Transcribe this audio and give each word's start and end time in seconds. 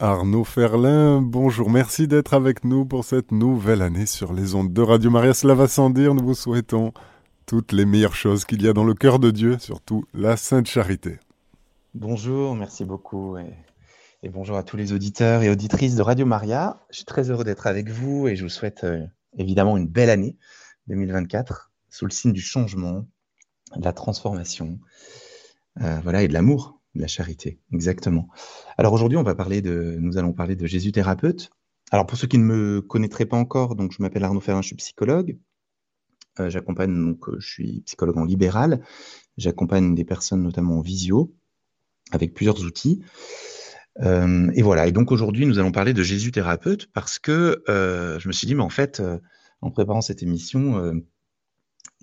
Arnaud 0.00 0.44
Ferlin, 0.44 1.20
bonjour, 1.20 1.70
merci 1.70 2.06
d'être 2.06 2.32
avec 2.32 2.62
nous 2.62 2.86
pour 2.86 3.04
cette 3.04 3.32
nouvelle 3.32 3.82
année 3.82 4.06
sur 4.06 4.32
les 4.32 4.54
ondes 4.54 4.72
de 4.72 4.80
Radio 4.80 5.10
Maria. 5.10 5.34
Cela 5.34 5.54
va 5.54 5.66
sans 5.66 5.90
dire, 5.90 6.14
nous 6.14 6.24
vous 6.24 6.36
souhaitons 6.36 6.92
toutes 7.46 7.72
les 7.72 7.84
meilleures 7.84 8.14
choses 8.14 8.44
qu'il 8.44 8.62
y 8.62 8.68
a 8.68 8.72
dans 8.72 8.84
le 8.84 8.94
cœur 8.94 9.18
de 9.18 9.32
Dieu, 9.32 9.58
surtout 9.58 10.04
la 10.14 10.36
Sainte 10.36 10.68
Charité. 10.68 11.18
Bonjour, 11.94 12.54
merci 12.54 12.84
beaucoup 12.84 13.38
et, 13.38 14.28
bonjour 14.28 14.56
à 14.56 14.62
tous 14.62 14.76
les 14.76 14.92
auditeurs 14.92 15.42
et 15.42 15.50
auditrices 15.50 15.96
de 15.96 16.02
Radio 16.02 16.26
Maria. 16.26 16.80
Je 16.90 16.98
suis 16.98 17.04
très 17.04 17.28
heureux 17.30 17.42
d'être 17.42 17.66
avec 17.66 17.90
vous 17.90 18.28
et 18.28 18.36
je 18.36 18.44
vous 18.44 18.50
souhaite 18.50 18.84
euh, 18.84 19.04
évidemment 19.36 19.76
une 19.76 19.88
belle 19.88 20.10
année 20.10 20.36
2024 20.86 21.72
sous 21.90 22.04
le 22.04 22.12
signe 22.12 22.32
du 22.32 22.40
changement, 22.40 23.04
de 23.74 23.84
la 23.84 23.92
transformation, 23.92 24.78
euh, 25.82 25.98
voilà, 26.04 26.22
et 26.22 26.28
de 26.28 26.34
l'amour 26.34 26.77
la 27.00 27.06
charité, 27.06 27.60
exactement. 27.72 28.28
Alors 28.76 28.92
aujourd'hui, 28.92 29.16
on 29.16 29.22
va 29.22 29.34
parler 29.34 29.62
de, 29.62 29.96
nous 30.00 30.18
allons 30.18 30.32
parler 30.32 30.56
de 30.56 30.66
Jésus 30.66 30.92
thérapeute. 30.92 31.50
Alors 31.90 32.06
pour 32.06 32.18
ceux 32.18 32.26
qui 32.26 32.38
ne 32.38 32.44
me 32.44 32.80
connaîtraient 32.80 33.26
pas 33.26 33.36
encore, 33.36 33.74
donc 33.74 33.92
je 33.92 34.02
m'appelle 34.02 34.24
Arnaud 34.24 34.40
Ferrin, 34.40 34.62
je 34.62 34.68
suis 34.68 34.76
psychologue. 34.76 35.38
Euh, 36.40 36.50
j'accompagne 36.50 36.94
donc, 36.94 37.28
euh, 37.28 37.36
je 37.38 37.46
suis 37.46 37.80
psychologue 37.86 38.18
en 38.18 38.24
libéral. 38.24 38.82
J'accompagne 39.36 39.94
des 39.94 40.04
personnes 40.04 40.42
notamment 40.42 40.78
en 40.78 40.80
visio 40.80 41.34
avec 42.12 42.34
plusieurs 42.34 42.62
outils. 42.64 43.02
Euh, 44.00 44.50
et 44.54 44.62
voilà. 44.62 44.86
Et 44.86 44.92
donc 44.92 45.10
aujourd'hui, 45.12 45.46
nous 45.46 45.58
allons 45.58 45.72
parler 45.72 45.92
de 45.92 46.02
Jésus 46.02 46.30
thérapeute 46.30 46.88
parce 46.92 47.18
que 47.18 47.62
je 47.66 48.28
me 48.28 48.32
suis 48.32 48.46
dit, 48.46 48.54
mais 48.54 48.62
en 48.62 48.68
fait, 48.68 49.02
en 49.60 49.70
préparant 49.70 50.00
cette 50.00 50.22
émission, 50.22 50.92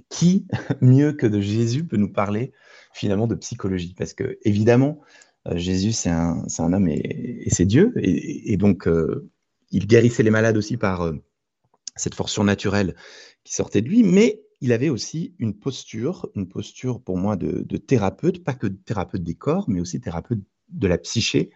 qui 0.09 0.47
mieux 0.81 1.13
que 1.13 1.27
de 1.27 1.39
Jésus 1.39 1.85
peut 1.85 1.97
nous 1.97 2.11
parler 2.11 2.51
finalement 2.95 3.27
de 3.27 3.35
psychologie. 3.35 3.93
Parce 3.93 4.13
que, 4.13 4.39
évidemment, 4.43 5.01
euh, 5.47 5.57
Jésus, 5.57 5.91
c'est 5.91 6.09
un, 6.09 6.45
homme 6.59 6.87
et, 6.87 7.47
c'est 7.51 7.65
Dieu. 7.65 7.93
Et, 7.97 8.57
donc, 8.57 8.87
euh, 8.87 9.29
il 9.69 9.85
guérissait 9.85 10.23
les 10.23 10.31
malades 10.31 10.57
aussi 10.57 10.77
par 10.77 11.01
euh, 11.01 11.13
cette 11.95 12.15
force 12.15 12.31
surnaturelle 12.31 12.95
qui 13.43 13.53
sortait 13.53 13.81
de 13.81 13.89
lui. 13.89 14.03
Mais 14.03 14.41
il 14.61 14.71
avait 14.71 14.89
aussi 14.89 15.35
une 15.39 15.53
posture, 15.53 16.29
une 16.35 16.47
posture 16.47 17.01
pour 17.01 17.17
moi 17.17 17.35
de, 17.35 17.63
de 17.63 17.77
thérapeute, 17.77 18.43
pas 18.43 18.53
que 18.53 18.67
de 18.67 18.77
thérapeute 18.77 19.23
des 19.23 19.35
corps, 19.35 19.69
mais 19.69 19.81
aussi 19.81 19.99
thérapeute 19.99 20.39
de 20.69 20.87
la 20.87 20.97
psyché. 20.97 21.51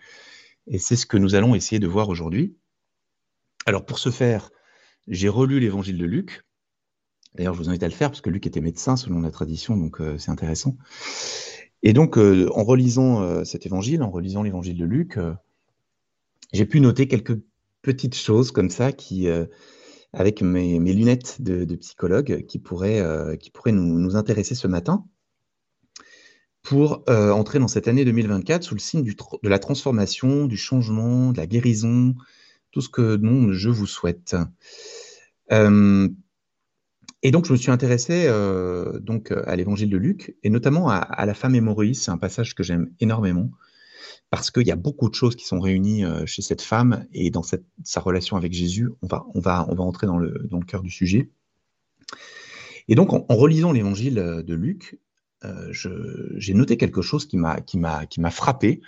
Et 0.68 0.78
c'est 0.78 0.98
ce 0.98 1.06
que 1.06 1.18
nous 1.18 1.36
allons 1.36 1.56
essayer 1.56 1.80
de 1.80 1.88
voir 1.88 2.10
aujourd'hui. 2.10 2.58
Alors, 3.66 3.86
pour 3.86 3.98
ce 3.98 4.12
faire, 4.12 4.52
j'ai 5.08 5.30
relu 5.30 5.60
l'évangile 5.62 5.98
de 5.98 6.06
Luc, 6.06 6.46
D'ailleurs, 7.36 7.54
je 7.54 7.60
vous 7.60 7.70
invite 7.70 7.84
à 7.84 7.88
le 7.88 7.94
faire 7.94 8.10
parce 8.10 8.22
que 8.22 8.30
Luc 8.30 8.48
était 8.48 8.62
médecin 8.62 8.98
selon 8.98 9.22
la 9.22 9.32
tradition, 9.32 9.78
donc 9.78 10.02
euh, 10.02 10.18
c'est 10.18 10.32
intéressant. 10.32 10.78
Et 11.84 11.94
donc, 11.94 12.18
euh, 12.18 12.50
en 12.54 12.64
relisant 12.64 13.22
euh, 13.22 13.44
cet 13.44 13.66
évangile, 13.66 14.02
en 14.04 14.10
relisant 14.10 14.44
l'évangile 14.44 14.78
de 14.78 14.86
Luc, 14.86 15.18
j'ai 16.52 16.66
pu 16.66 16.82
noter 16.82 17.08
quelques 17.08 17.40
petites 17.82 18.16
choses 18.16 18.52
comme 18.52 18.70
ça 18.70 18.92
qui, 18.92 19.28
avec 20.12 20.42
mes, 20.42 20.80
lunettes 20.80 21.42
de, 21.42 21.76
psychologue, 21.76 22.46
qui 22.48 22.58
pourraient, 22.60 23.38
qui 23.40 23.52
pourraient 23.52 23.72
nous, 23.72 24.16
intéresser 24.16 24.56
ce 24.56 24.68
matin 24.68 25.06
pour 26.64 27.04
entrer 27.08 27.60
dans 27.60 27.68
cette 27.68 27.88
année 27.88 28.04
2024 28.04 28.64
sous 28.64 28.74
le 28.74 28.80
signe 28.80 29.04
de 29.04 29.50
la 29.50 29.60
transformation, 29.60 30.46
du 30.48 30.58
changement, 30.58 31.32
de 31.32 31.38
la 31.38 31.46
guérison, 31.46 32.16
tout 32.72 32.82
ce 32.82 32.90
que 32.90 33.20
je 33.52 33.70
vous 33.70 33.88
souhaite. 33.88 34.36
Et 37.22 37.32
donc, 37.32 37.46
je 37.46 37.52
me 37.52 37.58
suis 37.58 37.72
intéressé 37.72 38.26
euh, 38.28 39.00
donc 39.00 39.32
à 39.32 39.56
l'évangile 39.56 39.90
de 39.90 39.98
Luc, 39.98 40.36
et 40.44 40.50
notamment 40.50 40.90
à, 40.90 41.26
la 41.26 41.34
femme 41.34 41.54
hémorroïde. 41.56 41.96
C'est 41.96 42.12
un 42.12 42.18
passage 42.18 42.56
que 42.56 42.64
j'aime 42.64 42.92
énormément, 43.00 43.52
parce 44.30 44.52
qu'il 44.52 44.66
y 44.66 44.72
a 44.72 44.78
beaucoup 44.78 45.10
de 45.10 45.16
choses 45.16 45.36
qui 45.36 45.46
sont 45.46 45.60
réunies 45.60 46.06
euh, 46.06 46.26
chez 46.26 46.42
cette 46.42 46.62
femme, 46.62 47.06
et 47.12 47.30
dans 47.30 47.44
cette, 47.44 47.66
sa 47.84 48.00
relation 48.00 48.38
avec 48.38 48.54
Jésus, 48.54 48.90
on 49.02 49.08
va, 49.08 49.26
on 49.34 49.42
va, 49.42 49.66
on 49.70 49.76
va 49.76 49.84
entrer 49.84 50.08
dans 50.08 50.18
le, 50.18 50.48
dans 50.50 50.60
le 50.60 50.66
cœur 50.66 50.82
du 50.82 50.92
sujet. 50.92 51.30
Et 52.88 52.96
donc, 52.96 53.12
en, 53.12 53.26
relisant 53.30 53.74
l'évangile 53.74 54.16
de 54.16 54.54
Luc, 54.56 54.98
euh, 55.44 55.72
j'ai 56.38 56.54
noté 56.54 56.78
quelque 56.78 57.02
chose 57.02 57.28
qui 57.28 57.38
m'a 57.38 58.32
frappé. 58.32 58.82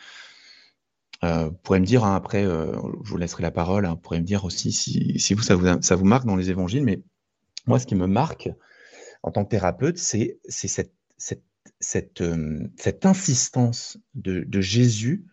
Euh, 1.23 1.49
vous 1.49 1.57
pourrez 1.63 1.79
me 1.81 1.85
dire, 1.85 2.03
hein, 2.03 2.15
après, 2.15 2.43
je 2.43 3.09
vous 3.09 3.17
laisserai 3.17 3.43
la 3.43 3.51
parole, 3.51 3.85
hein, 3.85 3.91
vous 3.91 3.97
pourrez 3.97 4.19
me 4.19 4.25
dire 4.25 4.45
aussi 4.45 4.71
si, 4.71 5.19
si 5.19 5.33
vous, 5.33 5.43
ça 5.43 5.55
vous, 5.55 5.67
ça 5.81 5.95
vous 5.95 6.05
marque 6.05 6.25
dans 6.25 6.35
les 6.35 6.49
évangiles, 6.49 6.83
mais 6.83 7.03
moi, 7.67 7.79
ce 7.79 7.85
qui 7.85 7.95
me 7.95 8.07
marque 8.07 8.49
en 9.23 9.31
tant 9.31 9.43
que 9.43 9.49
thérapeute, 9.49 9.97
c'est 9.97 10.39
euh, 10.65 10.83
cette, 11.79 13.05
insistance 13.05 13.97
de, 14.15 14.61
Jésus 14.61 15.25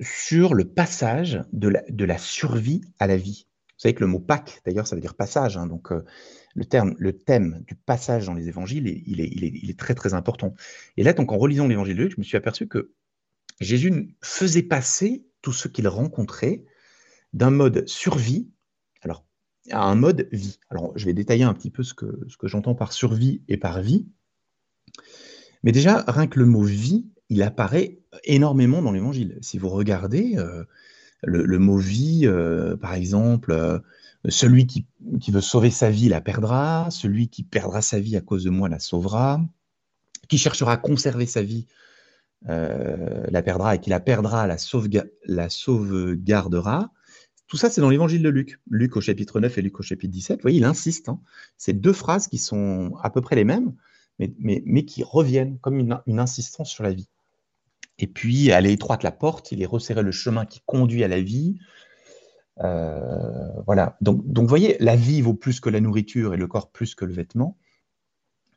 sur 0.00 0.54
le 0.54 0.64
passage 0.64 1.42
de 1.52 2.04
la, 2.04 2.18
survie 2.18 2.82
à 2.98 3.06
la 3.06 3.16
vie. 3.16 3.46
Vous 3.68 3.88
savez 3.88 3.94
que 3.94 4.00
le 4.00 4.08
mot 4.08 4.20
Pâques, 4.20 4.60
d'ailleurs, 4.64 4.86
ça 4.86 4.94
veut 4.94 5.02
dire 5.02 5.14
passage. 5.14 5.56
Hein, 5.56 5.66
donc, 5.66 5.92
euh, 5.92 6.04
le, 6.54 7.12
thème 7.12 7.62
du 7.66 7.74
passage 7.74 8.26
dans 8.26 8.34
les 8.34 8.48
évangiles, 8.48 8.86
il 8.86 9.20
est 9.20 9.78
très, 9.78 9.94
très 9.94 10.14
important. 10.14 10.54
Et 10.96 11.02
là, 11.02 11.12
donc, 11.12 11.32
en 11.32 11.38
relisant 11.38 11.66
l'évangile 11.66 11.96
de 11.96 12.02
Luc, 12.02 12.12
je 12.12 12.20
me 12.20 12.24
suis 12.24 12.36
aperçu 12.36 12.68
que 12.68 12.92
Jésus 13.60 14.16
faisait 14.22 14.62
passer 14.62 15.24
tout 15.40 15.52
ce 15.52 15.68
qu'il 15.68 15.88
rencontrait 15.88 16.64
d'un 17.32 17.50
mode 17.50 17.88
survie 17.88 18.51
à 19.70 19.84
un 19.84 19.94
mode 19.94 20.28
vie. 20.32 20.58
Alors, 20.70 20.92
je 20.96 21.06
vais 21.06 21.14
détailler 21.14 21.44
un 21.44 21.54
petit 21.54 21.70
peu 21.70 21.82
ce 21.82 21.94
que, 21.94 22.26
ce 22.28 22.36
que 22.36 22.48
j'entends 22.48 22.74
par 22.74 22.92
survie 22.92 23.42
et 23.48 23.56
par 23.56 23.80
vie. 23.80 24.06
Mais 25.62 25.72
déjà, 25.72 26.04
rien 26.08 26.26
que 26.26 26.38
le 26.38 26.46
mot 26.46 26.62
vie, 26.62 27.06
il 27.28 27.42
apparaît 27.42 27.98
énormément 28.24 28.82
dans 28.82 28.92
l'évangile. 28.92 29.38
Si 29.40 29.58
vous 29.58 29.68
regardez 29.68 30.36
euh, 30.36 30.64
le, 31.22 31.58
mot 31.58 31.78
vie, 31.78 32.22
euh, 32.24 32.76
par 32.76 32.94
exemple, 32.94 33.52
euh, 33.52 33.78
celui 34.28 34.66
qui, 34.66 34.86
qui, 35.20 35.30
veut 35.30 35.40
sauver 35.40 35.70
sa 35.70 35.90
vie 35.90 36.08
la 36.08 36.20
perdra, 36.20 36.88
celui 36.90 37.28
qui 37.28 37.42
perdra 37.42 37.80
sa 37.80 38.00
vie 38.00 38.16
à 38.16 38.20
cause 38.20 38.44
de 38.44 38.50
moi 38.50 38.68
la 38.68 38.78
sauvera, 38.78 39.40
qui 40.28 40.38
cherchera 40.38 40.72
à 40.72 40.76
conserver 40.76 41.26
sa 41.26 41.42
vie 41.42 41.66
la 42.44 43.42
perdra 43.42 43.76
et 43.76 43.78
qui 43.78 43.88
la 43.88 44.00
perdra 44.00 44.48
la, 44.48 44.56
la 45.26 45.48
sauvegardera. 45.48 46.90
Tout 47.46 47.56
ça, 47.56 47.68
c'est 47.68 47.80
dans 47.80 47.90
l'évangile 47.90 48.22
de 48.22 48.28
Luc. 48.28 48.60
Luc 48.70 48.96
au 48.96 49.00
chapitre 49.00 49.40
9 49.40 49.58
et 49.58 49.62
Luc 49.62 49.78
au 49.78 49.82
chapitre 49.82 50.12
17. 50.12 50.38
Vous 50.38 50.42
voyez, 50.42 50.58
il 50.58 50.64
insiste. 50.64 51.08
Hein. 51.08 51.20
C'est 51.58 51.74
deux 51.74 51.92
phrases 51.92 52.28
qui 52.28 52.38
sont 52.38 52.94
à 53.02 53.10
peu 53.10 53.20
près 53.20 53.36
les 53.36 53.44
mêmes, 53.44 53.74
mais, 54.18 54.84
qui 54.84 55.02
reviennent 55.02 55.58
comme 55.58 55.78
une, 55.78 56.18
insistance 56.18 56.70
sur 56.70 56.84
la 56.84 56.92
vie. 56.92 57.08
Et 57.98 58.06
puis, 58.06 58.48
elle 58.48 58.66
est 58.66 58.72
étroite 58.72 59.02
la 59.02 59.12
porte, 59.12 59.52
il 59.52 59.62
est 59.62 59.66
resserré 59.66 60.02
le 60.02 60.12
chemin 60.12 60.46
qui 60.46 60.62
conduit 60.64 61.04
à 61.04 61.08
la 61.08 61.20
vie. 61.20 61.58
Euh, 62.60 63.60
voilà. 63.66 63.96
Donc, 64.00 64.26
donc, 64.26 64.44
vous 64.44 64.48
voyez, 64.48 64.76
la 64.80 64.96
vie 64.96 65.20
vaut 65.20 65.34
plus 65.34 65.60
que 65.60 65.68
la 65.68 65.80
nourriture 65.80 66.34
et 66.34 66.36
le 66.36 66.46
corps 66.46 66.70
plus 66.70 66.94
que 66.94 67.04
le 67.04 67.12
vêtement. 67.12 67.58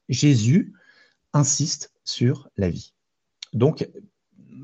Jésus 0.10 0.74
insiste 1.34 1.94
sur 2.04 2.50
la 2.58 2.70
vie. 2.70 2.94
Donc, 3.54 3.90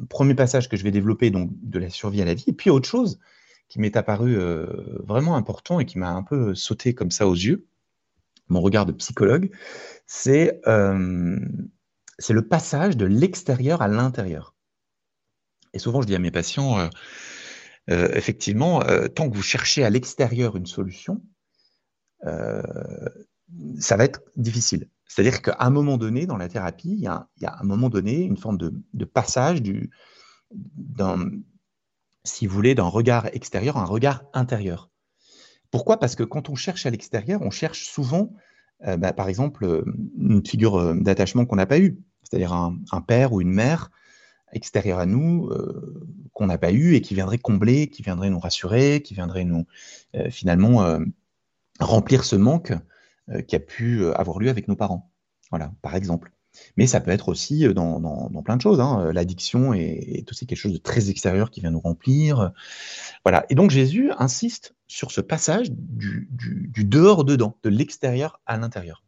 premier 0.09 0.35
passage 0.35 0.69
que 0.69 0.77
je 0.77 0.83
vais 0.83 0.91
développer, 0.91 1.31
donc 1.31 1.49
de 1.61 1.79
la 1.79 1.89
survie 1.89 2.21
à 2.21 2.25
la 2.25 2.33
vie. 2.33 2.45
Et 2.47 2.53
puis, 2.53 2.69
autre 2.69 2.87
chose, 2.87 3.19
qui 3.71 3.79
m'est 3.79 3.95
apparu 3.95 4.37
euh, 4.37 4.65
vraiment 5.01 5.37
important 5.37 5.79
et 5.79 5.85
qui 5.85 5.97
m'a 5.97 6.11
un 6.11 6.23
peu 6.23 6.53
sauté 6.55 6.93
comme 6.93 7.09
ça 7.09 7.25
aux 7.25 7.33
yeux, 7.33 7.67
mon 8.49 8.59
regard 8.59 8.85
de 8.85 8.91
psychologue, 8.91 9.49
c'est 10.05 10.59
euh, 10.67 11.39
le 12.29 12.47
passage 12.49 12.97
de 12.97 13.05
l'extérieur 13.05 13.81
à 13.81 13.87
l'intérieur. 13.87 14.55
Et 15.73 15.79
souvent, 15.79 16.01
je 16.01 16.07
dis 16.07 16.15
à 16.15 16.19
mes 16.19 16.31
patients, 16.31 16.79
euh, 17.89 18.09
effectivement, 18.13 18.81
tant 19.15 19.29
que 19.29 19.37
vous 19.37 19.41
cherchez 19.41 19.85
à 19.85 19.89
l'extérieur 19.89 20.57
une 20.57 20.65
solution, 20.65 21.21
ça 22.25 23.95
va 23.95 24.03
être 24.03 24.21
difficile. 24.35 24.89
C'est-à-dire 25.07 25.41
qu'à 25.41 25.55
un 25.59 25.69
moment 25.69 25.95
donné, 25.95 26.25
dans 26.25 26.35
la 26.35 26.49
thérapie, 26.49 26.91
il 26.91 26.99
y, 26.99 27.07
a, 27.07 27.29
a 27.41 27.61
un 27.61 27.63
moment 27.63 27.87
donné 27.87 28.21
une 28.21 28.37
forme 28.37 28.57
de, 28.57 28.73
de 28.93 29.05
passage 29.05 29.61
d'un 30.51 31.31
si 32.23 32.47
vous 32.47 32.53
voulez, 32.53 32.75
d'un 32.75 32.83
regard 32.83 33.27
extérieur 33.27 33.77
un 33.77 33.85
regard 33.85 34.23
intérieur. 34.33 34.89
Pourquoi? 35.71 35.97
Parce 35.97 36.15
que 36.15 36.23
quand 36.23 36.49
on 36.49 36.55
cherche 36.55 36.85
à 36.85 36.89
l'extérieur, 36.89 37.41
on 37.41 37.49
cherche 37.49 37.85
souvent, 37.85 38.33
euh, 38.85 38.97
bah, 38.97 39.13
par 39.13 39.29
exemple, 39.29 39.65
euh, 39.65 39.83
une 40.17 40.45
figure 40.45 40.75
euh, 40.75 40.93
d'attachement 40.93 41.45
qu'on 41.45 41.55
n'a 41.55 41.65
pas 41.65 41.79
eue, 41.79 41.99
c'est-à-dire 42.23 42.53
un, 42.53 43.01
père 43.07 43.33
ou 43.33 43.41
une 43.41 43.51
mère 43.51 43.89
extérieur 44.53 44.99
à 44.99 45.05
nous 45.05 45.49
qu'on 46.33 46.45
n'a 46.45 46.57
pas 46.57 46.71
eu 46.73 46.93
et 46.95 47.01
qui 47.01 47.13
viendrait 47.13 47.37
combler, 47.37 47.87
qui 47.87 48.03
viendrait 48.03 48.29
nous 48.29 48.39
rassurer, 48.39 49.01
qui 49.01 49.13
viendrait 49.13 49.45
nous 49.45 49.65
finalement 50.29 50.99
remplir 51.79 52.23
ce 52.25 52.35
manque 52.35 52.73
qui 53.47 53.55
a 53.55 53.59
pu 53.59 54.05
avoir 54.13 54.39
lieu 54.39 54.49
avec 54.49 54.67
nos 54.67 54.75
parents. 54.75 55.11
Voilà, 55.51 55.73
par 55.81 55.95
exemple. 55.95 56.31
Mais 56.77 56.87
ça 56.87 56.99
peut 56.99 57.11
être 57.11 57.29
aussi 57.29 57.65
euh, 57.65 57.73
dans, 57.73 58.29
plein 58.43 58.57
de 58.57 58.61
choses. 58.61 58.79
Hein. 58.79 59.05
Euh, 59.05 59.13
l'addiction 59.13 59.73
est, 59.73 60.25
aussi 60.29 60.45
quelque 60.45 60.57
chose 60.57 60.73
de 60.73 60.77
très 60.77 61.09
extérieur 61.09 61.51
qui 61.51 61.61
vient 61.61 61.71
nous 61.71 61.79
remplir. 61.79 62.51
Voilà. 63.23 63.45
Et 63.49 63.55
donc 63.55 63.71
Jésus 63.71 64.11
insiste 64.17 64.75
sur 64.87 65.11
ce 65.11 65.21
passage 65.21 65.71
du, 65.71 66.29
dehors-dedans, 66.77 67.57
de 67.63 67.69
l'extérieur 67.69 68.41
à 68.45 68.57
l'intérieur. 68.57 69.03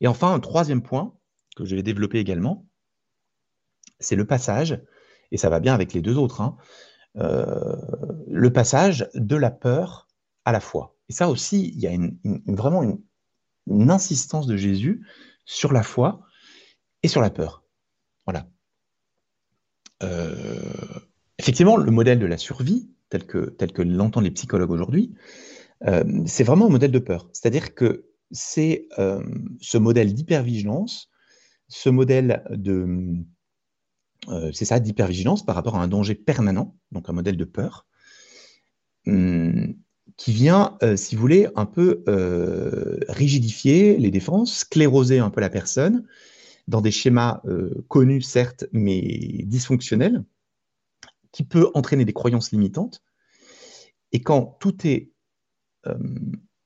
Et 0.00 0.08
enfin, 0.08 0.32
un 0.32 0.40
troisième 0.40 0.82
point 0.82 1.14
que 1.56 1.64
je 1.64 1.74
vais 1.74 1.82
développer 1.82 2.18
également, 2.18 2.66
c'est 3.98 4.16
le 4.16 4.26
passage, 4.26 4.80
et 5.32 5.38
ça 5.38 5.48
va 5.48 5.58
bien 5.58 5.72
avec 5.74 5.94
les 5.94 6.02
deux 6.02 6.18
autres, 6.18 6.42
hein, 6.42 6.56
le 7.14 8.52
passage 8.52 9.08
de 9.14 9.36
la 9.36 9.50
peur 9.50 10.06
à 10.44 10.52
la 10.52 10.60
foi. 10.60 10.96
Et 11.08 11.12
ça 11.12 11.28
aussi, 11.28 11.72
il 11.74 11.80
y 11.80 11.86
a 11.86 11.96
vraiment 12.46 12.82
une, 12.82 13.00
insistance 13.90 14.46
de 14.46 14.56
Jésus 14.56 15.04
sur 15.44 15.72
la 15.72 15.82
foi 15.82 16.20
et 17.02 17.08
sur 17.08 17.20
la 17.20 17.30
peur. 17.30 17.62
Voilà. 18.26 18.48
effectivement, 21.38 21.76
le 21.76 21.90
modèle 21.90 22.18
de 22.18 22.26
la 22.26 22.38
survie, 22.38 22.90
tel 23.08 23.24
que, 23.24 23.50
tel 23.50 23.72
que 23.72 23.82
l'entendent 23.82 24.24
les 24.24 24.30
psychologues 24.30 24.70
aujourd'hui, 24.70 25.14
c'est 26.26 26.44
vraiment 26.44 26.66
un 26.66 26.70
modèle 26.70 26.90
de 26.90 26.98
peur. 26.98 27.28
C'est-à-dire 27.32 27.74
que 27.74 28.06
c'est 28.32 28.88
ce 29.60 29.78
modèle 29.78 30.12
d'hypervigilance, 30.12 31.08
ce 31.68 31.88
modèle 31.88 32.42
de, 32.50 33.24
euh, 34.28 34.50
c'est 34.52 34.64
ça, 34.64 34.80
d'hypervigilance 34.80 35.44
par 35.44 35.54
rapport 35.54 35.76
à 35.76 35.82
un 35.82 35.88
danger 35.88 36.14
permanent, 36.14 36.74
donc 36.92 37.08
un 37.08 37.12
modèle 37.12 37.36
de 37.36 37.44
peur, 37.44 37.86
hum, 39.06 39.74
qui 40.16 40.32
vient, 40.32 40.76
euh, 40.82 40.96
si 40.96 41.14
vous 41.14 41.20
voulez, 41.20 41.48
un 41.54 41.66
peu 41.66 42.02
euh, 42.08 42.98
rigidifier 43.08 43.96
les 43.98 44.10
défenses, 44.10 44.58
scléroser 44.58 45.18
un 45.18 45.30
peu 45.30 45.40
la 45.40 45.50
personne 45.50 46.04
dans 46.68 46.80
des 46.80 46.90
schémas 46.90 47.42
connus, 47.88 48.22
certes, 48.22 48.64
mais 48.72 49.42
dysfonctionnels, 49.44 50.24
qui 51.32 51.44
peut 51.44 51.70
entraîner 51.74 52.04
des 52.04 52.12
croyances 52.12 52.50
limitantes. 52.52 53.02
Et 54.12 54.22
quand 54.22 54.56
tout 54.60 54.86
est 54.86 55.12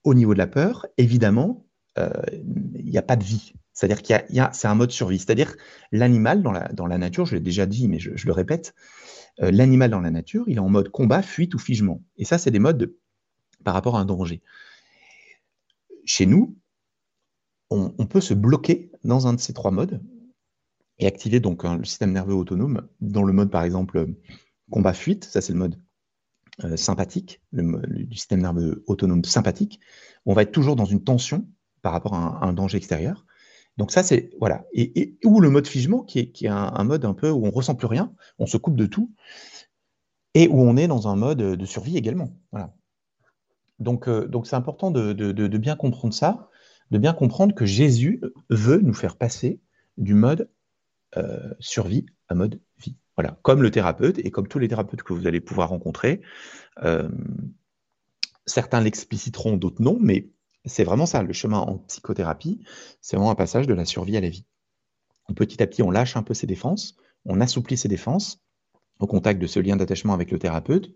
au 0.04 0.14
niveau 0.14 0.32
de 0.32 0.38
la 0.38 0.46
peur, 0.46 0.86
évidemment, 0.96 1.66
il 1.96 2.84
n'y 2.84 2.98
a 2.98 3.02
pas 3.02 3.16
de 3.16 3.24
vie. 3.24 3.52
C'est-à-dire 3.80 4.02
qu'il 4.02 4.22
y 4.28 4.40
a, 4.40 4.52
c'est 4.52 4.68
un 4.68 4.74
mode 4.74 4.90
survie. 4.90 5.18
C'est-à-dire 5.18 5.56
l'animal 5.90 6.42
dans 6.42 6.52
la, 6.52 6.68
dans 6.72 6.86
la 6.86 6.98
nature, 6.98 7.24
je 7.24 7.34
l'ai 7.34 7.40
déjà 7.40 7.64
dit, 7.64 7.88
mais 7.88 7.98
je, 7.98 8.10
le 8.10 8.32
répète, 8.32 8.74
euh, 9.40 9.50
l'animal 9.50 9.90
dans 9.90 10.00
la 10.00 10.10
nature, 10.10 10.44
il 10.48 10.56
est 10.56 10.60
en 10.60 10.68
mode 10.68 10.90
combat, 10.90 11.22
fuite 11.22 11.54
ou 11.54 11.58
figement. 11.58 12.02
Et 12.18 12.26
ça, 12.26 12.36
c'est 12.36 12.50
des 12.50 12.58
modes 12.58 12.94
par 13.64 13.72
rapport 13.72 13.96
à 13.96 14.00
un 14.00 14.04
danger. 14.04 14.42
Chez 16.04 16.26
nous, 16.26 16.58
on, 17.70 18.06
peut 18.06 18.20
se 18.20 18.34
bloquer 18.34 18.90
dans 19.04 19.26
un 19.26 19.34
de 19.34 19.40
ces 19.40 19.52
trois 19.52 19.70
modes 19.70 20.02
et 20.98 21.06
activer 21.06 21.40
donc 21.40 21.64
le 21.64 21.84
système 21.84 22.12
nerveux 22.12 22.34
autonome 22.34 22.88
dans 23.00 23.22
le 23.22 23.32
mode, 23.32 23.50
par 23.50 23.62
exemple, 23.62 24.08
combat-fuite. 24.70 25.24
Ça, 25.24 25.40
c'est 25.40 25.52
le 25.52 25.58
mode 25.58 25.76
euh, 26.64 26.76
sympathique, 26.76 27.40
le, 27.52 27.80
du 28.04 28.16
système 28.16 28.42
nerveux 28.42 28.84
autonome 28.86 29.24
sympathique. 29.24 29.80
On 30.26 30.34
va 30.34 30.42
être 30.42 30.52
toujours 30.52 30.76
dans 30.76 30.84
une 30.84 31.02
tension 31.02 31.46
par 31.82 31.92
rapport 31.92 32.14
à 32.14 32.44
un 32.44 32.52
danger 32.52 32.76
extérieur. 32.76 33.24
Donc 33.76 33.92
ça, 33.92 34.02
c'est 34.02 34.30
voilà. 34.38 34.66
Et, 34.72 35.16
ou 35.24 35.40
le 35.40 35.48
mode 35.48 35.66
figement, 35.66 36.02
qui 36.02 36.18
est, 36.18 36.46
un, 36.48 36.84
mode 36.84 37.04
un 37.04 37.14
peu 37.14 37.30
où 37.30 37.46
on 37.46 37.50
ressent 37.50 37.74
plus 37.74 37.86
rien, 37.86 38.12
on 38.38 38.46
se 38.46 38.56
coupe 38.56 38.76
de 38.76 38.86
tout, 38.86 39.14
et 40.34 40.48
où 40.48 40.60
on 40.60 40.76
est 40.76 40.88
dans 40.88 41.08
un 41.08 41.16
mode 41.16 41.38
de 41.38 41.64
survie 41.64 41.96
également. 41.96 42.36
Voilà. 42.52 42.74
Donc, 43.78 44.08
euh, 44.08 44.26
donc 44.26 44.46
c'est 44.46 44.56
important 44.56 44.90
de, 44.90 45.56
bien 45.56 45.76
comprendre 45.76 46.12
ça, 46.12 46.49
de 46.90 46.98
bien 46.98 47.12
comprendre 47.12 47.54
que 47.54 47.66
Jésus 47.66 48.20
veut 48.48 48.80
nous 48.80 48.94
faire 48.94 49.16
passer 49.16 49.60
du 49.96 50.14
mode 50.14 50.50
euh, 51.16 51.54
survie 51.58 52.06
à 52.28 52.34
mode 52.34 52.60
vie. 52.78 52.96
Voilà, 53.16 53.38
comme 53.42 53.62
le 53.62 53.70
thérapeute 53.70 54.18
et 54.18 54.30
comme 54.30 54.48
tous 54.48 54.58
les 54.58 54.68
thérapeutes 54.68 55.02
que 55.02 55.12
vous 55.12 55.26
allez 55.26 55.40
pouvoir 55.40 55.68
rencontrer. 55.68 56.20
Euh, 56.82 57.08
certains 58.46 58.80
l'expliciteront, 58.80 59.56
d'autres 59.56 59.82
non, 59.82 59.98
mais 60.00 60.30
c'est 60.64 60.84
vraiment 60.84 61.06
ça, 61.06 61.22
le 61.22 61.32
chemin 61.32 61.58
en 61.58 61.78
psychothérapie, 61.78 62.64
c'est 63.00 63.16
vraiment 63.16 63.30
un 63.30 63.36
passage 63.36 63.66
de 63.66 63.74
la 63.74 63.84
survie 63.84 64.16
à 64.16 64.20
la 64.20 64.28
vie. 64.28 64.46
Petit 65.36 65.62
à 65.62 65.66
petit, 65.66 65.82
on 65.82 65.90
lâche 65.90 66.16
un 66.16 66.22
peu 66.22 66.34
ses 66.34 66.46
défenses, 66.46 66.96
on 67.24 67.40
assouplit 67.40 67.76
ses 67.76 67.88
défenses 67.88 68.42
au 68.98 69.06
contact 69.06 69.40
de 69.40 69.46
ce 69.46 69.60
lien 69.60 69.76
d'attachement 69.76 70.14
avec 70.14 70.30
le 70.30 70.38
thérapeute 70.38 70.94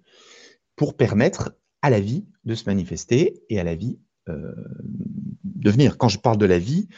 pour 0.76 0.96
permettre 0.96 1.56
à 1.82 1.90
la 1.90 2.00
vie 2.00 2.26
de 2.44 2.54
se 2.54 2.64
manifester 2.66 3.42
et 3.48 3.60
à 3.60 3.64
la 3.64 3.74
vie 3.74 3.98
euh, 4.28 4.52
de 5.44 5.70
venir. 5.70 5.98
Quand 5.98 6.08
je 6.08 6.18
parle 6.18 6.38
de 6.38 6.46
la 6.46 6.58
vie, 6.58 6.88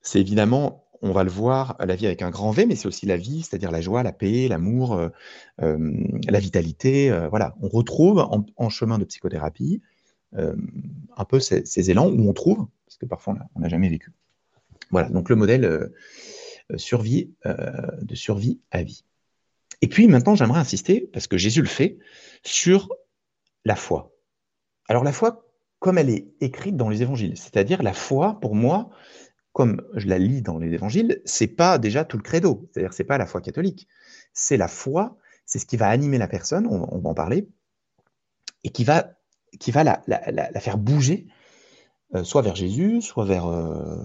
c'est 0.00 0.20
évidemment, 0.20 0.86
on 1.02 1.12
va 1.12 1.24
le 1.24 1.30
voir, 1.30 1.76
la 1.80 1.96
vie 1.96 2.06
avec 2.06 2.22
un 2.22 2.30
grand 2.30 2.50
V, 2.50 2.66
mais 2.66 2.76
c'est 2.76 2.86
aussi 2.86 3.06
la 3.06 3.16
vie, 3.16 3.42
c'est-à-dire 3.42 3.70
la 3.70 3.80
joie, 3.80 4.02
la 4.02 4.12
paix, 4.12 4.48
l'amour, 4.48 4.94
euh, 4.94 5.08
euh, 5.62 5.92
la 6.28 6.38
vitalité. 6.38 7.16
voilà, 7.30 7.54
on 7.60 7.68
retrouve 7.68 8.26
en 8.56 8.68
chemin 8.68 8.98
de 8.98 9.04
psychothérapie 9.04 9.82
un 10.36 11.24
peu 11.24 11.38
ces, 11.38 11.90
élans 11.90 12.10
où 12.10 12.28
on 12.28 12.32
trouve, 12.32 12.66
parce 12.86 12.96
que 12.96 13.06
parfois 13.06 13.36
on 13.54 13.60
n'a 13.60 13.68
jamais 13.68 13.88
vécu. 13.88 14.12
Voilà, 14.90 15.08
donc 15.08 15.28
le 15.28 15.36
modèle 15.36 15.92
survie, 16.76 17.30
de 17.44 18.14
survie 18.16 18.60
à 18.72 18.82
vie. 18.82 19.04
Et 19.80 19.86
puis 19.86 20.08
maintenant, 20.08 20.34
j'aimerais 20.34 20.60
insister, 20.60 21.08
parce 21.12 21.28
que 21.28 21.36
Jésus 21.36 21.60
le 21.60 21.68
fait, 21.68 21.98
sur 22.42 22.88
la 23.64 23.76
foi. 23.76 24.12
Alors 24.88 25.04
la 25.04 25.12
foi, 25.12 25.46
comme 25.84 25.98
elle 25.98 26.08
est 26.08 26.32
écrite 26.40 26.78
dans 26.78 26.88
les 26.88 27.02
évangiles, 27.02 27.36
c'est-à-dire 27.36 27.82
la 27.82 27.92
foi, 27.92 28.40
pour 28.40 28.54
moi, 28.54 28.88
comme 29.52 29.82
je 29.92 30.08
la 30.08 30.16
lis 30.16 30.40
dans 30.40 30.56
les 30.56 30.72
évangiles, 30.72 31.20
c'est 31.26 31.46
pas 31.46 31.76
déjà 31.76 32.06
tout 32.06 32.16
le 32.16 32.22
credo, 32.22 32.70
c'est-à-dire 32.72 32.94
c'est 32.94 33.04
pas 33.04 33.18
la 33.18 33.26
foi 33.26 33.42
catholique, 33.42 33.86
c'est 34.32 34.56
la 34.56 34.66
foi, 34.66 35.18
c'est 35.44 35.58
ce 35.58 35.66
qui 35.66 35.76
va 35.76 35.90
animer 35.90 36.16
la 36.16 36.26
personne, 36.26 36.66
on, 36.66 37.00
va 37.00 37.10
en 37.10 37.12
parler, 37.12 37.50
et 38.62 38.70
qui 38.70 38.82
va 38.84 39.12
qui 39.60 39.72
va 39.72 39.84
la, 39.84 40.60
faire 40.60 40.78
bouger, 40.78 41.26
euh, 42.14 42.24
soit 42.24 42.40
vers 42.40 42.56
Jésus, 42.56 43.02
soit 43.02 43.26
vers 43.26 43.44
euh, 43.46 44.02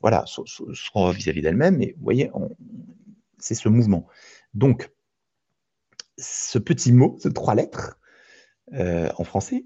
voilà, 0.00 0.24
soit 0.26 1.12
vis-à-vis 1.12 1.42
d'elle-même. 1.42 1.76
Mais 1.76 1.94
vous 1.96 2.02
voyez, 2.02 2.28
c'est 3.38 3.54
ce 3.54 3.68
mouvement. 3.68 4.08
Donc, 4.52 4.90
ce 6.18 6.58
petit 6.58 6.90
mot, 6.90 7.18
ce 7.20 7.28
trois 7.28 7.54
lettres 7.54 8.00
euh, 8.74 9.10
en 9.16 9.22
français, 9.22 9.64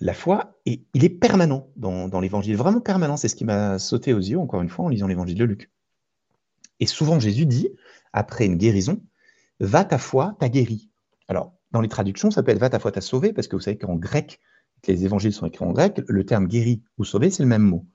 la 0.00 0.14
foi, 0.14 0.58
et 0.66 0.84
il 0.94 1.04
est 1.04 1.10
permanent 1.10 1.70
dans, 1.76 2.20
l'évangile, 2.20 2.56
vraiment 2.56 2.80
permanent. 2.80 3.16
C'est 3.16 3.28
ce 3.28 3.36
qui 3.36 3.44
m'a 3.44 3.78
sauté 3.78 4.12
aux 4.12 4.18
yeux, 4.18 4.38
encore 4.38 4.62
une 4.62 4.68
fois, 4.68 4.84
en 4.84 4.88
lisant 4.88 5.06
l'évangile 5.06 5.38
de 5.38 5.44
Luc. 5.44 5.70
Et 6.80 6.86
souvent, 6.86 7.20
Jésus 7.20 7.46
dit, 7.46 7.68
après 8.12 8.46
une 8.46 8.56
guérison, 8.56 9.00
va 9.60 9.84
ta 9.84 9.98
foi, 9.98 10.36
t'a 10.40 10.48
guéri. 10.48 10.90
Alors, 11.28 11.54
dans 11.70 11.80
les 11.80 11.88
traductions, 11.88 12.30
ça 12.30 12.42
peut 12.42 12.50
être 12.50 12.58
va 12.58 12.70
ta 12.70 12.78
foi 12.78 12.92
t'a 12.92 13.00
sauvé, 13.00 13.32
parce 13.32 13.48
que 13.48 13.56
vous 13.56 13.62
savez 13.62 13.78
qu'en 13.78 13.94
grec, 13.94 14.40
les 14.86 15.04
évangiles 15.04 15.32
sont 15.32 15.46
écrits 15.46 15.64
en 15.64 15.72
grec, 15.72 16.00
le 16.06 16.26
terme 16.26 16.46
guéri 16.46 16.82
ou 16.98 17.04
sauvé, 17.04 17.30
c'est 17.30 17.42
le 17.42 17.48
même 17.48 17.62
mot. 17.62 17.86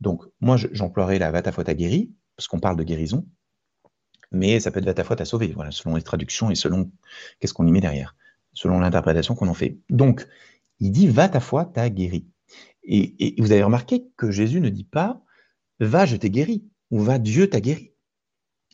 Donc, 0.00 0.24
moi, 0.40 0.56
j'emploierais 0.56 1.18
la 1.18 1.30
va 1.30 1.42
ta 1.42 1.52
foi 1.52 1.64
t'a 1.64 1.74
guéri, 1.74 2.12
parce 2.36 2.48
qu'on 2.48 2.60
parle 2.60 2.76
de 2.76 2.82
guérison, 2.82 3.26
mais 4.32 4.60
ça 4.60 4.70
peut 4.70 4.80
être 4.80 4.86
va 4.86 4.94
ta 4.94 5.04
foi 5.04 5.16
t'a 5.16 5.24
sauvé, 5.24 5.52
voilà, 5.54 5.70
selon 5.70 5.96
les 5.96 6.02
traductions 6.02 6.50
et 6.50 6.54
selon 6.54 6.90
qu'est-ce 7.38 7.54
qu'on 7.54 7.66
y 7.66 7.72
met 7.72 7.80
derrière, 7.80 8.16
selon 8.52 8.80
l'interprétation 8.80 9.34
qu'on 9.34 9.48
en 9.48 9.54
fait. 9.54 9.78
Donc, 9.90 10.26
il 10.84 10.92
dit 10.92 11.08
va 11.08 11.28
ta 11.28 11.40
foi 11.40 11.64
t'a 11.64 11.88
guéri. 11.88 12.26
Et, 12.84 13.34
vous 13.38 13.52
avez 13.52 13.62
remarqué 13.62 14.06
que 14.18 14.30
Jésus 14.30 14.60
ne 14.60 14.68
dit 14.68 14.84
pas 14.84 15.22
va, 15.80 16.04
je 16.04 16.16
t'ai 16.16 16.30
guéri, 16.30 16.68
ou 16.90 17.00
va, 17.00 17.18
Dieu 17.18 17.48
t'a 17.48 17.60
guéri. 17.60 17.92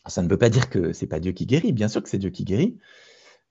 Ça 0.07 0.23
ne 0.23 0.29
veut 0.29 0.37
pas 0.37 0.51
dire 0.51 0.69
que 0.71 0.93
c'est 0.93 1.07
pas 1.07 1.21
Dieu 1.21 1.33
qui 1.33 1.47
guérit, 1.47 1.73
bien 1.73 1.89
sûr 1.89 2.03
que 2.03 2.09
c'est 2.09 2.19
Dieu 2.19 2.31
qui 2.31 2.45
guérit, 2.45 2.79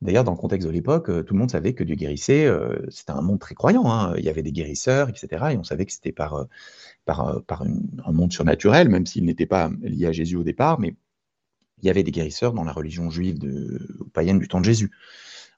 D'ailleurs, 0.02 0.24
dans 0.24 0.32
le 0.32 0.38
contexte 0.38 0.66
de 0.66 0.72
l'époque, 0.72 1.10
euh, 1.10 1.24
tout 1.24 1.34
le 1.34 1.42
monde 1.42 1.52
savait 1.52 1.74
que 1.74 1.84
Dieu 1.84 1.96
guérissait. 1.96 2.46
Euh, 2.46 2.86
c'était 2.90 3.12
un 3.12 3.22
monde 3.22 3.40
très 3.40 3.54
croyant. 3.54 3.92
Hein. 3.92 4.14
Il 4.18 4.24
y 4.24 4.30
avait 4.30 4.44
des 4.44 4.54
guérisseurs, 4.54 5.10
etc. 5.10 5.48
Et 5.52 5.58
on 5.58 5.64
savait 5.66 5.86
que 5.86 5.92
c'était 5.92 6.14
par, 6.14 6.36
euh, 6.36 6.46
par, 7.04 7.44
par 7.44 7.64
un 7.64 8.12
monde 8.14 8.32
surnaturel, 8.32 8.88
même 8.88 9.06
s'il 9.06 9.26
n'était 9.26 9.46
pas 9.46 9.70
lié 9.82 10.06
à 10.06 10.14
Jésus 10.14 10.38
au 10.38 10.44
départ. 10.44 10.80
Mais 10.80 10.96
il 11.82 11.88
y 11.88 11.90
avait 11.90 12.04
des 12.04 12.12
guérisseurs 12.12 12.54
dans 12.54 12.64
la 12.64 12.72
religion 12.72 13.10
juive 13.10 13.40
de, 13.40 14.06
païenne 14.14 14.40
du 14.40 14.48
temps 14.48 14.62
de 14.62 14.66
Jésus. 14.66 14.90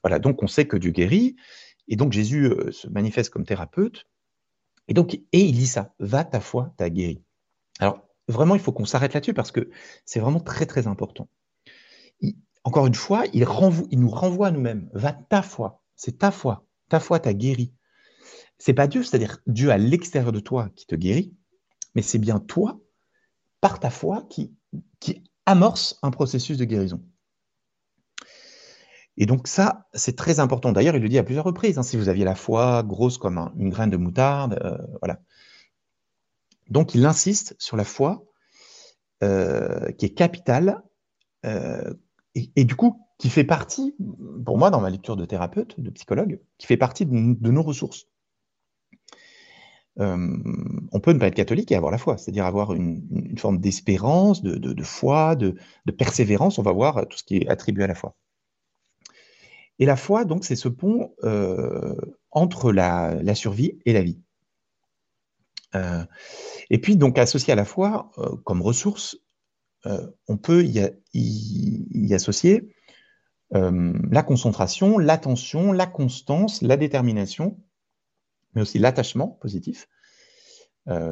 Voilà, 0.04 0.18
donc 0.18 0.42
on 0.42 0.48
sait 0.48 0.66
que 0.66 0.78
Dieu 0.78 0.90
guérit. 0.90 1.36
Et 1.88 1.96
donc 1.96 2.14
Jésus 2.14 2.50
se 2.72 2.88
manifeste 2.88 3.32
comme 3.32 3.46
thérapeute. 3.46 4.08
Et 4.88 4.94
donc, 4.94 5.14
et 5.14 5.40
il 5.40 5.54
dit 5.54 5.68
ça 5.68 5.94
va 6.00 6.24
ta 6.24 6.40
foi, 6.40 6.74
t'a 6.78 6.90
guéri. 6.90 7.24
Alors, 7.80 8.08
vraiment, 8.28 8.56
il 8.56 8.62
faut 8.62 8.72
qu'on 8.72 8.86
s'arrête 8.86 9.14
là-dessus 9.14 9.34
parce 9.34 9.52
que 9.52 9.70
c'est 10.06 10.20
vraiment 10.20 10.40
très, 10.40 10.66
très 10.66 10.88
important 10.88 11.30
encore 12.64 12.88
une 12.88 12.96
fois, 12.96 13.24
il, 13.34 13.46
nous 13.92 14.10
renvoie 14.10 14.48
à 14.48 14.52
nous-mêmes. 14.52 14.90
Va 14.94 15.14
ta 15.14 15.42
foi, 15.42 15.82
c'est 15.96 16.20
ta 16.20 16.32
foi. 16.32 16.66
Ta 16.90 17.00
foi 17.00 17.20
t'a 17.20 17.34
guéri. 17.34 17.74
C'est 18.58 18.74
pas 18.74 18.88
Dieu, 18.88 19.04
c'est-à-dire 19.04 19.40
Dieu 19.48 19.72
à 19.72 19.78
l'extérieur 19.78 20.32
de 20.32 20.40
toi 20.40 20.70
qui 20.76 20.86
te 20.86 20.96
guérit, 20.96 21.36
mais 21.96 22.02
c'est 22.02 22.20
bien 22.20 22.40
toi, 22.40 22.80
par 23.60 23.80
ta 23.80 23.90
foi, 23.90 24.26
qui, 24.30 24.54
qui 25.00 25.24
amorce 25.46 25.98
un 26.04 26.12
processus 26.12 26.58
de 26.58 26.66
guérison. 26.66 27.02
Et 29.18 29.26
donc 29.26 29.48
ça, 29.48 29.88
c'est 29.94 30.16
très 30.16 30.40
important. 30.40 30.72
D'ailleurs, 30.72 30.96
il 30.96 31.02
le 31.02 31.10
dit 31.10 31.18
à 31.18 31.24
plusieurs 31.24 31.46
reprises. 31.46 31.78
Hein, 31.78 31.84
si 31.84 31.98
vous 31.98 32.10
aviez 32.10 32.26
la 32.26 32.36
foi 32.36 32.84
grosse 32.84 33.18
comme 33.18 33.52
une 33.58 33.70
graine 33.70 33.90
de 33.90 33.98
moutarde, 33.98 34.60
euh, 34.64 34.78
voilà. 35.02 35.20
Donc 36.70 36.96
il 36.96 37.06
insiste 37.06 37.56
sur 37.60 37.76
la 37.76 37.84
foi 37.84 38.24
euh, 39.24 39.92
qui 39.92 40.06
est 40.06 40.14
capitale 40.14 40.82
euh, 41.46 41.94
et, 42.34 42.64
du 42.64 42.76
coup, 42.76 43.06
qui 43.18 43.30
fait 43.30 43.44
partie, 43.44 43.94
pour 44.46 44.58
moi, 44.58 44.70
dans 44.70 44.80
ma 44.80 44.90
lecture 44.90 45.18
de 45.18 45.26
thérapeute, 45.26 45.78
de 45.78 45.90
psychologue, 45.90 46.40
qui 46.58 46.66
fait 46.66 46.78
partie 46.78 47.06
de, 47.06 47.12
nos 47.12 47.62
ressources. 47.62 48.08
On 49.98 51.00
peut 51.02 51.12
ne 51.12 51.20
pas 51.20 51.28
être 51.28 51.36
catholique 51.36 51.74
et 51.74 51.76
avoir 51.76 51.92
la 51.92 51.98
foi, 51.98 52.18
c'est-à-dire 52.18 52.46
avoir 52.46 52.74
une, 52.74 53.38
forme 53.38 53.60
d'espérance, 53.60 54.42
de, 54.42 54.84
foi, 54.84 55.36
de, 55.36 55.58
persévérance. 55.98 56.58
On 56.58 56.64
va 56.64 56.72
voir 56.72 57.06
tout 57.10 57.18
ce 57.18 57.24
qui 57.26 57.36
est 57.36 57.50
attribué 57.50 57.84
à 57.84 57.88
la 57.88 57.96
foi. 57.96 58.16
Et 59.82 59.86
la 59.86 59.96
foi, 59.96 60.26
donc, 60.26 60.46
c'est 60.46 60.56
ce 60.56 60.70
pont 60.70 61.16
euh, 61.24 61.96
entre 62.30 62.72
la, 62.72 63.34
survie 63.34 63.80
et 63.86 63.94
la 63.94 64.04
vie. 64.04 64.22
Euh, 65.74 66.06
et 66.70 66.78
puis, 66.78 66.98
donc, 66.98 67.18
associé 67.18 67.52
à 67.52 67.56
la 67.56 67.66
foi, 67.66 68.12
euh, 68.20 68.36
comme 68.46 68.62
ressource, 68.62 69.18
on 70.28 70.38
peut 70.38 70.64
y, 70.64 72.14
associer 72.14 72.72
la 73.50 74.22
concentration, 74.22 75.00
l'attention, 75.00 75.72
la 75.72 75.88
constance, 75.88 76.62
la 76.62 76.78
détermination, 76.78 77.60
mais 78.54 78.62
aussi 78.62 78.78
l'attachement 78.78 79.30
positif, 79.42 79.90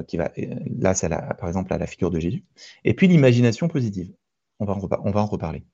qui 0.08 0.18
va, 0.18 0.32
là, 0.78 0.94
c'est 0.94 1.10
par 1.10 1.48
exemple 1.48 1.74
à 1.74 1.80
la 1.80 1.88
figure 1.88 2.12
de 2.12 2.20
Jésus, 2.20 2.46
et 2.84 2.94
puis 2.94 3.08
l'imagination 3.08 3.68
positive. 3.68 4.14
On 4.60 4.66
va 4.66 4.78
on 5.04 5.10
va 5.10 5.22
en 5.22 5.26
reparler. 5.26 5.66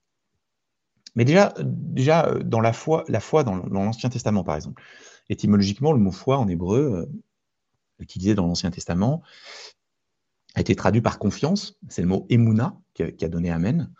Mais 1.16 1.26
déjà, 1.26 1.54
déjà 1.64 2.28
euh, 2.28 2.44
dans 2.44 2.62
la 2.62 2.74
foi, 2.74 3.04
la 3.08 3.20
foi 3.20 3.44
dans, 3.44 3.56
l'Ancien 3.56 4.10
Testament, 4.10 4.44
par 4.44 4.56
exemple, 4.56 4.82
étymologiquement, 5.30 5.92
le 5.92 6.00
mot 6.00 6.12
foi 6.12 6.38
en 6.38 6.48
hébreu, 6.48 6.80
euh, 6.80 7.06
utilisé 8.00 8.36
dans 8.36 8.48
l'Ancien 8.48 8.72
Testament, 8.72 9.22
a 10.56 10.62
été 10.62 10.76
traduit 10.76 11.02
par 11.02 11.20
confiance. 11.20 11.78
C'est 11.90 12.02
le 12.02 12.08
mot 12.08 12.26
emuna 12.30 12.78
qui 12.94 13.04
a, 13.04 13.30
donné 13.30 13.52
Amen. 13.52 13.92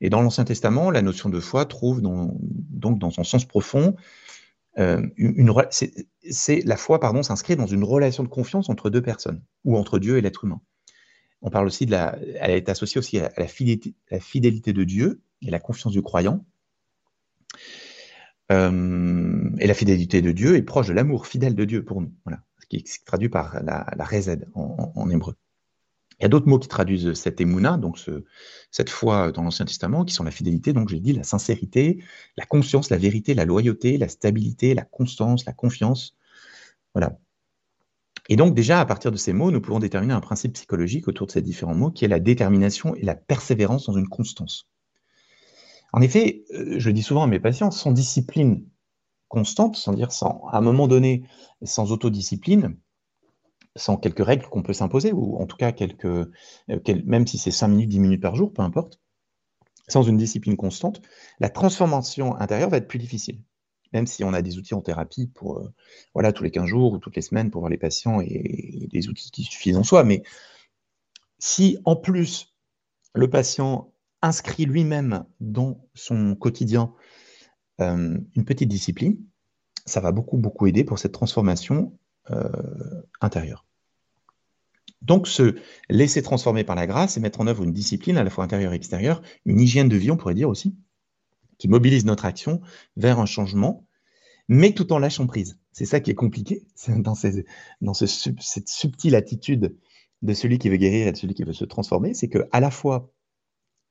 Et 0.00 0.10
dans 0.10 0.22
l'Ancien 0.22 0.44
Testament, 0.44 0.90
la 0.90 1.02
notion 1.02 1.28
de 1.28 1.40
foi 1.40 1.66
trouve 1.66 2.00
donc 2.00 2.98
dans 2.98 3.10
son 3.10 3.24
sens 3.24 3.44
profond 3.44 3.96
euh, 4.78 5.02
une, 5.16 5.52
c'est 6.30 6.62
la 6.64 6.76
foi 6.76 7.00
pardon 7.00 7.22
s'inscrit 7.24 7.56
dans 7.56 7.66
une 7.66 7.82
relation 7.82 8.22
de 8.22 8.28
confiance 8.28 8.68
entre 8.68 8.90
deux 8.90 9.02
personnes 9.02 9.42
ou 9.64 9.76
entre 9.76 9.98
Dieu 9.98 10.18
et 10.18 10.20
l'être 10.20 10.44
humain. 10.44 10.60
On 11.42 11.50
parle 11.50 11.66
aussi 11.66 11.84
de 11.84 11.90
la, 11.90 12.16
elle 12.40 12.52
est 12.52 12.68
associée 12.68 12.98
aussi 12.98 13.18
à 13.18 13.32
la 13.36 13.48
fidélité, 13.48 13.94
la 14.10 14.20
fidélité 14.20 14.72
de 14.72 14.84
Dieu 14.84 15.20
et 15.42 15.50
la 15.50 15.58
confiance 15.58 15.92
du 15.92 16.02
croyant. 16.02 16.44
Euh, 18.50 19.50
et 19.58 19.66
la 19.66 19.74
fidélité 19.74 20.22
de 20.22 20.32
Dieu 20.32 20.56
est 20.56 20.62
proche 20.62 20.88
de 20.88 20.94
l'amour 20.94 21.26
fidèle 21.26 21.54
de 21.54 21.64
Dieu 21.64 21.84
pour 21.84 22.00
nous. 22.00 22.12
Voilà, 22.24 22.42
ce 22.60 22.66
qui 22.66 22.76
est 22.76 23.04
traduit 23.04 23.28
par 23.28 23.62
la, 23.62 23.86
la 23.96 24.08
en, 24.54 25.10
hébreu. 25.10 25.34
Il 26.18 26.24
y 26.24 26.26
a 26.26 26.28
d'autres 26.28 26.48
mots 26.48 26.58
qui 26.58 26.68
traduisent 26.68 27.12
cette 27.12 27.40
émouna, 27.40 27.76
donc 27.76 27.98
cette 28.72 28.90
foi 28.90 29.30
dans 29.30 29.42
l'Ancien 29.42 29.66
Testament, 29.66 30.04
qui 30.04 30.14
sont 30.14 30.24
la 30.24 30.32
fidélité, 30.32 30.72
donc 30.72 30.88
j'ai 30.88 30.98
dit 30.98 31.12
la 31.12 31.22
sincérité, 31.22 32.02
la 32.36 32.44
conscience, 32.44 32.90
la 32.90 32.96
vérité, 32.96 33.34
la 33.34 33.44
loyauté, 33.44 33.98
la 33.98 34.08
stabilité, 34.08 34.74
la 34.74 34.82
constance, 34.82 35.44
la 35.44 35.52
confiance. 35.52 36.16
Voilà. 36.94 37.18
Et 38.28 38.36
donc 38.36 38.54
déjà, 38.54 38.80
à 38.80 38.86
partir 38.86 39.12
de 39.12 39.16
ces 39.16 39.32
mots, 39.32 39.52
nous 39.52 39.60
pouvons 39.60 39.78
déterminer 39.78 40.12
un 40.12 40.20
principe 40.20 40.54
psychologique 40.54 41.06
autour 41.06 41.28
de 41.28 41.32
ces 41.32 41.42
différents 41.42 41.74
mots, 41.74 41.90
qui 41.90 42.04
est 42.04 42.08
la 42.08 42.20
détermination 42.20 42.96
et 42.96 43.02
la 43.02 43.14
persévérance 43.14 43.86
dans 43.86 43.96
une 43.96 44.08
constance. 44.08 44.68
En 45.92 46.00
effet, 46.00 46.44
euh, 46.54 46.78
je 46.78 46.90
dis 46.90 47.02
souvent 47.02 47.22
à 47.22 47.26
mes 47.26 47.40
patients, 47.40 47.70
sans 47.70 47.92
discipline 47.92 48.66
constante, 49.28 49.76
sans 49.76 49.92
dire 49.92 50.12
sans, 50.12 50.42
à 50.50 50.58
un 50.58 50.60
moment 50.60 50.88
donné, 50.88 51.24
sans 51.62 51.92
autodiscipline, 51.92 52.76
sans 53.76 53.96
quelques 53.96 54.24
règles 54.24 54.46
qu'on 54.46 54.62
peut 54.62 54.72
s'imposer, 54.72 55.12
ou 55.12 55.36
en 55.36 55.46
tout 55.46 55.56
cas 55.56 55.72
quelques, 55.72 56.04
euh, 56.04 56.30
même 57.04 57.26
si 57.26 57.38
c'est 57.38 57.50
5 57.50 57.68
minutes, 57.68 57.88
10 57.88 58.00
minutes 58.00 58.22
par 58.22 58.36
jour, 58.36 58.52
peu 58.52 58.62
importe, 58.62 59.00
sans 59.88 60.02
une 60.02 60.16
discipline 60.16 60.56
constante, 60.56 61.00
la 61.40 61.48
transformation 61.48 62.36
intérieure 62.36 62.70
va 62.70 62.76
être 62.78 62.88
plus 62.88 62.98
difficile. 62.98 63.42
Même 63.94 64.06
si 64.06 64.22
on 64.22 64.34
a 64.34 64.42
des 64.42 64.58
outils 64.58 64.74
en 64.74 64.82
thérapie 64.82 65.28
pour, 65.28 65.58
euh, 65.58 65.72
voilà, 66.12 66.32
tous 66.32 66.44
les 66.44 66.50
15 66.50 66.66
jours 66.66 66.92
ou 66.92 66.98
toutes 66.98 67.16
les 67.16 67.22
semaines 67.22 67.50
pour 67.50 67.62
voir 67.62 67.70
les 67.70 67.78
patients 67.78 68.20
et 68.20 68.86
des 68.92 69.08
outils 69.08 69.30
qui 69.30 69.44
suffisent 69.44 69.78
en 69.78 69.84
soi. 69.84 70.04
Mais 70.04 70.22
si 71.38 71.78
en 71.84 71.96
plus 71.96 72.54
le 73.14 73.30
patient 73.30 73.92
inscrit 74.22 74.64
lui-même 74.64 75.24
dans 75.40 75.86
son 75.94 76.34
quotidien 76.34 76.92
euh, 77.80 78.18
une 78.34 78.44
petite 78.44 78.68
discipline, 78.68 79.18
ça 79.86 80.00
va 80.00 80.12
beaucoup, 80.12 80.36
beaucoup 80.36 80.66
aider 80.66 80.84
pour 80.84 80.98
cette 80.98 81.12
transformation 81.12 81.96
euh, 82.30 82.48
intérieure. 83.20 83.64
Donc, 85.00 85.28
se 85.28 85.54
laisser 85.88 86.22
transformer 86.22 86.64
par 86.64 86.74
la 86.74 86.86
grâce 86.86 87.16
et 87.16 87.20
mettre 87.20 87.40
en 87.40 87.46
œuvre 87.46 87.62
une 87.62 87.72
discipline 87.72 88.16
à 88.16 88.24
la 88.24 88.30
fois 88.30 88.44
intérieure 88.44 88.72
et 88.72 88.76
extérieure, 88.76 89.22
une 89.44 89.60
hygiène 89.60 89.88
de 89.88 89.96
vie, 89.96 90.10
on 90.10 90.16
pourrait 90.16 90.34
dire 90.34 90.48
aussi, 90.48 90.76
qui 91.58 91.68
mobilise 91.68 92.04
notre 92.04 92.24
action 92.24 92.60
vers 92.96 93.20
un 93.20 93.26
changement, 93.26 93.86
mais 94.48 94.72
tout 94.72 94.92
en 94.92 94.98
lâchant 94.98 95.26
prise. 95.26 95.58
C'est 95.72 95.84
ça 95.84 96.00
qui 96.00 96.10
est 96.10 96.16
compliqué, 96.16 96.66
dans, 96.88 97.14
dans 97.80 97.94
cette 97.94 98.68
subtile 98.68 99.14
attitude 99.14 99.76
de 100.22 100.34
celui 100.34 100.58
qui 100.58 100.68
veut 100.68 100.76
guérir 100.76 101.06
et 101.06 101.12
de 101.12 101.16
celui 101.16 101.34
qui 101.34 101.44
veut 101.44 101.52
se 101.52 101.64
transformer, 101.64 102.12
c'est 102.12 102.28
que 102.28 102.48
à 102.50 102.58
la 102.58 102.72
fois 102.72 103.12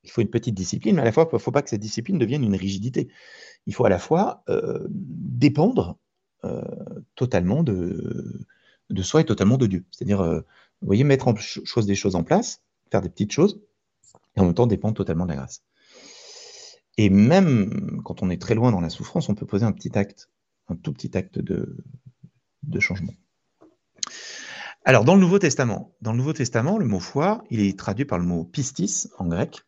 il 0.07 0.11
faut 0.11 0.21
une 0.21 0.29
petite 0.29 0.55
discipline, 0.55 0.95
mais 0.95 1.01
à 1.01 1.05
la 1.05 1.11
fois, 1.11 1.27
il 1.29 1.35
ne 1.35 1.39
faut 1.39 1.51
pas 1.51 1.61
que 1.61 1.69
cette 1.69 1.81
discipline 1.81 2.17
devienne 2.17 2.43
une 2.43 2.55
rigidité. 2.55 3.09
Il 3.65 3.75
faut 3.75 3.85
à 3.85 3.89
la 3.89 3.99
fois 3.99 4.41
euh, 4.47 4.87
dépendre 4.89 5.97
euh, 6.45 6.61
totalement 7.15 7.61
de, 7.61 8.41
soi 9.01 9.21
et 9.21 9.25
totalement 9.25 9.57
de 9.57 9.67
Dieu. 9.67 9.85
C'est-à-dire, 9.91 10.21
euh, 10.21 10.39
vous 10.81 10.85
voyez, 10.85 11.03
mettre 11.03 11.33
des 11.33 11.95
choses 11.95 12.15
en 12.15 12.23
place, 12.23 12.61
faire 12.89 13.01
des 13.01 13.09
petites 13.09 13.33
choses, 13.33 13.59
et 14.35 14.39
en 14.39 14.45
même 14.45 14.53
temps 14.53 14.65
dépendre 14.65 14.95
totalement 14.95 15.25
de 15.25 15.31
la 15.31 15.35
grâce. 15.35 15.61
Et 16.97 17.09
même 17.09 18.01
quand 18.03 18.23
on 18.23 18.29
est 18.29 18.41
très 18.41 18.55
loin 18.55 18.71
dans 18.71 18.81
la 18.81 18.89
souffrance, 18.89 19.27
on 19.27 19.35
peut 19.35 19.45
poser 19.45 19.65
un 19.65 19.73
petit 19.73 19.97
acte, 19.97 20.29
un 20.69 20.77
tout 20.77 20.93
petit 20.93 21.17
acte 21.17 21.37
de, 21.37 21.83
de 22.63 22.79
changement. 22.79 23.13
Alors, 24.85 25.03
dans 25.03 25.15
le 25.15 25.19
Nouveau 25.19 25.37
Testament, 25.37 25.93
dans 26.01 26.13
le 26.13 26.17
Nouveau 26.17 26.31
Testament, 26.31 26.77
le 26.77 26.85
mot 26.85 27.01
foi, 27.01 27.43
il 27.49 27.59
est 27.59 27.77
traduit 27.77 28.05
par 28.05 28.19
le 28.19 28.23
mot 28.23 28.45
pistis 28.45 29.09
en 29.17 29.27
grec, 29.27 29.66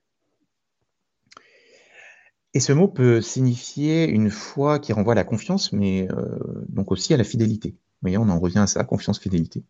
et 2.54 2.60
ce 2.60 2.74
mot 2.74 2.88
peut 2.88 3.22
signifier 3.22 4.08
une 4.08 4.32
foi 4.32 4.80
qui 4.80 4.92
renvoie 4.92 5.14
à 5.14 5.16
la 5.16 5.24
confiance, 5.24 5.72
mais 5.72 6.08
euh, 6.12 6.40
donc 6.68 6.92
aussi 6.92 7.14
à 7.14 7.18
la 7.18 7.24
fidélité. 7.24 7.70
Vous 7.70 8.02
voyez, 8.02 8.18
on 8.18 8.30
en 8.30 8.40
revient 8.40 8.60
à 8.60 8.68
ça, 8.68 8.84
confiance-fidélité. 8.84 9.64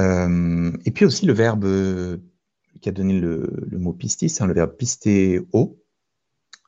Euh, 0.00 0.72
et 0.84 0.90
puis 0.90 1.04
aussi 1.04 1.26
le 1.26 1.34
verbe 1.34 2.20
qui 2.80 2.88
a 2.88 2.92
donné 2.92 3.20
le, 3.20 3.68
mot 3.72 3.92
pistis, 3.92 4.40
hein, 4.40 4.46
le 4.46 4.54
verbe 4.54 4.74
pistéo, 4.76 5.78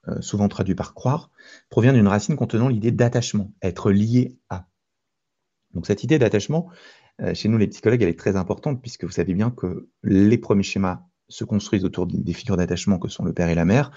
euh, 0.08 0.20
souvent 0.20 0.48
traduit 0.48 0.74
par 0.74 0.94
croire, 0.94 1.30
provient 1.70 1.92
d'une 1.92 2.06
racine 2.06 2.36
contenant 2.36 2.68
l'idée 2.68 2.92
d'attachement, 2.92 3.52
être 3.62 3.90
lié 3.90 4.36
à. 4.50 4.66
Donc 5.74 5.86
cette 5.86 6.04
idée 6.04 6.18
d'attachement, 6.18 6.68
chez 7.32 7.48
nous 7.48 7.56
les 7.56 7.66
psychologues, 7.66 8.02
elle 8.02 8.10
est 8.10 8.18
très 8.18 8.36
importante 8.36 8.80
puisque 8.82 9.04
vous 9.04 9.10
savez 9.10 9.32
bien 9.34 9.50
que 9.50 9.88
les 10.02 10.38
premiers 10.38 10.62
schémas 10.62 11.06
se 11.28 11.44
construisent 11.44 11.84
autour 11.84 12.06
des 12.06 12.32
figures 12.32 12.56
d'attachement 12.56 12.98
que 12.98 13.08
sont 13.08 13.24
le 13.24 13.32
père 13.32 13.48
et 13.48 13.54
la 13.54 13.64
mère, 13.64 13.90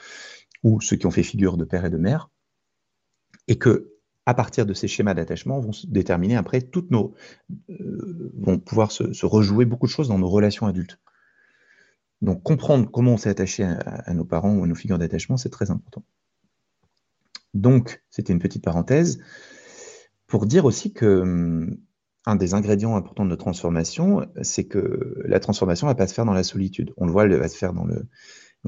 ou 0.63 0.81
ceux 0.81 0.95
qui 0.95 1.05
ont 1.05 1.11
fait 1.11 1.23
figure 1.23 1.57
de 1.57 1.65
père 1.65 1.85
et 1.85 1.89
de 1.89 1.97
mère, 1.97 2.29
et 3.47 3.57
que 3.57 3.93
à 4.25 4.33
partir 4.33 4.65
de 4.65 4.73
ces 4.73 4.87
schémas 4.87 5.15
d'attachement 5.15 5.59
vont 5.59 5.71
se 5.71 5.87
déterminer 5.87 6.35
après 6.35 6.61
toutes 6.61 6.91
nos 6.91 7.15
euh, 7.69 8.31
vont 8.37 8.59
pouvoir 8.59 8.91
se, 8.91 9.25
rejouer 9.25 9.65
beaucoup 9.65 9.87
de 9.87 9.91
choses 9.91 10.07
dans 10.07 10.19
nos 10.19 10.29
relations 10.29 10.67
adultes. 10.67 10.99
Donc 12.21 12.43
comprendre 12.43 12.89
comment 12.91 13.13
on 13.13 13.17
s'est 13.17 13.29
attaché 13.29 13.63
à, 13.63 14.13
nos 14.13 14.25
parents 14.25 14.55
ou 14.55 14.63
à 14.63 14.67
nos 14.67 14.75
figures 14.75 14.99
d'attachement, 14.99 15.37
c'est 15.37 15.49
très 15.49 15.71
important. 15.71 16.03
Donc, 17.55 18.03
c'était 18.11 18.31
une 18.31 18.39
petite 18.39 18.63
parenthèse 18.63 19.19
pour 20.27 20.45
dire 20.45 20.65
aussi 20.65 20.93
que 20.93 21.21
hum, 21.21 21.77
un 22.29 22.35
des 22.35 22.53
ingrédients 22.53 22.95
importants 22.95 23.25
de 23.25 23.29
notre 23.29 23.43
transformation, 23.43 24.27
c'est 24.41 24.65
que 24.65 25.21
la 25.25 25.39
transformation 25.39 25.87
ne 25.87 25.91
va 25.91 25.95
pas 25.95 26.07
se 26.07 26.13
faire 26.13 26.25
dans 26.25 26.33
la 26.33 26.43
solitude. 26.43 26.93
On 26.97 27.05
le 27.05 27.11
voit, 27.11 27.25
elle 27.25 27.35
va 27.35 27.47
se 27.47 27.57
faire 27.57 27.73
dans 27.73 27.85
le, 27.85 28.07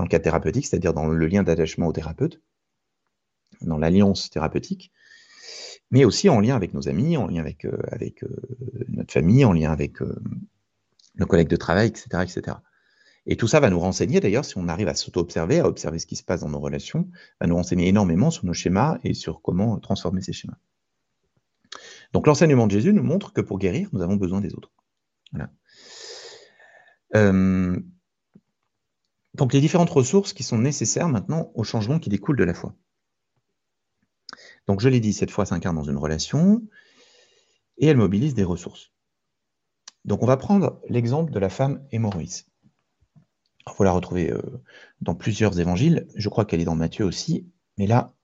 cas 0.07 0.19
thérapeutique, 0.19 0.65
c'est-à-dire 0.65 0.93
dans 0.93 1.07
le 1.07 1.27
lien 1.27 1.43
d'attachement 1.43 1.87
au 1.87 1.93
thérapeute, 1.93 2.41
dans 3.61 3.77
l'alliance 3.77 4.29
thérapeutique, 4.29 4.91
mais 5.91 6.05
aussi 6.05 6.29
en 6.29 6.39
lien 6.39 6.55
avec 6.55 6.73
nos 6.73 6.89
amis, 6.89 7.17
en 7.17 7.27
lien 7.27 7.41
avec, 7.41 7.65
euh, 7.65 7.77
euh, 8.01 8.85
notre 8.87 9.13
famille, 9.13 9.45
en 9.45 9.53
lien 9.53 9.71
avec 9.71 10.01
euh, 10.01 10.15
nos 11.15 11.25
collègues 11.25 11.49
de 11.49 11.57
travail, 11.57 11.87
etc., 11.87 12.07
etc. 12.23 12.57
Et 13.27 13.35
tout 13.35 13.47
ça 13.47 13.59
va 13.59 13.69
nous 13.69 13.79
renseigner, 13.79 14.19
d'ailleurs, 14.19 14.45
si 14.45 14.57
on 14.57 14.67
arrive 14.67 14.87
à 14.87 14.95
s'auto-observer, 14.95 15.59
à 15.59 15.67
observer 15.67 15.99
ce 15.99 16.07
qui 16.07 16.15
se 16.15 16.23
passe 16.23 16.41
dans 16.41 16.49
nos 16.49 16.59
relations, 16.59 17.07
va 17.39 17.47
nous 17.47 17.55
renseigner 17.55 17.87
énormément 17.87 18.31
sur 18.31 18.45
nos 18.45 18.53
schémas 18.53 18.97
et 19.03 19.13
sur 19.13 19.41
comment 19.41 19.77
transformer 19.77 20.21
ces 20.21 20.33
schémas. 20.33 20.57
Donc 22.13 22.27
l'enseignement 22.27 22.67
de 22.67 22.71
Jésus 22.71 22.93
nous 22.93 23.03
montre 23.03 23.33
que 23.33 23.41
pour 23.41 23.57
guérir, 23.57 23.89
nous 23.93 24.01
avons 24.01 24.15
besoin 24.15 24.41
des 24.41 24.53
autres. 24.53 24.71
Euh, 27.15 27.77
donc 29.33 29.53
les 29.53 29.61
différentes 29.61 29.89
ressources 29.89 30.33
qui 30.33 30.43
sont 30.43 30.57
nécessaires 30.57 31.09
maintenant 31.09 31.51
au 31.55 31.63
changement 31.63 31.99
qui 31.99 32.09
découle 32.09 32.37
de 32.37 32.43
la 32.43 32.53
foi. 32.53 32.75
Donc 34.67 34.79
je 34.79 34.89
l'ai 34.89 34.99
dit, 34.99 35.13
cette 35.13 35.31
foi 35.31 35.45
s'incarne 35.45 35.75
dans 35.75 35.83
une 35.83 35.97
relation 35.97 36.61
et 37.77 37.87
elle 37.87 37.97
mobilise 37.97 38.33
des 38.33 38.43
ressources. 38.43 38.91
Donc 40.05 40.23
on 40.23 40.27
va 40.27 40.37
prendre 40.37 40.81
l'exemple 40.87 41.31
de 41.31 41.39
la 41.39 41.49
femme 41.49 41.85
hémorroïs. 41.91 42.47
Il 43.67 43.73
faut 43.73 43.83
la 43.83 43.91
retrouver 43.91 44.31
euh, 44.31 44.41
dans 45.01 45.15
plusieurs 45.15 45.59
évangiles. 45.59 46.07
Je 46.15 46.29
crois 46.29 46.45
qu'elle 46.45 46.61
est 46.61 46.65
dans 46.65 46.75
Matthieu 46.75 47.05
aussi, 47.05 47.47
mais 47.77 47.87
là, 47.87 48.15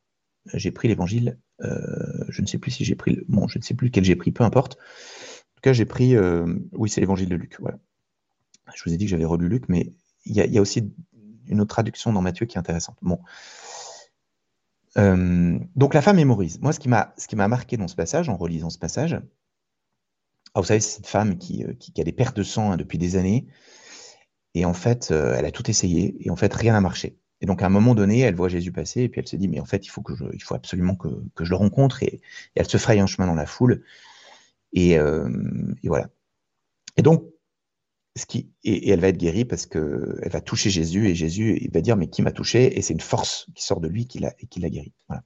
j'ai 0.53 0.71
pris 0.71 0.87
l'évangile 0.87 1.39
je 1.59 2.41
ne 2.41 2.47
sais 2.47 2.57
plus 2.57 2.71
si 2.71 2.85
j'ai 2.85 2.95
pris, 2.95 3.19
je 3.27 3.57
ne 3.57 3.63
sais 3.63 3.73
plus 3.73 3.87
lequel 3.87 4.03
j'ai 4.03 4.15
pris, 4.15 4.31
peu 4.31 4.43
importe. 4.43 4.73
En 4.75 5.55
tout 5.55 5.61
cas, 5.61 5.73
j'ai 5.73 5.85
pris, 5.85 6.15
euh, 6.15 6.45
oui, 6.73 6.89
c'est 6.89 7.01
l'évangile 7.01 7.29
de 7.29 7.35
Luc. 7.35 7.57
Voilà. 7.59 7.79
Je 8.75 8.83
vous 8.85 8.93
ai 8.93 8.97
dit 8.97 9.05
que 9.05 9.09
j'avais 9.09 9.25
relu 9.25 9.49
Luc, 9.49 9.69
mais 9.69 9.93
il 10.25 10.35
y, 10.35 10.57
a 10.57 10.61
aussi 10.61 10.93
une 11.47 11.61
autre 11.61 11.69
traduction 11.69 12.11
dans 12.11 12.21
Matthieu 12.21 12.45
qui 12.45 12.57
est 12.57 12.59
intéressante. 12.59 12.97
Bon. 13.01 13.19
Euh, 14.97 15.57
donc 15.75 15.93
la 15.93 16.01
femme 16.01 16.17
mémorise. 16.17 16.59
Moi, 16.61 16.73
ce 16.73 16.79
qui 16.79 16.89
m'a 16.89 17.47
marqué 17.47 17.77
dans 17.77 17.87
ce 17.87 17.95
passage, 17.95 18.29
en 18.29 18.35
relisant 18.35 18.69
ce 18.69 18.77
passage, 18.77 19.19
ah, 20.53 20.59
vous 20.59 20.65
savez, 20.65 20.79
c'est 20.79 20.97
cette 20.97 21.07
femme 21.07 21.37
qui, 21.37 21.63
euh, 21.63 21.73
qui, 21.73 21.99
a 22.01 22.03
des 22.03 22.11
pertes 22.11 22.35
de 22.35 22.43
sang 22.43 22.71
hein, 22.71 22.77
depuis 22.77 22.97
des 22.97 23.15
années, 23.15 23.47
et 24.53 24.65
en 24.65 24.73
fait, 24.73 25.11
euh, 25.11 25.35
elle 25.37 25.45
a 25.45 25.51
tout 25.51 25.69
essayé, 25.69 26.17
et 26.19 26.29
en 26.29 26.35
fait, 26.35 26.53
rien 26.53 26.73
n'a 26.73 26.81
marché. 26.81 27.19
Et 27.41 27.45
donc, 27.45 27.61
à 27.61 27.67
un 27.67 27.69
moment 27.69 27.95
donné, 27.95 28.21
elle 28.21 28.35
voit 28.35 28.49
Jésus 28.49 28.71
passer, 28.71 29.01
et 29.01 29.09
puis 29.09 29.21
elle 29.21 29.27
se 29.27 29.35
dit, 29.35 29.47
mais 29.47 29.59
en 29.59 29.65
fait, 29.65 29.85
il 29.85 29.89
faut 29.89 30.03
absolument 30.51 30.95
que, 30.95 31.09
je 31.39 31.49
le 31.49 31.55
rencontre, 31.55 32.03
et, 32.03 32.21
elle 32.55 32.67
se 32.67 32.77
fraye 32.77 32.99
un 32.99 33.07
chemin 33.07 33.27
dans 33.27 33.35
la 33.35 33.45
foule, 33.45 33.83
et, 34.73 34.93
et 34.93 35.87
voilà. 35.87 36.09
Et 36.97 37.01
donc, 37.03 37.23
ce 38.17 38.25
qui, 38.25 38.51
et, 38.63 38.89
elle 38.89 38.99
va 38.99 39.09
être 39.09 39.17
guérie 39.17 39.45
parce 39.45 39.65
que 39.65 40.19
elle 40.23 40.31
va 40.31 40.41
toucher 40.41 40.69
Jésus 40.69 41.07
et 41.07 41.15
Jésus 41.15 41.57
il 41.61 41.71
va 41.71 41.81
dire 41.81 41.95
mais 41.95 42.07
qui 42.07 42.21
m'a 42.21 42.31
touché? 42.31 42.77
Et 42.77 42.81
c'est 42.81 42.93
une 42.93 42.99
force 42.99 43.47
qui 43.55 43.63
sort 43.63 43.79
de 43.79 43.87
lui 43.87 44.07
qui 44.07 44.19
l'a 44.19 44.31
qui 44.49 44.59
l'a 44.59 44.69
guéri. 44.69 44.93
Voilà. 45.07 45.23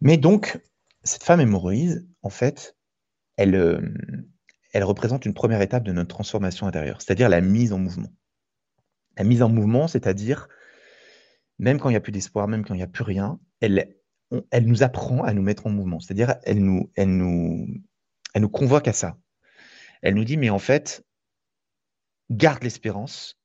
Mais 0.00 0.16
donc 0.16 0.60
cette 1.02 1.22
femme 1.22 1.40
hémorroïde, 1.40 2.06
en 2.22 2.30
fait, 2.30 2.76
elle, 3.36 3.54
euh, 3.54 3.80
elle 4.72 4.84
représente 4.84 5.24
une 5.24 5.34
première 5.34 5.62
étape 5.62 5.84
de 5.84 5.92
notre 5.92 6.08
transformation 6.08 6.66
intérieure, 6.66 7.00
c'est-à-dire 7.00 7.28
la 7.28 7.40
mise 7.40 7.72
en 7.72 7.78
mouvement. 7.78 8.12
La 9.18 9.24
mise 9.24 9.42
en 9.42 9.48
mouvement, 9.48 9.88
c'est-à-dire 9.88 10.48
même 11.58 11.78
quand 11.78 11.88
il 11.88 11.92
n'y 11.92 11.96
a 11.96 12.00
plus 12.00 12.12
d'espoir, 12.12 12.48
même 12.48 12.64
quand 12.64 12.74
il 12.74 12.78
n'y 12.78 12.84
a 12.84 12.88
plus 12.88 13.02
rien, 13.02 13.40
elle, 13.60 13.96
nous 14.62 14.82
apprend 14.82 15.24
à 15.24 15.32
nous 15.32 15.42
mettre 15.42 15.66
en 15.66 15.70
mouvement. 15.70 16.00
C'est-à-dire 16.00 16.36
elle 16.44 16.62
nous, 16.62 16.90
convoque 18.52 18.88
à 18.88 18.92
ça. 18.92 19.18
Elle 20.02 20.14
nous 20.14 20.24
dit 20.24 20.36
mais 20.36 20.50
en 20.50 20.60
fait, 20.60 21.04
garde 22.30 22.62
l'espérance, 22.62 23.40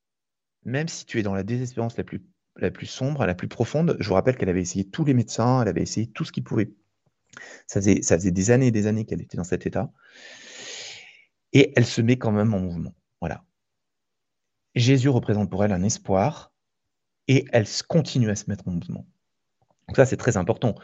même 0.63 0.87
si 0.87 1.05
tu 1.05 1.19
es 1.19 1.23
dans 1.23 1.33
la 1.33 1.43
désespérance 1.43 1.97
la 1.97 2.03
plus, 2.03 2.23
la 2.55 2.69
plus 2.69 2.85
sombre, 2.85 3.25
la 3.25 3.33
plus 3.33 3.47
profonde. 3.47 3.97
Je 3.99 4.07
vous 4.07 4.13
rappelle 4.13 4.37
qu'elle 4.37 4.49
avait 4.49 4.61
essayé 4.61 4.87
tous 4.87 5.03
les 5.03 5.15
médecins, 5.15 5.63
elle 5.63 5.67
avait 5.67 5.81
essayé 5.81 6.07
tout 6.07 6.23
ce 6.23 6.31
qu'il 6.31 6.43
pouvait. 6.43 6.71
Ça 7.65 7.81
faisait, 7.81 8.03
ça 8.03 8.15
faisait 8.15 8.31
des 8.31 8.51
années 8.51 8.67
et 8.67 8.71
des 8.71 8.85
années 8.85 9.05
qu'elle 9.05 9.21
était 9.21 9.37
dans 9.37 9.43
cet 9.43 9.65
état. 9.65 9.91
Et 11.51 11.73
elle 11.75 11.85
se 11.85 12.01
met 12.01 12.17
quand 12.17 12.31
même 12.31 12.53
en 12.53 12.59
mouvement. 12.59 12.93
Voilà. 13.19 13.43
Jésus 14.75 15.09
représente 15.09 15.49
pour 15.49 15.63
elle 15.63 15.71
un 15.71 15.83
espoir 15.83 16.51
et 17.27 17.45
elle 17.51 17.65
continue 17.87 18.29
à 18.29 18.35
se 18.35 18.49
mettre 18.49 18.67
en 18.67 18.71
mouvement. 18.71 19.05
Donc 19.87 19.97
ça, 19.97 20.05
c'est 20.05 20.17
très 20.17 20.37
important. 20.37 20.75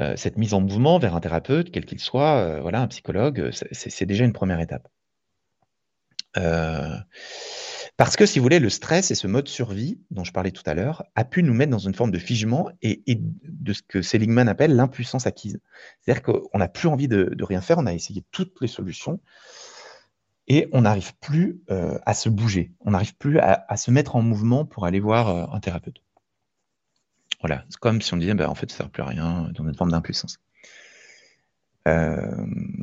Euh, 0.00 0.14
cette 0.16 0.36
mise 0.36 0.54
en 0.54 0.60
mouvement 0.60 0.98
vers 0.98 1.14
un 1.14 1.20
thérapeute, 1.20 1.70
quel 1.70 1.84
qu'il 1.84 2.00
soit, 2.00 2.38
euh, 2.38 2.60
voilà, 2.60 2.80
un 2.80 2.88
psychologue, 2.88 3.50
c'est 3.72 4.06
déjà 4.06 4.24
une 4.24 4.32
première 4.32 4.60
étape. 4.60 4.88
Euh, 6.36 6.96
parce 7.96 8.16
que, 8.16 8.26
si 8.26 8.38
vous 8.38 8.44
voulez, 8.44 8.60
le 8.60 8.70
stress 8.70 9.10
et 9.10 9.16
ce 9.16 9.26
mode 9.26 9.48
survie 9.48 10.00
dont 10.10 10.22
je 10.22 10.32
parlais 10.32 10.52
tout 10.52 10.62
à 10.66 10.74
l'heure 10.74 11.02
a 11.16 11.24
pu 11.24 11.42
nous 11.42 11.54
mettre 11.54 11.72
dans 11.72 11.78
une 11.78 11.94
forme 11.94 12.12
de 12.12 12.18
figement 12.18 12.70
et, 12.80 13.02
de 13.42 13.72
ce 13.72 13.82
que 13.82 14.02
Seligman 14.02 14.48
appelle 14.48 14.76
l'impuissance 14.76 15.26
acquise. 15.26 15.58
C'est-à-dire 16.00 16.22
qu'on 16.22 16.58
n'a 16.58 16.68
plus 16.68 16.86
envie 16.86 17.08
de, 17.08 17.34
rien 17.42 17.60
faire, 17.60 17.78
on 17.78 17.86
a 17.86 17.94
essayé 17.94 18.24
toutes 18.30 18.60
les 18.60 18.68
solutions 18.68 19.20
et 20.48 20.68
on 20.72 20.82
n'arrive 20.82 21.16
plus 21.18 21.62
euh, 21.70 21.98
à 22.04 22.14
se 22.14 22.28
bouger, 22.28 22.72
on 22.80 22.92
n'arrive 22.92 23.16
plus 23.16 23.38
à, 23.38 23.76
se 23.76 23.90
mettre 23.90 24.16
en 24.16 24.22
mouvement 24.22 24.64
pour 24.64 24.86
aller 24.86 25.00
voir 25.00 25.28
euh, 25.28 25.46
un 25.54 25.60
thérapeute. 25.60 26.02
Voilà, 27.40 27.64
c'est 27.68 27.78
comme 27.78 28.02
si 28.02 28.12
on 28.14 28.16
disait, 28.16 28.34
bah, 28.34 28.50
en 28.50 28.54
fait, 28.54 28.70
ça 28.70 28.78
ne 28.78 28.78
sert 28.78 28.90
plus 28.90 29.02
à 29.02 29.06
rien 29.06 29.50
dans 29.54 29.64
une 29.68 29.76
forme 29.76 29.92
d'impuissance. 29.92 30.38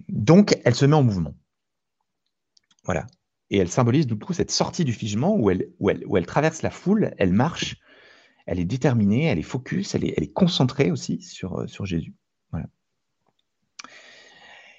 donc, 0.07 0.57
elle 0.63 0.75
se 0.75 0.85
met 0.85 0.95
en 0.95 1.03
mouvement. 1.03 1.35
Voilà. 2.85 3.05
Et 3.49 3.57
elle 3.57 3.69
symbolise 3.69 4.07
du 4.07 4.17
coup 4.17 4.33
cette 4.33 4.51
sortie 4.51 4.85
du 4.85 4.93
figement 4.93 5.35
où 5.37 5.49
elle, 5.49 6.25
traverse 6.25 6.61
la 6.61 6.71
foule, 6.71 7.13
elle 7.17 7.33
marche, 7.33 7.77
elle 8.45 8.59
est 8.59 8.65
déterminée, 8.65 9.25
elle 9.25 9.39
est 9.39 9.43
focus, 9.43 9.95
elle 9.95 10.03
est, 10.05 10.33
concentrée 10.33 10.91
aussi 10.91 11.21
sur, 11.21 11.59
euh, 11.59 11.67
sur 11.67 11.85
Jésus. 11.85 12.13
Voilà. 12.51 12.67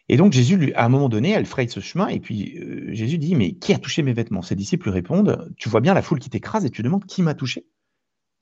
Et 0.09 0.17
donc 0.17 0.33
Jésus, 0.33 0.73
à 0.75 0.85
un 0.85 0.89
moment 0.89 1.09
donné, 1.09 1.31
elle 1.31 1.47
fraye 1.47 1.69
ce 1.69 1.81
chemin, 1.81 2.09
et 2.09 2.21
puis 2.21 2.59
euh, 2.59 2.93
Jésus 2.93 3.19
dit, 3.19 3.35
mais 3.35 3.53
qui 3.55 3.73
a 3.73 3.79
touché 3.79 4.03
mes 4.03 4.13
vêtements? 4.13 4.43
Ses 4.43 4.55
disciples 4.55 4.91
répondent, 4.91 5.53
tu 5.57 5.69
vois 5.69 5.81
bien 5.81 5.95
la 5.95 6.03
foule 6.03 6.21
qui 6.21 6.31
t'écrase 6.31 6.65
et 6.65 6.71
tu 6.71 6.83
demandes 6.83 7.07
qui 7.07 7.23
m'a 7.23 7.35
touché? 7.35 7.67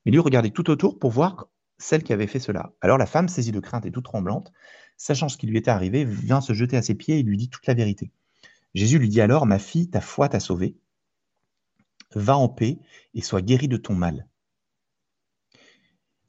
Mais 0.04 0.12
lui 0.12 0.18
regardait 0.18 0.50
tout 0.50 0.68
autour 0.68 0.98
pour 0.98 1.10
voir 1.10 1.46
celle 1.78 2.02
qui 2.02 2.12
avait 2.12 2.26
fait 2.26 2.38
cela. 2.38 2.72
Alors 2.80 2.98
la 2.98 3.06
femme, 3.06 3.28
saisie 3.28 3.52
de 3.52 3.60
crainte 3.60 3.86
et 3.86 3.90
toute 3.90 4.04
tremblante, 4.04 4.52
sachant 4.96 5.28
ce 5.28 5.38
qui 5.38 5.46
lui 5.46 5.56
était 5.56 5.70
arrivé, 5.70 6.04
vient 6.04 6.40
se 6.40 6.52
jeter 6.52 6.76
à 6.76 6.82
ses 6.82 6.94
pieds 6.94 7.18
et 7.18 7.22
lui 7.22 7.38
dit 7.38 7.48
toute 7.48 7.66
la 7.66 7.74
vérité. 7.74 8.10
Jésus 8.74 8.98
lui 8.98 9.08
dit 9.08 9.20
alors, 9.20 9.46
Ma 9.46 9.58
fille, 9.58 9.88
ta 9.88 10.00
foi 10.00 10.28
t'a 10.28 10.40
sauvée. 10.40 10.76
Va 12.14 12.36
en 12.36 12.48
paix 12.48 12.78
et 13.14 13.22
sois 13.22 13.42
guérie 13.42 13.68
de 13.68 13.76
ton 13.76 13.94
mal. 13.94 14.26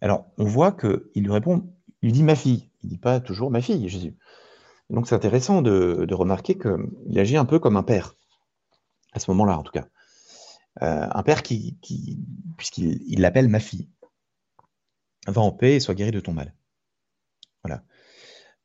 Alors, 0.02 0.28
on 0.38 0.46
voit 0.46 0.72
qu'il 0.72 1.24
lui 1.24 1.32
répond, 1.32 1.68
il 2.02 2.08
lui 2.08 2.14
dit 2.14 2.24
ma 2.24 2.36
fille. 2.36 2.70
Il 2.84 2.88
ne 2.88 2.90
dit 2.92 2.98
pas 2.98 3.20
toujours 3.20 3.52
ma 3.52 3.62
fille, 3.62 3.88
Jésus. 3.90 4.16
Donc, 4.90 5.08
c'est 5.08 5.16
intéressant 5.16 5.62
de, 5.62 6.14
remarquer 6.14 6.58
qu'il 6.58 7.20
agit 7.20 7.38
un 7.38 7.46
peu 7.46 7.60
comme 7.60 7.78
un 7.78 7.84
père, 7.84 8.16
à 9.14 9.20
ce 9.20 9.32
moment-là, 9.32 9.58
en 9.58 9.64
tout 9.64 9.72
cas. 9.72 9.88
Euh, 10.82 11.08
un 11.10 11.24
père 11.24 11.42
qui, 11.42 11.78
qui 11.82 12.20
puisqu'il 12.58 13.22
l'appelle 13.22 13.48
ma 13.48 13.60
fille. 13.60 13.90
Va 15.28 15.42
en 15.42 15.52
paix 15.52 15.76
et 15.76 15.80
sois 15.80 15.96
guérie 15.96 16.12
de 16.12 16.20
ton 16.20 16.34
mal. 16.34 16.54
Voilà. 17.64 17.82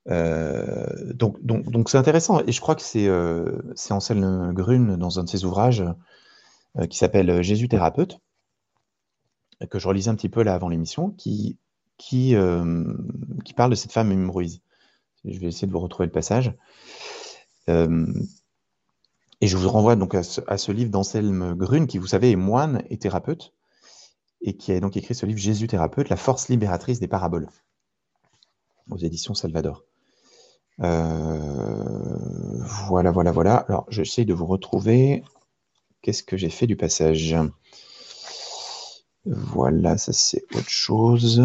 Euh, 0.09 1.13
donc, 1.15 1.89
c'est 1.89 1.99
intéressant. 1.99 2.41
Et 2.47 2.53
je 2.53 2.61
crois 2.61 2.75
que 2.75 2.83
c'est 2.83 3.07
euh, 3.07 3.59
Anselme 3.91 4.53
Grune, 4.53 4.97
dans 4.97 5.19
un 5.19 5.25
de 5.25 5.29
ses 5.29 5.45
ouvrages, 5.45 5.85
euh, 6.79 6.87
qui 6.87 6.99
s'appelle 6.99 7.43
Jésus 7.43 7.69
thérapeute, 7.69 8.19
que 9.69 9.79
je 9.79 9.89
relisais 9.89 10.11
un 10.11 10.15
petit 10.15 10.29
peu 10.29 10.43
là 10.43 10.55
avant 10.55 10.69
l'émission, 10.69 11.11
qui, 11.11 11.59
qui, 11.99 12.35
qui 13.45 13.55
parle 13.55 13.71
de 13.71 13.75
cette 13.75 13.93
femme 13.93 14.11
hémorroïde. 14.11 14.61
Je 15.25 15.39
vais 15.39 15.49
essayer 15.49 15.67
de 15.67 15.73
vous 15.73 15.81
retrouver 15.81 16.07
le 16.07 16.13
passage. 16.13 16.53
et 17.69 19.47
je 19.47 19.57
vous 19.57 19.69
renvoie 19.69 19.97
donc 19.97 20.15
à 20.15 20.23
ce, 20.23 20.41
à 20.47 20.59
ce 20.59 20.73
livre 20.73 20.91
d'Anselme 20.91 21.55
Grune, 21.55 21.87
qui, 21.87 21.99
vous 21.99 22.07
savez, 22.07 22.31
est 22.31 22.37
moine 22.37 22.83
et 22.91 22.99
thérapeute, 22.99 23.55
et 24.43 24.57
qui 24.57 24.73
a 24.73 24.81
donc 24.81 24.97
écrit 24.97 25.15
ce 25.15 25.27
livre 25.27 25.39
Jésus 25.39 25.67
thérapeute, 25.67 26.09
la 26.09 26.17
force 26.17 26.49
libératrice 26.49 27.01
des 27.01 27.09
paraboles, 27.09 27.49
aux 28.91 28.99
éditions 28.99 29.35
Salvador. 29.35 29.85
Euh, 30.83 32.59
voilà, 32.89 33.11
voilà, 33.11 33.33
voilà. 33.33 33.57
Alors, 33.69 33.87
j'essaie 33.91 34.25
de 34.25 34.33
vous 34.35 34.47
retrouver. 34.47 35.23
Qu'est-ce 36.03 36.23
que 36.23 36.37
j'ai 36.37 36.49
fait 36.49 36.67
du 36.67 36.77
passage? 36.77 37.37
Voilà, 39.27 39.99
ça 39.99 40.13
c'est 40.13 40.45
autre 40.55 40.71
chose. 40.71 41.43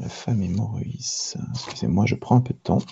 La 0.00 0.08
femme 0.08 0.42
est 0.42 0.48
Maurice. 0.48 1.36
Excusez-moi, 1.52 2.06
je 2.06 2.14
prends 2.14 2.36
un 2.36 2.40
peu 2.40 2.54
de 2.54 2.58
temps. 2.58 2.82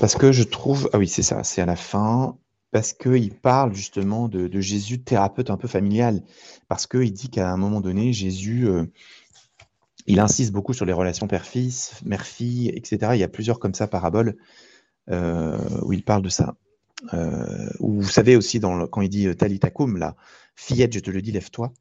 Parce 0.00 0.16
que 0.16 0.32
je 0.32 0.42
trouve. 0.42 0.90
Ah 0.92 0.98
oui, 0.98 1.06
c'est 1.06 1.22
ça, 1.22 1.44
c'est 1.44 1.62
à 1.62 1.66
la 1.66 1.76
fin. 1.76 2.36
Parce 2.72 2.92
qu'il 2.92 3.32
parle 3.32 3.72
justement 3.74 4.28
de, 4.28 4.60
Jésus, 4.60 5.00
thérapeute 5.00 5.50
un 5.50 5.56
peu 5.56 5.68
familial. 5.68 6.22
Parce 6.68 6.88
qu'il 6.88 7.12
dit 7.12 7.30
qu'à 7.30 7.50
un 7.50 7.56
moment 7.56 7.80
donné, 7.80 8.12
Jésus. 8.12 8.66
Euh, 8.66 8.86
il 10.06 10.20
insiste 10.20 10.52
beaucoup 10.52 10.74
sur 10.74 10.84
les 10.84 10.92
relations 10.92 11.26
père-fils, 11.26 11.94
mère-fille, 12.04 12.68
etc. 12.68 13.12
Il 13.14 13.20
y 13.20 13.22
a 13.22 13.28
plusieurs 13.28 13.58
comme 13.58 13.72
ça 13.72 13.86
paraboles 13.86 14.36
euh, 15.10 15.56
où 15.80 15.94
il 15.94 16.04
parle 16.04 16.20
de 16.20 16.28
ça. 16.28 16.56
Euh, 17.14 17.70
vous 17.80 18.02
savez 18.02 18.36
aussi 18.36 18.60
quand 18.60 19.00
il 19.00 19.08
dit 19.08 19.34
talitakum, 19.34 19.96
là, 19.96 20.14
fillette, 20.56 20.92
je 20.92 21.00
te 21.00 21.10
le 21.10 21.22
dis, 21.22 21.32
lève-toi. 21.32 21.72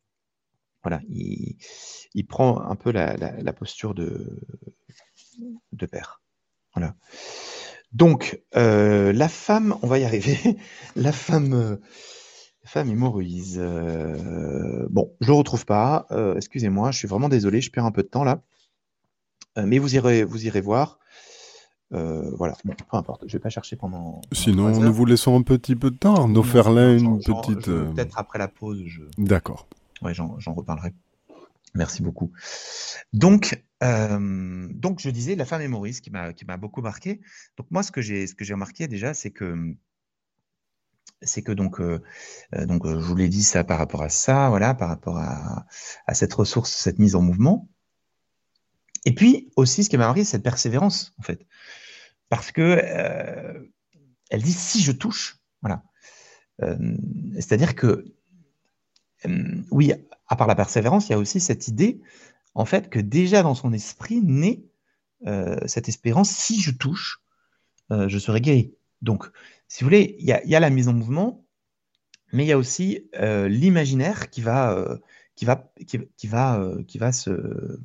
Voilà, 0.84 1.02
il, 1.10 2.28
prend 2.28 2.62
un 2.62 2.76
peu 2.76 2.92
la, 2.92 3.54
posture 3.54 3.94
de, 3.94 4.40
de 5.72 5.86
père. 5.86 6.22
Voilà. 6.76 6.96
Donc, 7.92 8.42
la 8.54 9.30
femme, 9.30 9.78
on 9.82 9.88
va 9.88 10.00
y 10.00 10.04
arriver. 10.04 10.58
la 10.96 11.12
femme 11.12 11.80
Femme 12.66 12.90
hémorroïse. 12.90 13.58
Euh, 13.60 14.88
bon, 14.90 15.12
je 15.20 15.28
ne 15.28 15.34
le 15.34 15.38
retrouve 15.38 15.66
pas. 15.66 16.08
Euh, 16.12 16.36
excusez-moi, 16.36 16.92
je 16.92 16.98
suis 16.98 17.08
vraiment 17.08 17.28
désolé, 17.28 17.60
je 17.60 17.70
perds 17.70 17.86
un 17.86 17.92
peu 17.92 18.04
de 18.04 18.08
temps 18.08 18.24
là. 18.24 18.42
Euh, 19.58 19.66
mais 19.68 19.80
vous 19.80 19.96
irez, 19.96 20.24
vous 20.24 20.46
irez 20.46 20.62
voir. 20.62 21.00
voilà, 21.92 22.56
bon, 22.64 22.74
peu 22.74 22.98
importe, 22.98 23.24
je 23.24 23.28
ne 23.28 23.32
vais 23.34 23.40
pas 23.40 23.50
chercher 23.50 23.76
pendant. 23.76 24.22
Sinon, 24.32 24.70
nous 24.80 24.94
vous 24.94 25.06
laissons 25.06 25.38
un 25.38 25.42
petit 25.42 25.76
peu 25.76 25.92
de 25.92 25.98
temps. 25.98 26.28
Nous 26.28 26.44
faire 26.44 26.72
là 26.72 26.94
une 26.94 27.20
petite. 27.20 27.66
Peut-être 27.66 28.18
après 28.18 28.40
la 28.40 28.48
pause. 28.48 28.82
Je... 28.86 29.02
D'accord. 29.18 29.68
Oui, 30.04 30.14
j'en 30.14 30.54
reparlerai. 30.54 30.94
Merci 31.76 32.04
beaucoup. 32.04 32.32
Donc, 33.14 33.64
donc, 33.82 35.00
je 35.00 35.10
disais 35.10 35.36
la 35.36 35.46
femme 35.46 35.62
hémorroïse 35.62 36.02
qui 36.02 36.12
m'a 36.12 36.58
beaucoup 36.58 36.82
marqué. 36.82 37.22
Donc, 37.58 37.68
moi, 37.72 37.84
ce 37.84 37.92
que 37.92 38.02
j'ai 38.02 38.54
remarqué 38.54 38.88
déjà, 38.88 39.14
c'est 39.14 39.32
que 39.32 39.76
c'est 41.26 41.42
que 41.42 41.52
donc, 41.52 41.80
euh, 41.80 42.02
euh, 42.56 42.66
donc 42.66 42.86
euh, 42.86 43.00
je 43.00 43.06
vous 43.06 43.16
l'ai 43.16 43.30
dit 43.30 43.44
ça 43.44 43.64
par 43.64 43.78
rapport 43.78 44.04
à 44.04 44.10
ça, 44.10 44.50
voilà, 44.50 44.74
par 44.74 44.90
rapport 44.90 45.18
à, 45.18 45.66
cette 46.14 46.34
ressource, 46.34 46.72
cette 46.72 47.00
mise 47.00 47.16
en 47.16 47.22
mouvement. 47.22 47.70
Et 49.06 49.14
puis 49.14 49.52
aussi, 49.56 49.84
ce 49.84 49.90
qui 49.90 49.98
m'a 49.98 50.06
marqué, 50.06 50.24
c'est 50.24 50.32
cette 50.32 50.44
persévérance, 50.44 51.14
en 51.18 51.24
fait, 51.24 51.46
parce 52.30 52.52
que 52.52 52.80
elle 54.30 54.42
dit 54.42 54.54
si 54.54 54.82
je 54.82 54.92
touche, 54.92 55.40
voilà. 55.62 55.84
C'est-à-dire 56.60 57.76
que 57.76 58.06
oui, 59.72 59.94
à 60.28 60.36
part 60.36 60.48
la 60.48 60.56
persévérance, 60.56 61.10
il 61.10 61.12
y 61.12 61.16
a 61.16 61.20
aussi 61.20 61.40
cette 61.40 61.68
idée, 61.68 62.02
en 62.56 62.66
fait, 62.66 62.90
que 62.90 63.00
déjà 63.00 63.44
dans 63.44 63.56
son 63.56 63.74
esprit 63.74 64.22
naît 64.22 64.64
cette 65.66 65.88
espérance, 65.88 66.30
si 66.30 66.62
je 66.62 66.72
touche, 66.72 67.22
je 67.90 68.18
serai 68.20 68.42
guéri. 68.42 68.76
Donc, 69.02 69.26
si 69.68 69.84
vous 69.84 69.90
voulez, 69.90 70.16
il 70.20 70.26
y, 70.26 70.56
a, 70.56 70.60
la 70.60 70.70
mise 70.70 70.88
en 70.88 70.94
mouvement, 70.94 71.46
mais 72.34 72.44
il 72.44 72.48
y 72.48 72.52
a 72.52 72.58
aussi 72.58 73.10
l'imaginaire 73.14 74.30
qui 74.30 74.42
va, 74.42 75.00
qui 75.36 75.46
va, 75.46 75.72
qui, 75.88 76.28
va, 76.28 76.72
qui 76.88 76.98
va 76.98 77.12
se, 77.12 77.80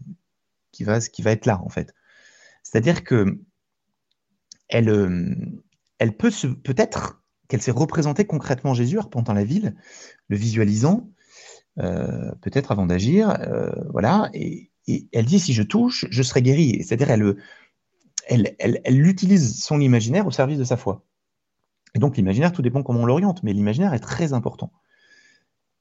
qui 0.72 0.84
va, 0.84 1.00
qui 1.00 1.22
va 1.22 1.32
être 1.32 1.46
là 1.46 1.60
en 1.62 1.68
fait. 1.68 1.94
C'est-à-dire 2.62 3.04
que 3.04 3.40
elle, 4.68 5.56
elle 5.98 6.16
peut 6.16 6.30
peut-être 6.62 7.22
qu'elle 7.48 7.62
s'est 7.62 7.70
représentée 7.70 8.26
concrètement 8.26 8.74
Jésus 8.74 8.98
arpentant 8.98 9.32
la 9.32 9.44
ville, 9.44 9.74
le 10.28 10.36
visualisant, 10.36 11.10
euh, 11.78 12.32
peut-être 12.40 12.72
avant 12.72 12.86
d'agir, 12.86 13.30
euh, 13.40 13.70
voilà, 13.90 14.30
et, 14.34 14.70
elle 15.12 15.26
dit 15.26 15.38
si 15.38 15.52
je 15.52 15.62
touche, 15.62 16.06
je 16.10 16.22
serai 16.22 16.40
guéri. 16.40 16.82
C'est-à-dire 16.82 17.10
elle, 17.10 19.06
utilise 19.06 19.62
son 19.62 19.80
imaginaire 19.80 20.26
au 20.26 20.30
service 20.30 20.58
de 20.58 20.64
sa 20.64 20.78
foi. 20.78 21.04
Et 21.94 21.98
donc 21.98 22.16
l'imaginaire, 22.16 22.52
tout 22.52 22.62
dépend 22.62 22.82
comment 22.82 23.00
on 23.00 23.06
l'oriente, 23.06 23.42
mais 23.42 23.52
l'imaginaire 23.52 23.92
est 23.92 23.98
très 23.98 24.32
important. 24.32 24.72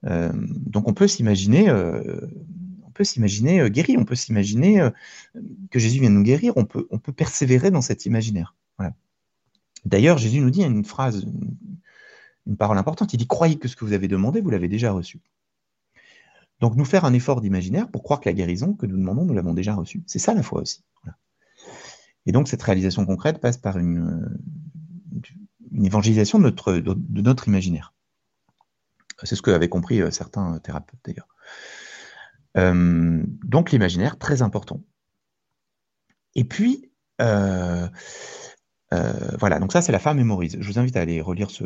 Euh, 0.06 0.34
donc 0.34 0.90
on 0.90 0.94
peut 0.94 1.08
s'imaginer, 1.08 1.72
on 1.72 2.92
peut 2.92 3.06
s'imaginer 3.06 3.70
guéri, 3.70 3.96
on 3.98 4.04
peut 4.04 4.16
s'imaginer 4.16 4.90
que 5.72 5.80
Jésus 5.80 6.02
vient 6.02 6.10
nous 6.10 6.24
guérir, 6.24 6.58
on 6.58 6.66
peut, 6.66 6.86
persévérer 7.16 7.72
dans 7.72 7.82
cet 7.82 8.06
imaginaire. 8.06 8.56
D'ailleurs, 9.86 10.18
Jésus 10.18 10.42
nous 10.42 10.50
dit 10.50 10.64
une 10.64 10.84
phrase, 10.84 11.26
une, 12.46 12.58
parole 12.58 12.78
importante. 12.78 13.14
Il 13.14 13.18
dit 13.18 13.28
Croyez 13.28 13.58
que 13.58 13.70
ce 13.70 13.78
que 13.78 13.86
vous 13.86 13.94
avez 13.94 14.10
demandé, 14.10 14.42
vous 14.42 14.50
l'avez 14.50 14.68
déjà 14.68 14.92
reçu. 14.92 15.22
Donc, 16.60 16.76
nous 16.76 16.86
faire 16.86 17.06
un 17.06 17.14
effort 17.14 17.42
d'imaginaire 17.42 17.90
pour 17.90 18.04
croire 18.04 18.20
que 18.20 18.30
la 18.30 18.34
guérison 18.34 18.74
que 18.74 18.86
nous 18.86 18.98
demandons, 18.98 19.26
nous 19.26 19.34
l'avons 19.34 19.54
déjà 19.54 19.76
reçue. 19.76 20.04
C'est 20.08 20.20
ça 20.20 20.34
la 20.34 20.44
foi 20.44 20.62
aussi. 20.62 20.84
Et 22.26 22.32
donc, 22.32 22.48
cette 22.48 22.64
réalisation 22.64 23.06
concrète 23.06 23.40
passe 23.40 23.58
par 23.58 23.78
une, 23.78 24.38
évangélisation 25.82 26.40
de 26.40 26.50
notre, 27.22 27.48
imaginaire. 27.48 27.94
C'est 29.24 29.36
ce 29.36 29.42
que 29.42 29.52
avaient 29.52 29.70
compris 29.70 30.02
euh, 30.02 30.12
certains 30.12 30.60
thérapeutes 30.60 31.00
d'ailleurs. 31.06 31.28
Euh, 32.58 33.24
donc, 33.44 33.72
l'imaginaire, 33.72 34.18
très 34.18 34.42
important. 34.42 34.82
Et 36.36 36.44
puis, 36.44 36.92
euh, 37.22 37.88
euh, 38.94 39.36
voilà, 39.40 39.60
donc 39.60 39.74
ça 39.74 39.82
c'est 39.82 39.92
la 39.92 40.00
femme 40.00 40.18
mémorise. 40.18 40.58
Je 40.60 40.72
vous 40.72 40.80
invite 40.80 40.96
à 40.96 41.02
aller 41.02 41.20
relire 41.20 41.50
ce, 41.50 41.66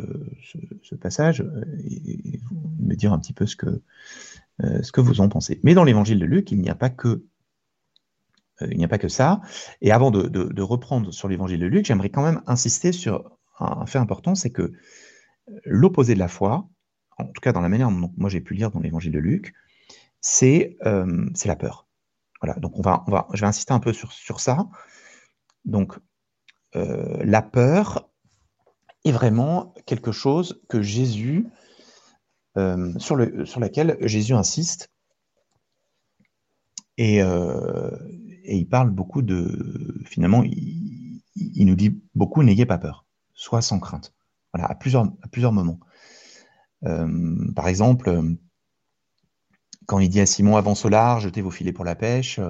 passage 0.96 1.40
euh, 1.40 1.64
et, 1.84 2.40
me 2.80 2.94
dire 2.94 3.12
un 3.12 3.18
petit 3.18 3.32
peu 3.32 3.46
ce 3.46 3.54
que, 3.54 3.82
euh, 4.62 4.82
ce 4.82 4.92
que 4.92 5.00
vous 5.00 5.20
en 5.20 5.28
pensez. 5.28 5.60
Mais 5.62 5.74
dans 5.74 5.84
l'évangile 5.84 6.18
de 6.18 6.26
Luc, 6.26 6.50
il 6.52 6.60
n'y 6.60 6.70
a 6.70 6.74
pas 6.74 6.90
que 6.90 7.24
il 8.60 8.78
n'y 8.78 8.84
a 8.84 8.88
pas 8.88 8.98
que 8.98 9.08
ça. 9.08 9.40
Et 9.80 9.90
avant 9.90 10.12
de, 10.12 10.62
reprendre 10.62 11.12
sur 11.12 11.26
l'évangile 11.26 11.58
de 11.58 11.66
Luc, 11.66 11.84
j'aimerais 11.84 12.10
quand 12.10 12.22
même 12.22 12.42
insister 12.46 12.92
sur 12.92 13.36
un 13.58 13.86
fait 13.86 13.98
important, 13.98 14.36
c'est 14.36 14.50
que 14.50 14.72
l'opposé 15.64 16.14
de 16.14 16.20
la 16.20 16.28
foi, 16.28 16.68
en 17.18 17.24
tout 17.24 17.40
cas 17.40 17.52
dans 17.52 17.60
la 17.60 17.68
manière 17.68 17.90
dont 17.90 18.12
moi 18.16 18.30
j'ai 18.30 18.40
pu 18.40 18.54
lire 18.54 18.70
dans 18.70 18.78
l'évangile 18.78 19.10
de 19.10 19.18
Luc, 19.18 19.52
c'est 20.20 20.76
la 20.84 21.56
peur. 21.56 21.88
Voilà, 22.42 22.58
donc 22.58 22.76
on 22.76 22.82
va, 22.82 23.04
je 23.32 23.40
vais 23.40 23.46
insister 23.46 23.72
un 23.72 23.78
peu 23.78 23.92
sur, 23.92 24.40
ça. 24.40 24.66
Donc, 25.64 25.96
euh, 26.74 27.22
la 27.24 27.40
peur 27.40 28.10
est 29.04 29.12
vraiment 29.12 29.74
quelque 29.86 30.10
chose 30.10 30.60
que 30.68 30.82
Jésus, 30.82 31.46
euh, 32.56 32.92
sur, 32.98 33.16
le, 33.16 33.44
sur 33.46 33.60
laquelle 33.60 33.96
Jésus 34.00 34.34
insiste. 34.34 34.90
Et, 36.98 37.22
euh, 37.22 37.90
il 38.44 38.68
parle 38.68 38.90
beaucoup 38.90 39.22
de. 39.22 40.02
Finalement, 40.04 40.42
il, 40.42 41.22
nous 41.66 41.76
dit 41.76 42.02
beaucoup 42.14 42.42
n'ayez 42.42 42.66
pas 42.66 42.78
peur, 42.78 43.06
sois 43.34 43.62
sans 43.62 43.78
crainte. 43.78 44.12
Voilà, 44.52 44.68
à 44.68 44.74
plusieurs, 44.74 45.04
à 45.22 45.28
plusieurs 45.28 45.52
moments. 45.52 45.78
par 46.82 47.68
exemple, 47.68 48.36
quand 49.86 50.00
il 50.00 50.08
dit 50.08 50.20
à 50.20 50.26
Simon 50.26 50.56
avance 50.56 50.84
au 50.84 50.88
large, 50.88 51.24
jetez 51.24 51.40
vos 51.40 51.50
filets 51.50 51.72
pour 51.72 51.84
la 51.84 51.94
pêche, 51.94 52.40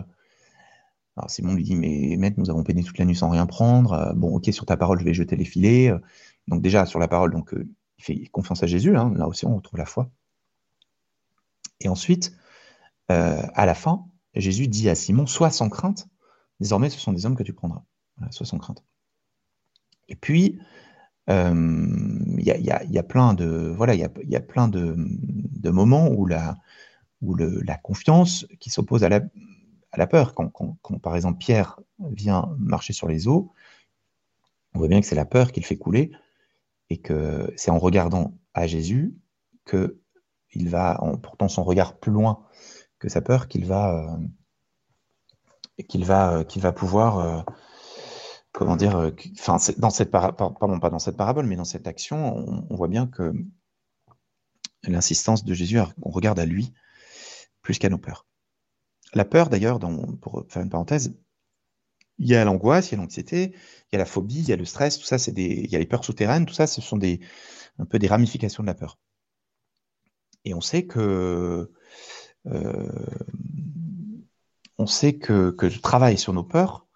alors 1.17 1.31
Simon 1.31 1.55
lui 1.55 1.63
dit, 1.63 1.77
mais 1.77 2.17
maître, 2.17 2.39
nous 2.39 2.51
avons 2.51 2.65
peiné 2.65 2.83
toute 2.83 2.99
la 2.99 3.05
nuit 3.05 3.17
sans 3.17 3.29
rien 3.29 3.47
prendre. 3.47 3.93
Euh, 3.93 4.13
bon, 4.15 4.35
ok, 4.35 4.53
sur 4.53 4.65
ta 4.67 4.77
parole, 4.77 4.99
je 4.99 5.05
vais 5.05 5.15
jeter 5.15 5.37
les 5.37 5.45
filets. 5.45 5.91
Euh, 5.91 5.99
donc 6.49 6.63
déjà, 6.63 6.87
sur 6.87 6.99
la 6.99 7.09
parole, 7.09 7.33
donc, 7.33 7.53
euh, 7.55 7.69
fait 8.03 8.27
confiance 8.27 8.63
à 8.63 8.67
Jésus. 8.67 8.97
Hein. 8.97 9.13
là 9.17 9.27
aussi, 9.29 9.47
on 9.47 9.57
retrouve 9.57 9.79
la 9.79 9.87
foi. 9.87 10.11
Et 11.81 11.89
ensuite, 11.89 12.37
à 13.09 13.67
la 13.67 13.75
fin, 13.75 14.07
Jésus 14.35 14.69
dit 14.69 14.89
à 14.89 14.95
Simon, 14.95 15.27
sois 15.27 15.51
sans 15.51 15.69
crainte. 15.69 16.09
Désormais, 16.61 16.89
ce 16.89 16.99
sont 16.99 17.13
des 17.13 17.27
hommes 17.27 17.37
que 17.37 17.43
tu 17.43 17.53
prendras. 17.53 17.83
sois 18.31 18.47
sans 18.47 18.59
crainte. 18.59 18.83
Et 20.09 20.17
puis, 20.17 20.59
il 21.29 22.45
y, 22.45 22.99
a, 22.99 23.03
plein 23.03 23.35
de 23.35 23.73
voilà, 23.77 23.95
il 23.95 24.01
y 24.01 24.37
a, 24.37 24.41
plein 24.41 24.69
de, 24.69 24.97
moments 25.71 26.09
où 26.09 26.27
la, 26.27 26.57
confiance 27.83 28.47
qui 28.61 28.71
s'oppose 28.71 29.05
à 29.05 29.09
la, 29.09 29.21
à 29.93 29.99
la 29.99 30.07
peur. 30.07 30.35
Quand, 30.35 30.99
par 31.03 31.17
exemple 31.17 31.39
Pierre 31.39 31.81
vient 31.99 32.55
marcher 32.59 32.93
sur 32.93 33.09
les 33.09 33.29
eaux, 33.29 33.53
on 34.75 34.79
voit 34.79 34.89
bien 34.89 35.01
que 35.01 35.07
c'est 35.07 35.15
la 35.15 35.27
peur 35.27 35.53
qui 35.53 35.61
le 35.61 35.67
fait 35.67 35.77
couler 35.77 36.11
et 36.93 36.99
que 36.99 37.51
c'est 37.57 37.71
en 37.71 37.79
regardant 37.79 38.39
à 38.53 38.67
Jésus 38.67 39.17
que 39.65 39.99
il 40.53 40.69
va, 40.69 41.03
en 41.03 41.17
portant 41.17 41.49
son 41.49 41.65
regard 41.65 41.97
plus 41.97 42.13
loin 42.13 42.45
que 42.99 43.09
sa 43.09 43.23
peur, 43.23 43.49
qu'il 43.49 43.65
va, 43.65 43.97
euh, 43.97 45.85
qu'il 45.89 46.05
va, 46.05 46.35
euh, 46.35 46.45
qu'il 46.45 46.61
va 46.61 46.73
pouvoir, 46.73 47.19
euh, 47.19 47.41
comment 48.53 48.77
dire, 48.77 49.11
enfin, 49.41 49.57
dans 49.79 49.89
cette 49.89 50.11
pardon, 50.11 50.81
pas 50.81 50.91
dans 50.91 50.99
cette 50.99 51.17
parabole, 51.17 51.47
mais 51.47 51.57
dans 51.57 51.65
cette 51.65 51.87
action, 51.87 52.37
on, 52.37 52.67
on 52.69 52.77
voit 52.77 52.89
bien 52.89 53.07
que 53.07 53.33
l'insistance 54.83 55.47
de 55.47 55.55
Jésus, 55.55 55.79
on 56.03 56.11
regarde 56.11 56.39
à 56.39 56.45
lui 56.45 56.75
plus 57.63 57.79
qu'à 57.79 57.89
nos 57.89 57.97
peurs. 57.97 58.27
La 59.15 59.25
peur, 59.25 59.49
d'ailleurs, 59.49 59.79
pour 60.21 60.45
faire 60.51 60.63
une 60.63 60.69
parenthèse, 60.69 61.17
il 62.19 62.29
y 62.29 62.35
a 62.35 62.45
l'angoisse, 62.45 62.91
il 62.91 62.93
y 62.93 62.99
a 62.99 63.03
l'anxiété, 63.03 63.55
il 63.55 63.95
y 63.95 63.97
a 63.97 63.99
la 63.99 64.05
phobie, 64.07 64.41
il 64.41 64.49
y 64.49 64.53
a 64.53 64.57
le 64.57 64.65
stress, 64.65 64.99
tout 64.99 65.05
ça, 65.05 65.19
c'est 65.19 65.33
des, 65.33 65.63
il 65.65 65.71
y 65.71 65.77
a 65.77 65.79
les 65.79 65.87
peurs 65.87 66.05
souterraines, 66.05 66.47
tout 66.47 66.55
ça, 66.55 66.67
ce 66.67 66.81
sont 66.81 66.97
des, 66.97 67.21
un 67.79 67.85
peu 67.85 67.99
des 67.99 68.09
ramifications 68.09 68.63
de 68.63 68.69
la 68.69 68.75
peur. 68.75 68.99
Et 70.45 70.55
on 70.55 70.61
sait 70.61 70.87
que, 70.87 71.71
euh, 72.47 73.07
on 74.79 74.87
sait 74.87 75.15
que, 75.15 75.51
que 75.51 75.69
sur 76.17 76.33
nos 76.33 76.45
peurs 76.45 76.87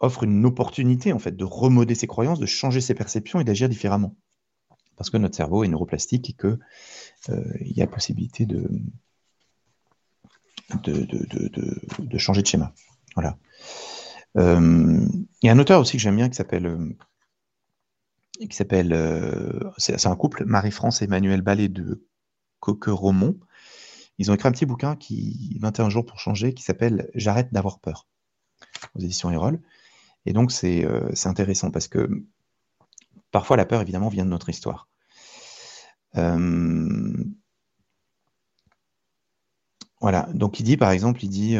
offre 0.00 0.22
une 0.22 0.44
opportunité, 0.46 1.12
en 1.12 1.18
fait, 1.18 1.36
de 1.36 1.44
remoder 1.44 1.94
ses 1.94 2.06
croyances, 2.06 2.38
de 2.38 2.46
changer 2.46 2.80
ses 2.80 2.94
perceptions 2.94 3.40
et 3.40 3.44
d'agir 3.44 3.68
différemment. 3.68 4.16
Parce 4.96 5.10
que 5.10 5.16
notre 5.16 5.36
cerveau 5.36 5.64
est 5.64 5.68
neuroplastique 5.68 6.30
et 6.30 6.32
qu'il 6.34 6.58
euh, 7.30 7.52
y 7.60 7.82
a 7.82 7.86
possibilité 7.86 8.46
de, 8.46 8.68
de, 10.82 12.18
changer 12.18 12.42
de 12.42 12.46
schéma. 12.46 12.74
Voilà. 13.14 13.38
Euh, 14.36 15.06
il 15.42 15.46
y 15.46 15.48
a 15.48 15.52
un 15.52 15.58
auteur 15.58 15.80
aussi 15.80 15.96
que 15.96 16.02
j'aime 16.02 16.16
bien 16.16 16.28
qui 16.28 16.36
s'appelle 16.36 16.66
euh, 16.66 16.96
qui 18.38 18.54
s'appelle 18.54 18.92
euh, 18.92 19.70
c'est 19.78 20.06
un 20.06 20.16
couple 20.16 20.44
Marie-France 20.44 21.02
et 21.02 21.06
Emmanuel 21.06 21.42
Ballet 21.42 21.68
de 21.68 22.04
Coqueromont. 22.60 23.38
Ils 24.18 24.30
ont 24.30 24.34
écrit 24.34 24.48
un 24.48 24.52
petit 24.52 24.66
bouquin 24.66 24.96
qui 24.96 25.56
21 25.60 25.90
jours 25.90 26.04
pour 26.04 26.18
changer 26.18 26.54
qui 26.54 26.62
s'appelle 26.62 27.10
J'arrête 27.14 27.52
d'avoir 27.52 27.80
peur 27.80 28.06
aux 28.94 29.00
éditions 29.00 29.30
Erol. 29.30 29.60
Et 30.26 30.32
donc 30.32 30.52
c'est 30.52 30.86
intéressant 31.24 31.70
parce 31.70 31.88
que 31.88 32.24
parfois 33.30 33.56
la 33.56 33.64
peur 33.64 33.80
évidemment 33.80 34.08
vient 34.08 34.24
de 34.24 34.30
notre 34.30 34.48
histoire. 34.50 34.88
Voilà, 40.00 40.28
donc 40.32 40.60
il 40.60 40.62
dit 40.64 40.76
par 40.76 40.90
exemple, 40.90 41.24
il 41.24 41.28
dit, 41.28 41.56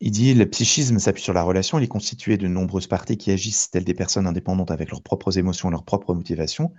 il 0.00 0.10
dit 0.10 0.34
le 0.34 0.48
psychisme 0.48 0.98
s'appuie 0.98 1.22
sur 1.22 1.32
la 1.32 1.42
relation, 1.42 1.78
il 1.78 1.84
est 1.84 1.88
constitué 1.88 2.36
de 2.36 2.48
nombreuses 2.48 2.86
parties 2.86 3.16
qui 3.16 3.30
agissent 3.30 3.70
telles 3.70 3.84
des 3.84 3.94
personnes 3.94 4.26
indépendantes 4.26 4.70
avec 4.70 4.90
leurs 4.90 5.02
propres 5.02 5.38
émotions, 5.38 5.70
leurs 5.70 5.84
propres 5.84 6.14
motivations. 6.14 6.72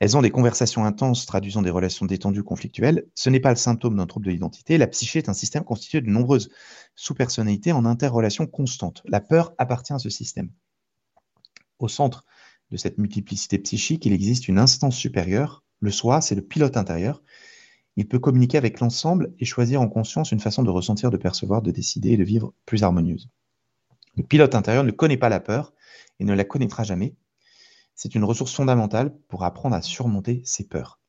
Elles 0.00 0.16
ont 0.16 0.22
des 0.22 0.30
conversations 0.30 0.84
intenses 0.84 1.24
traduisant 1.24 1.62
des 1.62 1.70
relations 1.70 2.04
détendues, 2.04 2.42
conflictuelles. 2.42 3.06
Ce 3.14 3.30
n'est 3.30 3.40
pas 3.40 3.50
le 3.50 3.56
symptôme 3.56 3.96
d'un 3.96 4.06
trouble 4.06 4.26
de 4.26 4.32
l'identité. 4.32 4.76
La 4.76 4.88
psyché 4.88 5.20
est 5.20 5.28
un 5.28 5.34
système 5.34 5.64
constitué 5.64 6.00
de 6.00 6.10
nombreuses 6.10 6.50
sous-personnalités 6.96 7.72
en 7.72 7.84
interrelation 7.86 8.46
constante. 8.46 9.02
La 9.06 9.20
peur 9.20 9.54
appartient 9.56 9.92
à 9.92 9.98
ce 9.98 10.10
système. 10.10 10.50
Au 11.78 11.88
centre 11.88 12.24
de 12.70 12.76
cette 12.76 12.98
multiplicité 12.98 13.58
psychique, 13.58 14.04
il 14.04 14.12
existe 14.12 14.48
une 14.48 14.58
instance 14.58 14.96
supérieure. 14.96 15.62
Le 15.80 15.90
soi, 15.90 16.20
c'est 16.20 16.34
le 16.34 16.42
pilote 16.42 16.76
intérieur 16.76 17.22
il 17.96 18.08
peut 18.08 18.18
communiquer 18.18 18.58
avec 18.58 18.80
l'ensemble 18.80 19.34
et 19.38 19.44
choisir 19.44 19.80
en 19.80 19.88
conscience 19.88 20.32
une 20.32 20.40
façon 20.40 20.62
de 20.62 20.70
ressentir, 20.70 21.10
de 21.10 21.16
percevoir, 21.16 21.62
de 21.62 21.70
décider 21.70 22.10
et 22.10 22.16
de 22.16 22.24
vivre 22.24 22.52
plus 22.66 22.82
harmonieuse. 22.82 23.28
Le 24.16 24.22
pilote 24.22 24.54
intérieur 24.54 24.84
ne 24.84 24.90
connaît 24.90 25.16
pas 25.16 25.28
la 25.28 25.40
peur 25.40 25.72
et 26.18 26.24
ne 26.24 26.34
la 26.34 26.44
connaîtra 26.44 26.82
jamais. 26.82 27.14
C'est 27.94 28.14
une 28.14 28.24
ressource 28.24 28.54
fondamentale 28.54 29.16
pour 29.28 29.44
apprendre 29.44 29.76
à 29.76 29.82
surmonter 29.82 30.42
ses 30.44 30.66
peurs. 30.66 31.00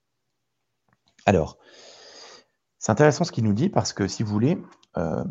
Alors, 1.25 1.57
c'est 2.77 2.91
intéressant 2.91 3.23
ce 3.23 3.31
qu'il 3.31 3.43
nous 3.43 3.53
dit 3.53 3.69
parce 3.69 3.93
que 3.93 4.07
si 4.07 4.21
vous 4.21 4.31
voulez, 4.31 4.57
euh, 4.97 5.23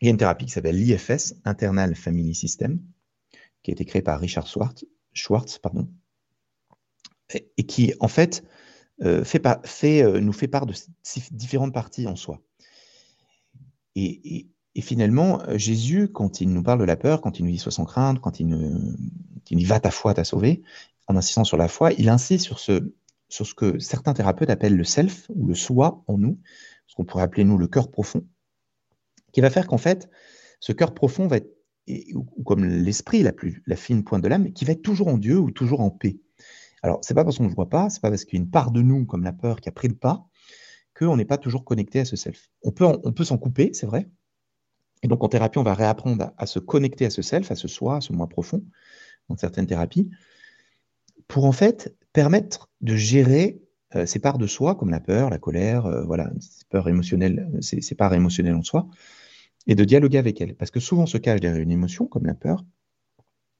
il 0.00 0.06
y 0.06 0.08
a 0.08 0.10
une 0.10 0.16
thérapie 0.16 0.46
qui 0.46 0.52
s'appelle 0.52 0.76
l'IFS, 0.76 1.34
Internal 1.44 1.94
Family 1.94 2.34
System, 2.34 2.80
qui 3.62 3.70
a 3.70 3.74
été 3.74 3.84
créée 3.84 4.02
par 4.02 4.20
Richard 4.20 4.46
Schwartz, 4.46 5.60
et, 7.30 7.66
qui 7.66 7.94
en 8.00 8.08
fait, 8.08 8.44
euh, 9.02 9.24
fait, 9.24 9.42
fait 9.64 10.02
euh, 10.02 10.20
nous 10.20 10.32
fait 10.32 10.48
part 10.48 10.66
de 10.66 10.74
différentes 11.30 11.74
parties 11.74 12.06
en 12.06 12.16
soi. 12.16 12.40
Et, 13.94 14.48
finalement, 14.80 15.42
Jésus, 15.56 16.08
quand 16.08 16.40
il 16.40 16.50
nous 16.50 16.62
parle 16.62 16.78
de 16.80 16.84
la 16.84 16.96
peur, 16.96 17.20
quand 17.20 17.38
il 17.38 17.44
nous 17.44 17.50
dit 17.50 17.58
sois 17.58 17.72
sans 17.72 17.84
crainte, 17.84 18.20
quand 18.20 18.40
il 18.40 18.48
nous, 18.48 18.96
dit 19.50 19.64
va 19.64 19.80
ta 19.80 19.90
foi 19.90 20.14
t'a 20.14 20.24
sauvé, 20.24 20.62
en 21.08 21.16
insistant 21.16 21.44
sur 21.44 21.58
la 21.58 21.68
foi, 21.68 21.92
il 21.92 22.08
insiste 22.08 22.44
sur 22.44 22.58
ce, 22.58 22.94
sur 23.28 23.46
ce 23.46 23.54
que 23.54 23.78
certains 23.78 24.14
thérapeutes 24.14 24.48
appellent 24.48 24.76
le 24.76 24.84
self 24.84 25.26
ou 25.34 25.46
le 25.46 25.54
soi 25.54 26.02
en 26.06 26.16
nous, 26.16 26.38
ce 26.86 26.94
qu'on 26.94 27.04
pourrait 27.04 27.24
appeler 27.24 27.44
nous 27.44 27.58
le 27.58 27.66
cœur 27.66 27.90
profond, 27.90 28.24
qui 29.32 29.40
va 29.40 29.50
faire 29.50 29.66
qu'en 29.66 29.78
fait, 29.78 30.08
ce 30.60 30.72
cœur 30.72 30.94
profond 30.94 31.26
va 31.26 31.38
être, 31.38 31.50
ou, 32.14 32.42
comme 32.44 32.64
l'esprit, 32.64 33.22
la, 33.22 33.32
plus, 33.32 33.62
la 33.66 33.76
fine 33.76 34.04
pointe 34.04 34.22
de 34.22 34.28
l'âme, 34.28 34.52
qui 34.52 34.64
va 34.64 34.72
être 34.72 34.82
toujours 34.82 35.08
en 35.08 35.18
Dieu 35.18 35.38
ou 35.38 35.50
toujours 35.50 35.80
en 35.80 35.90
paix. 35.90 36.18
Alors, 36.82 36.98
c'est 37.02 37.14
pas 37.14 37.24
parce 37.24 37.38
qu'on 37.38 37.48
ne 37.48 37.54
voit 37.54 37.68
pas, 37.68 37.90
c'est 37.90 38.00
pas 38.00 38.10
parce 38.10 38.24
qu'il 38.24 38.38
y 38.38 38.42
a 38.42 38.44
une 38.44 38.50
part 38.50 38.72
de 38.72 38.82
nous, 38.82 39.06
comme 39.06 39.22
la 39.22 39.32
peur, 39.32 39.60
qui 39.60 39.68
a 39.68 39.72
pris 39.72 39.88
le 39.88 39.94
pas, 39.94 40.26
qu'on 40.98 41.16
n'est 41.16 41.24
pas 41.24 41.38
toujours 41.38 41.64
connecté 41.64 42.00
à 42.00 42.04
ce 42.04 42.16
self. 42.16 42.50
On 42.62 42.72
peut, 42.72 42.84
on 42.84 43.12
peut 43.12 43.24
s'en 43.24 43.38
couper, 43.38 43.70
c'est 43.72 43.86
vrai. 43.86 44.10
Et 45.02 45.08
donc, 45.08 45.22
en 45.22 45.28
thérapie, 45.28 45.58
on 45.58 45.62
va 45.62 45.74
réapprendre 45.74 46.32
à, 46.36 46.46
se 46.46 46.58
connecter 46.58 47.06
à 47.06 47.10
ce 47.10 47.22
self, 47.22 47.50
à 47.50 47.56
ce 47.56 47.68
soi, 47.68 47.96
à 47.96 48.00
ce 48.00 48.12
moi 48.12 48.28
profond, 48.28 48.64
dans 49.28 49.36
certaines 49.36 49.66
thérapies, 49.66 50.10
pour 51.28 51.44
en 51.44 51.52
fait 51.52 51.96
permettre 52.12 52.70
de 52.80 52.96
gérer 52.96 53.62
euh, 53.94 54.06
ces 54.06 54.18
parts 54.18 54.38
de 54.38 54.46
soi, 54.46 54.74
comme 54.74 54.90
la 54.90 55.00
peur, 55.00 55.30
la 55.30 55.38
colère, 55.38 55.86
euh, 55.86 56.04
voilà, 56.04 56.30
ces 56.40 56.64
peurs 56.68 56.88
émotionnelles, 56.88 57.48
ces, 57.60 57.94
parts 57.94 58.14
émotionnelles 58.14 58.54
en 58.54 58.62
soi, 58.62 58.88
et 59.66 59.74
de 59.74 59.84
dialoguer 59.84 60.18
avec 60.18 60.40
elles. 60.40 60.56
Parce 60.56 60.70
que 60.70 60.80
souvent 60.80 61.06
se 61.06 61.18
cache 61.18 61.40
derrière 61.40 61.60
une 61.60 61.70
émotion, 61.70 62.06
comme 62.06 62.26
la 62.26 62.34
peur, 62.34 62.64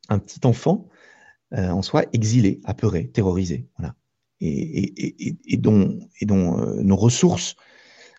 un 0.08 0.18
petit 0.18 0.40
enfant 0.44 0.88
euh, 1.54 1.70
en 1.70 1.82
soi 1.82 2.04
exilé, 2.12 2.60
apeuré, 2.64 3.08
terrorisé, 3.08 3.68
voilà, 3.78 3.94
et, 4.40 5.56
dont, 5.56 6.00
et 6.20 6.26
dont 6.26 6.82
nos 6.82 6.96
ressources 6.96 7.54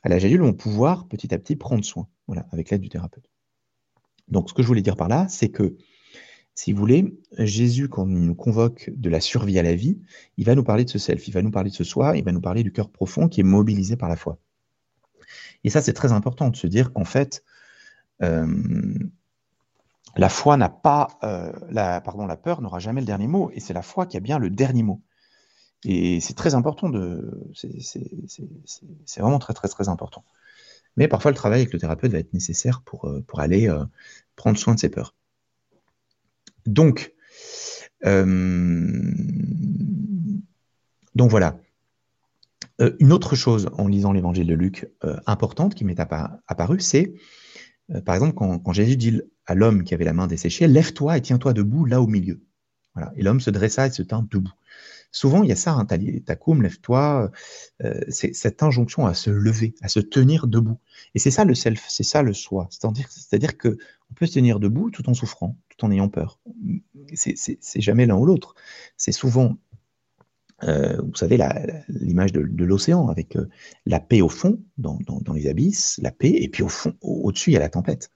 à 0.04 0.10
l'âge 0.10 0.24
adulte 0.24 0.42
vont 0.42 0.54
pouvoir 0.54 1.08
petit 1.08 1.34
à 1.34 1.38
petit 1.38 1.56
prendre 1.56 1.84
soin, 1.84 2.08
voilà, 2.28 2.46
avec 2.52 2.70
l'aide 2.70 2.82
du 2.82 2.90
thérapeute. 2.90 3.30
Donc, 4.30 4.50
ce 4.50 4.54
que 4.54 4.62
je 4.62 4.68
voulais 4.68 4.82
dire 4.82 4.96
par 4.96 5.10
là, 5.10 5.28
c'est 5.28 5.50
que 5.50 5.76
si 6.56 6.72
vous 6.72 6.80
voulez, 6.80 7.18
Jésus, 7.40 7.90
quand 7.90 8.08
il 8.08 8.20
nous 8.20 8.36
convoque 8.36 8.92
de 8.96 9.10
la 9.10 9.20
survie 9.20 9.58
à 9.58 9.64
la 9.64 9.74
vie, 9.74 10.00
il 10.38 10.46
va 10.46 10.56
nous 10.56 10.64
parler 10.64 10.86
de 10.86 10.90
ce 10.90 11.00
self, 11.00 11.28
il 11.28 11.32
va 11.34 11.42
nous 11.42 11.52
parler 11.52 11.72
de 11.72 11.76
ce 11.76 11.84
soi, 11.84 12.16
il 12.16 12.24
va 12.24 12.32
nous 12.32 12.42
parler 12.42 12.64
du 12.64 12.72
cœur 12.72 12.90
profond 12.90 13.28
qui 13.28 13.42
est 13.42 13.44
mobilisé 13.44 13.96
par 13.96 14.08
la 14.08 14.16
foi. 14.16 14.38
Et 15.64 15.70
ça, 15.70 15.82
c'est 15.82 15.94
très 15.94 16.12
important 16.12 16.50
de 16.50 16.56
se 16.56 16.68
dire 16.68 16.94
qu'en 16.94 17.06
fait, 17.06 17.44
euh, 18.22 18.46
la 20.16 20.30
foi 20.30 20.58
n'a 20.58 20.70
pas, 20.70 21.08
euh, 21.24 21.52
la, 21.70 22.02
pardon, 22.02 22.26
la 22.26 22.38
peur 22.38 22.62
n'aura 22.62 22.80
jamais 22.80 23.02
le 23.02 23.08
dernier 23.08 23.28
mot, 23.28 23.52
et 23.54 23.60
c'est 23.60 23.74
la 23.74 23.82
foi 23.82 24.06
qui 24.06 24.18
a 24.18 24.20
bien 24.20 24.40
le 24.40 24.50
dernier 24.50 24.84
mot. 24.84 25.02
Et 25.86 26.22
c'est 26.22 26.36
très 26.36 26.56
important 26.56 26.90
de, 26.90 27.42
c'est 27.54 29.20
vraiment 29.20 29.40
très 29.40 29.54
très 29.54 29.68
très 29.68 29.90
important. 29.90 30.24
Mais 30.96 31.08
parfois, 31.08 31.32
le 31.32 31.36
travail 31.36 31.62
avec 31.62 31.74
le 31.74 31.80
thérapeute 31.80 32.12
va 32.12 32.20
être 32.20 32.34
nécessaire 32.34 32.82
pour, 32.86 33.06
euh, 33.06 33.24
aller 33.38 33.70
prendre 34.36 34.58
soin 34.58 34.76
de 34.76 34.80
ses 34.80 34.90
peurs. 34.90 35.14
Donc, 36.66 37.14
euh, 38.06 39.12
voilà. 41.16 41.60
Euh, 42.82 42.96
une 43.00 43.14
autre 43.14 43.36
chose 43.36 43.70
en 43.78 43.88
lisant 43.88 44.14
l'évangile 44.14 44.48
de 44.48 44.56
Luc 44.56 44.90
euh, 45.04 45.18
importante 45.26 45.76
qui 45.76 45.86
m'est 45.86 46.00
apparue, 46.00 46.80
c'est 46.80 47.14
par 48.06 48.16
exemple 48.16 48.34
quand, 48.34 48.72
Jésus 48.72 48.96
dit 48.96 49.22
à 49.46 49.56
l'homme 49.56 49.84
qui 49.84 49.94
avait 49.94 50.06
la 50.06 50.14
main 50.14 50.28
desséchée, 50.28 50.68
lève-toi 50.68 51.18
et 51.18 51.22
tiens-toi 51.22 51.54
debout 51.54 51.86
là 51.86 52.02
au 52.02 52.08
milieu. 52.08 52.42
Voilà. 52.96 53.12
Et 53.16 53.24
l'homme 53.24 53.42
se 53.42 53.50
dressa 53.50 53.88
et 53.88 53.92
se 53.92 54.04
tint 54.04 54.26
debout. 54.30 54.54
Souvent, 55.12 55.44
il 55.44 55.50
y 55.50 55.52
a 55.52 55.56
ça, 55.56 55.74
hein, 55.74 55.86
tacoum, 56.26 56.64
lève-toi, 56.64 57.32
c'est 58.10 58.34
cette 58.34 58.64
injonction 58.64 59.06
à 59.06 59.14
se 59.14 59.30
lever, 59.30 59.76
à 59.82 59.88
se 59.88 60.00
tenir 60.00 60.48
debout. 60.48 60.80
Et 61.14 61.20
c'est 61.20 61.30
ça 61.30 61.46
le 61.46 61.54
self, 61.54 61.86
c'est 61.88 62.04
ça 62.04 62.24
le 62.24 62.34
soi. 62.34 62.68
C'est-à-dire 62.72 63.58
qu'on 63.60 63.76
peut 64.16 64.26
se 64.26 64.34
tenir 64.34 64.60
debout 64.60 64.90
tout 64.90 65.08
en 65.10 65.14
souffrant, 65.14 65.56
tout 65.70 65.86
en 65.86 65.92
ayant 65.92 66.10
peur. 66.10 66.40
C'est 67.14 67.58
jamais 67.76 68.08
l'un 68.08 68.16
ou 68.16 68.26
l'autre. 68.26 68.56
C'est 68.98 69.12
souvent, 69.12 69.56
euh, 70.64 71.00
vous 71.00 71.16
savez, 71.16 71.38
l'image 71.90 72.34
de, 72.34 72.42
l'océan 72.66 73.08
avec 73.08 73.36
euh, 73.36 73.48
la 73.86 74.00
paix 74.00 74.22
au 74.22 74.30
fond, 74.30 74.64
dans, 74.80 74.98
les 75.36 75.48
abysses, 75.48 76.00
la 76.02 76.12
paix, 76.12 76.34
et 76.34 76.50
puis 76.50 76.64
au 76.64 76.70
fond, 76.70 76.96
au-dessus, 77.02 77.52
il 77.52 77.54
y 77.54 77.58
a 77.58 77.60
la 77.60 77.70
tempête. 77.70 78.10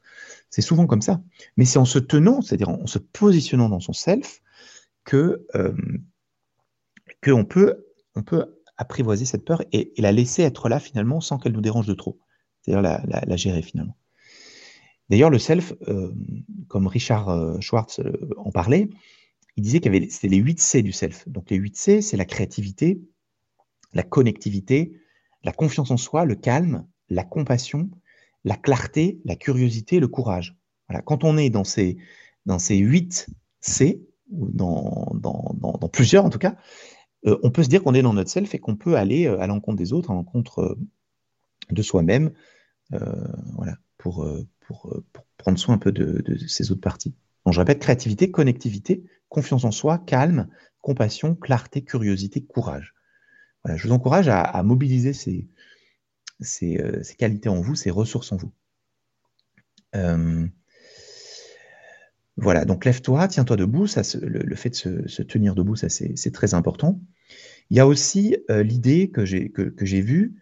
C'est 0.49 0.61
souvent 0.61 0.87
comme 0.87 1.01
ça. 1.01 1.21
Mais 1.57 1.65
c'est 1.65 1.79
en 1.79 1.85
se 1.85 1.99
tenant, 1.99 2.41
c'est-à-dire 2.41 2.69
en 2.69 2.87
se 2.87 2.99
positionnant 2.99 3.69
dans 3.69 3.79
son 3.79 3.93
self, 3.93 4.41
que 5.03 5.45
euh, 5.55 5.73
qu'on 7.23 7.45
peut, 7.45 7.85
on 8.15 8.23
peut 8.23 8.45
apprivoiser 8.77 9.25
cette 9.25 9.45
peur 9.45 9.63
et, 9.71 9.93
la 9.97 10.11
laisser 10.11 10.43
être 10.43 10.69
là 10.69 10.79
finalement 10.79 11.21
sans 11.21 11.37
qu'elle 11.37 11.53
nous 11.53 11.61
dérange 11.61 11.87
de 11.87 11.93
trop. 11.93 12.19
C'est-à-dire 12.61 12.81
la, 12.81 13.35
gérer 13.35 13.61
finalement. 13.61 13.97
D'ailleurs, 15.09 15.29
le 15.29 15.39
self, 15.39 15.73
euh, 15.87 16.13
comme 16.67 16.87
Richard 16.87 17.29
euh, 17.29 17.59
Schwartz 17.61 18.01
en 18.37 18.51
parlait, 18.51 18.89
il 19.55 19.63
disait 19.63 19.79
qu'il 19.79 20.11
c'était 20.11 20.27
les 20.27 20.37
8 20.37 20.59
C 20.59 20.81
du 20.83 20.91
self. 20.91 21.27
Donc 21.27 21.49
les 21.49 21.57
8 21.57 21.75
C, 21.75 22.01
c'est 22.01 22.17
la 22.17 22.25
créativité, 22.25 23.01
la 23.93 24.03
connectivité, 24.03 24.99
la 25.43 25.51
confiance 25.51 25.91
en 25.91 25.97
soi, 25.97 26.25
le 26.25 26.35
calme, 26.35 26.85
la 27.09 27.23
compassion, 27.23 27.89
la 28.43 28.55
clarté, 28.55 29.19
la 29.25 29.35
curiosité, 29.35 29.99
le 29.99 30.07
courage. 30.07 30.57
Voilà. 30.87 31.01
Quand 31.01 31.23
on 31.23 31.37
est 31.37 31.49
dans 31.49 31.63
ces, 31.63 31.97
dans 32.45 32.59
ces 32.59 32.77
8 32.77 33.27
C, 33.59 34.03
ou 34.29 34.49
dans, 34.51 35.13
dans, 35.15 35.55
dans, 35.59 35.89
plusieurs 35.89 36.25
en 36.25 36.29
tout 36.29 36.39
cas, 36.39 36.57
on 37.23 37.49
peut 37.49 37.63
se 37.63 37.69
dire 37.69 37.81
qu'on 37.83 37.93
est 37.93 38.01
dans 38.01 38.13
notre 38.13 38.29
self 38.29 38.53
et 38.55 38.59
qu'on 38.59 38.75
peut 38.75 38.95
aller 38.97 39.25
à 39.25 39.47
l'encontre 39.47 39.77
des 39.77 39.93
autres, 39.93 40.11
à 40.11 40.13
l'encontre 40.13 40.77
de 41.69 41.81
soi-même, 41.81 42.31
voilà, 42.91 43.77
pour, 43.97 44.23
euh, 44.23 44.47
pour, 44.61 45.03
prendre 45.37 45.57
soin 45.57 45.75
un 45.75 45.77
peu 45.77 45.91
de, 45.91 46.37
ces 46.47 46.71
autres 46.71 46.81
parties. 46.81 47.15
Donc, 47.45 47.53
je 47.53 47.59
répète, 47.59 47.79
créativité, 47.79 48.31
connectivité, 48.31 49.03
confiance 49.29 49.63
en 49.63 49.71
soi, 49.71 49.97
calme, 49.99 50.47
compassion, 50.81 51.35
clarté, 51.35 51.83
curiosité, 51.83 52.43
courage. 52.43 52.93
Voilà, 53.63 53.77
je 53.77 53.87
vous 53.87 53.93
encourage 53.93 54.27
à, 54.29 54.61
mobiliser 54.63 55.13
ces, 55.13 55.47
euh, 56.41 57.03
ces, 57.03 57.15
qualités 57.15 57.49
en 57.49 57.61
vous, 57.61 57.75
ces 57.75 57.91
ressources 57.91 58.31
en 58.31 58.37
vous. 58.37 58.51
Euh, 59.95 60.45
voilà, 62.35 62.65
donc 62.65 62.85
lève-toi, 62.85 63.27
tiens-toi 63.27 63.55
debout. 63.55 63.87
Ça, 63.87 64.01
le, 64.21 64.55
fait 64.55 64.69
de 64.69 65.07
se, 65.07 65.21
tenir 65.23 65.55
debout, 65.55 65.75
ça 65.75 65.89
c'est 65.89 66.31
très 66.31 66.53
important. 66.53 67.01
Il 67.69 67.77
y 67.77 67.79
a 67.79 67.87
aussi 67.87 68.37
l'idée 68.49 69.09
que 69.09 69.25
j'ai 69.25 69.49
que, 69.49 69.73
vue, 69.83 70.35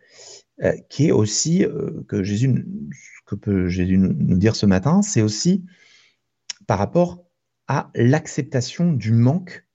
qui 0.90 1.08
est 1.08 1.12
aussi 1.12 1.66
que 2.08 2.22
Jésus 2.22 2.66
que 3.26 3.36
peut 3.36 3.70
Jésus 3.70 3.98
nous 3.98 4.38
dire 4.38 4.56
ce 4.56 4.66
matin, 4.66 5.02
c'est 5.02 5.22
aussi 5.22 5.66
par 6.68 6.78
rapport 6.78 7.24
à 7.68 7.90
l'acceptation 7.96 8.94
du 8.94 9.12
manque, 9.12 9.66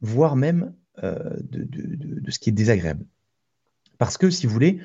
voire 0.00 0.36
même 0.36 0.74
euh, 1.02 1.36
de, 1.40 2.30
ce 2.30 2.38
qui 2.38 2.50
est 2.50 2.52
désagréable. 2.52 3.06
Parce 3.98 4.18
que, 4.18 4.30
si 4.30 4.46
vous 4.46 4.52
voulez, 4.52 4.80
euh, 4.80 4.84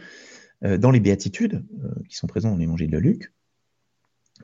dans 0.62 0.91
les 0.91 1.00
béatitudes 1.00 1.63
euh, 1.84 1.89
qui 2.10 2.15
sont 2.15 2.28
présentes 2.28 2.54
dans 2.54 2.58
l'évangile 2.58 2.89
de 2.89 2.98
Luc, 2.98 3.34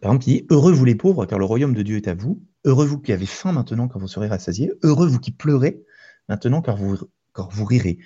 par 0.02 0.12
exemple, 0.12 0.30
il 0.30 0.34
dit 0.39 0.47
Heureux 0.49 0.71
vous 0.71 0.86
les 0.86 0.95
pauvres, 0.95 1.26
car 1.26 1.39
le 1.39 1.45
royaume 1.45 1.73
de 1.73 1.84
Dieu 1.84 1.97
est 1.97 2.08
à 2.08 2.15
vous. 2.15 2.41
Heureux 2.65 2.86
vous 2.86 2.99
qui 2.99 3.13
avez 3.13 3.26
faim 3.26 3.52
maintenant, 3.52 3.88
car 3.88 3.99
vous 3.99 4.08
serez 4.08 4.28
rassasiés. 4.28 4.71
Heureux 4.84 5.08
vous 5.08 5.19
qui 5.19 5.32
pleurez 5.32 5.84
maintenant, 6.30 6.62
car 6.62 6.78
vous, 6.78 6.97
car 7.36 7.49
vous 7.49 7.65
rirez. 7.65 7.99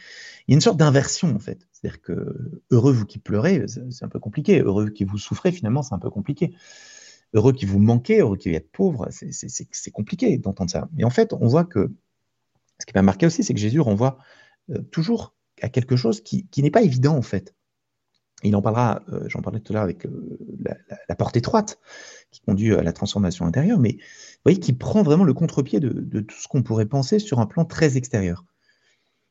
Il 0.48 0.52
y 0.52 0.54
a 0.54 0.56
une 0.56 0.62
sorte 0.62 0.78
d'inversion, 0.78 1.34
en 1.36 1.40
fait. 1.40 1.68
C'est-à-dire 1.72 2.02
que 2.02 2.62
heureux 2.72 2.92
vous 2.92 3.06
qui 3.06 3.20
pleurez, 3.20 3.66
c'est 3.68 4.04
un 4.04 4.10
peu 4.10 4.20
compliqué. 4.20 4.62
Heureux 4.62 4.90
qui 4.90 5.06
vous 5.06 5.18
souffrez, 5.18 5.52
finalement, 5.52 5.82
c'est 5.82 5.94
un 5.94 6.00
peu 6.00 6.10
compliqué. 6.10 6.56
Heureux 7.34 7.54
qui 7.54 7.66
vous 7.66 7.80
manquez, 7.80 8.20
heureux 8.20 8.38
qui 8.38 8.50
êtes 8.50 8.72
pauvre, 8.72 9.08
c'est 9.12 9.92
compliqué 9.92 10.38
d'entendre 10.38 10.72
ça. 10.72 10.90
Mais 10.94 11.04
en 11.04 11.10
fait, 11.10 11.34
on 11.34 11.48
voit 11.48 11.66
que 11.66 11.92
ce 12.80 12.86
qui 12.86 12.94
m'a 12.96 13.02
marqué 13.02 13.26
aussi, 13.26 13.44
c'est 13.44 13.54
que 13.54 13.60
Jésus 13.60 13.80
renvoie 13.80 14.18
euh, 14.70 14.82
toujours 14.92 15.34
à 15.62 15.70
quelque 15.70 15.96
chose 15.96 16.22
qui, 16.22 16.48
n'est 16.58 16.72
pas 16.72 16.84
évident, 16.84 17.16
en 17.16 17.22
fait. 17.22 17.54
Il 18.44 18.56
en 18.56 18.62
parlera, 18.62 19.02
euh, 19.12 19.24
j'en 19.28 19.42
parlais 19.42 19.60
tout 19.60 19.74
à 19.74 19.76
l'heure 19.76 19.84
avec 19.84 20.06
euh, 20.06 20.38
la, 21.10 21.16
porte 21.16 21.36
étroite 21.38 21.80
qui 22.30 22.42
conduit 22.42 22.74
à 22.74 22.84
la 22.84 22.94
transformation 22.94 23.46
intérieure, 23.46 23.80
mais 23.80 23.94
vous 23.94 24.42
voyez, 24.46 24.60
qui 24.60 24.74
prend 24.74 25.02
vraiment 25.02 25.24
le 25.24 25.34
contre-pied 25.34 25.80
de, 25.80 26.20
tout 26.20 26.36
ce 26.36 26.48
qu'on 26.48 26.62
pourrait 26.62 26.86
penser 26.86 27.18
sur 27.18 27.40
un 27.40 27.48
plan 27.48 27.66
très 27.66 27.98
extérieur. 27.98 28.46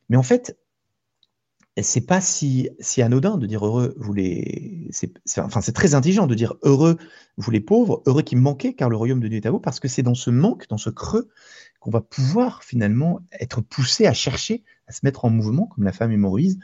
Mais 0.09 0.17
en 0.17 0.25
fait, 0.25 0.59
c'est 1.83 2.07
pas 2.07 2.21
si, 2.21 2.71
anodin 2.99 3.37
de 3.37 3.47
dire 3.47 3.65
heureux, 3.65 3.95
vous 3.99 4.13
les. 4.13 4.91
Enfin, 5.39 5.61
c'est 5.61 5.73
très 5.73 5.95
intelligent 5.95 6.27
de 6.27 6.35
dire 6.35 6.55
heureux, 6.63 6.97
vous 7.37 7.51
les 7.51 7.61
pauvres, 7.61 8.03
heureux 8.07 8.23
qui 8.23 8.35
manquez, 8.35 8.75
car 8.75 8.89
le 8.89 8.97
royaume 8.97 9.21
de 9.21 9.29
Dieu 9.29 9.37
est 9.37 9.47
à 9.47 9.51
vous, 9.51 9.61
parce 9.61 9.79
que 9.79 9.87
c'est 9.87 10.03
dans 10.03 10.15
ce 10.15 10.31
manque, 10.31 10.69
dans 10.69 10.79
ce 10.79 10.91
creux, 10.91 11.29
qu'on 11.79 11.91
va 11.91 12.01
pouvoir 12.01 12.65
finalement 12.65 13.21
être 13.39 13.61
poussé 13.61 14.07
à 14.07 14.15
chercher, 14.15 14.65
à 14.89 14.93
se 14.93 15.01
mettre 15.05 15.25
en 15.27 15.31
mouvement, 15.31 15.67
comme 15.67 15.85
la 15.85 15.93
femme 15.93 16.13
hémorroïse, 16.13 16.59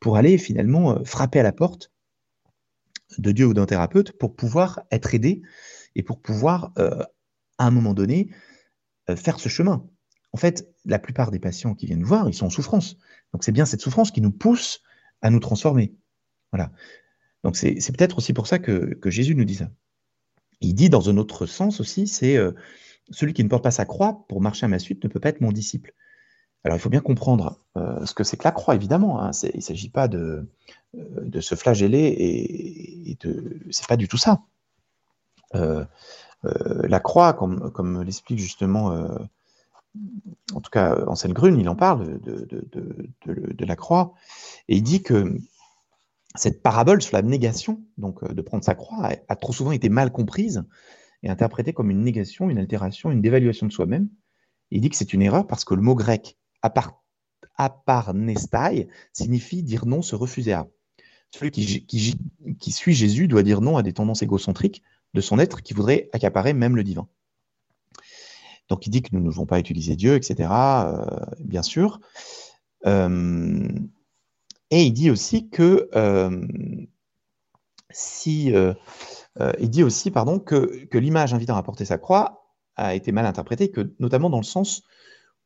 pour 0.00 0.16
aller 0.16 0.38
finalement 0.38 0.96
euh, 0.96 1.04
frapper 1.04 1.38
à 1.38 1.42
la 1.42 1.52
porte 1.52 1.92
de 3.18 3.32
Dieu 3.32 3.46
ou 3.46 3.54
d'un 3.54 3.66
thérapeute 3.66 4.12
pour 4.12 4.34
pouvoir 4.34 4.80
être 4.90 5.14
aidé 5.14 5.42
et 5.94 6.02
pour 6.02 6.20
pouvoir, 6.20 6.72
euh, 6.78 7.04
à 7.58 7.66
un 7.66 7.70
moment 7.70 7.94
donné, 7.94 8.30
euh, 9.08 9.16
faire 9.16 9.38
ce 9.38 9.48
chemin. 9.48 9.86
En 10.32 10.38
fait, 10.38 10.68
la 10.84 10.98
plupart 10.98 11.30
des 11.30 11.38
patients 11.38 11.74
qui 11.74 11.86
viennent 11.86 12.00
nous 12.00 12.06
voir, 12.06 12.28
ils 12.28 12.34
sont 12.34 12.46
en 12.46 12.50
souffrance. 12.50 12.96
Donc 13.32 13.44
c'est 13.44 13.52
bien 13.52 13.66
cette 13.66 13.80
souffrance 13.80 14.10
qui 14.10 14.20
nous 14.20 14.30
pousse 14.30 14.82
à 15.22 15.30
nous 15.30 15.40
transformer. 15.40 15.94
Voilà. 16.52 16.72
Donc 17.44 17.56
c'est 17.56 17.74
peut-être 17.96 18.18
aussi 18.18 18.32
pour 18.32 18.46
ça 18.46 18.58
que, 18.58 18.98
Jésus 19.06 19.34
nous 19.34 19.44
dit 19.44 19.56
ça. 19.56 19.70
Il 20.60 20.74
dit 20.74 20.88
dans 20.88 21.08
un 21.10 21.16
autre 21.16 21.46
sens 21.46 21.80
aussi, 21.80 22.06
c'est 22.06 22.36
celui 23.10 23.32
qui 23.32 23.42
ne 23.42 23.48
porte 23.48 23.64
pas 23.64 23.70
sa 23.70 23.86
croix 23.86 24.26
pour 24.28 24.40
marcher 24.40 24.66
à 24.66 24.68
ma 24.68 24.78
suite 24.78 25.02
ne 25.02 25.08
peut 25.08 25.20
pas 25.20 25.30
être 25.30 25.40
mon 25.40 25.52
disciple. 25.52 25.94
Alors 26.64 26.76
il 26.76 26.80
faut 26.80 26.90
bien 26.90 27.00
comprendre 27.00 27.58
euh, 27.76 28.04
ce 28.04 28.12
que 28.14 28.24
c'est 28.24 28.36
que 28.36 28.44
la 28.44 28.52
croix, 28.52 28.74
évidemment. 28.74 29.22
Hein. 29.22 29.30
Il 29.42 29.56
ne 29.56 29.62
s'agit 29.62 29.88
pas 29.88 30.08
de, 30.08 30.46
euh, 30.94 31.20
de, 31.22 31.40
se 31.40 31.54
flageller 31.54 32.14
et, 33.06 33.16
de. 33.20 33.60
C'est 33.70 33.86
pas 33.86 33.96
du 33.96 34.08
tout 34.08 34.18
ça. 34.18 34.42
Euh, 35.54 35.84
la 36.42 37.00
croix, 37.00 37.32
comme, 37.34 38.02
l'explique 38.02 38.38
justement, 38.38 38.96
en 40.54 40.60
tout 40.62 40.70
cas 40.70 40.96
Anselme 41.06 41.34
Grune, 41.34 41.58
il 41.58 41.68
en 41.68 41.76
parle 41.76 42.18
de, 42.20 43.64
la 43.66 43.76
croix, 43.76 44.14
et 44.68 44.76
il 44.76 44.82
dit 44.82 45.02
que 45.02 45.36
cette 46.34 46.62
parabole 46.62 47.02
sur 47.02 47.14
la 47.14 47.22
négation, 47.22 47.82
donc 47.98 48.24
de 48.24 48.40
prendre 48.40 48.64
sa 48.64 48.74
croix, 48.74 49.10
a 49.28 49.36
trop 49.36 49.52
souvent 49.52 49.72
été 49.72 49.90
mal 49.90 50.12
comprise 50.12 50.64
et 51.22 51.28
interprétée 51.28 51.74
comme 51.74 51.90
une 51.90 52.04
négation, 52.04 52.48
une 52.48 52.58
altération, 52.58 53.10
une 53.10 53.20
dévaluation 53.20 53.66
de 53.66 53.72
soi-même. 53.72 54.08
Il 54.70 54.80
dit 54.80 54.88
que 54.88 54.96
c'est 54.96 55.12
une 55.12 55.20
erreur 55.20 55.46
parce 55.46 55.66
que 55.66 55.74
le 55.74 55.82
mot 55.82 55.94
grec 55.94 56.38
aparnestai 57.56 58.88
signifie 59.12 59.62
dire 59.62 59.86
non, 59.86 60.02
se 60.02 60.14
refuser 60.14 60.52
à. 60.52 60.68
Celui 61.32 61.52
qui, 61.52 61.86
qui, 62.58 62.72
suit 62.72 62.94
Jésus 62.94 63.28
doit 63.28 63.44
dire 63.44 63.60
non 63.60 63.76
à 63.76 63.82
des 63.82 63.92
tendances 63.92 64.22
égocentriques 64.22 64.82
de 65.14 65.20
son 65.20 65.38
être 65.38 65.62
qui 65.62 65.74
voudrait 65.74 66.08
accaparer 66.12 66.52
même 66.52 66.74
le 66.74 66.82
divin. 66.82 67.08
Donc 68.68 68.86
il 68.86 68.90
dit 68.90 69.02
que 69.02 69.10
nous 69.12 69.20
ne 69.20 69.26
devons 69.26 69.46
pas 69.46 69.60
utiliser 69.60 69.96
Dieu, 69.96 70.14
etc. 70.14 70.48
Euh, 70.50 71.04
bien 71.38 71.62
sûr. 71.62 72.00
Euh, 72.86 73.68
et 74.70 74.84
il 74.84 74.92
dit 74.92 75.10
aussi 75.10 75.50
que 75.50 75.88
euh, 75.94 76.46
si 77.90 78.52
il 79.58 79.70
dit 79.70 79.82
aussi 79.82 80.10
pardon 80.10 80.38
que, 80.38 80.84
que 80.86 80.98
l'image 80.98 81.34
invitant 81.34 81.56
à 81.56 81.62
porter 81.62 81.84
sa 81.84 81.98
croix 81.98 82.44
a 82.76 82.94
été 82.94 83.12
mal 83.12 83.26
interprétée, 83.26 83.70
que 83.70 83.94
notamment 83.98 84.30
dans 84.30 84.38
le 84.38 84.44
sens 84.44 84.82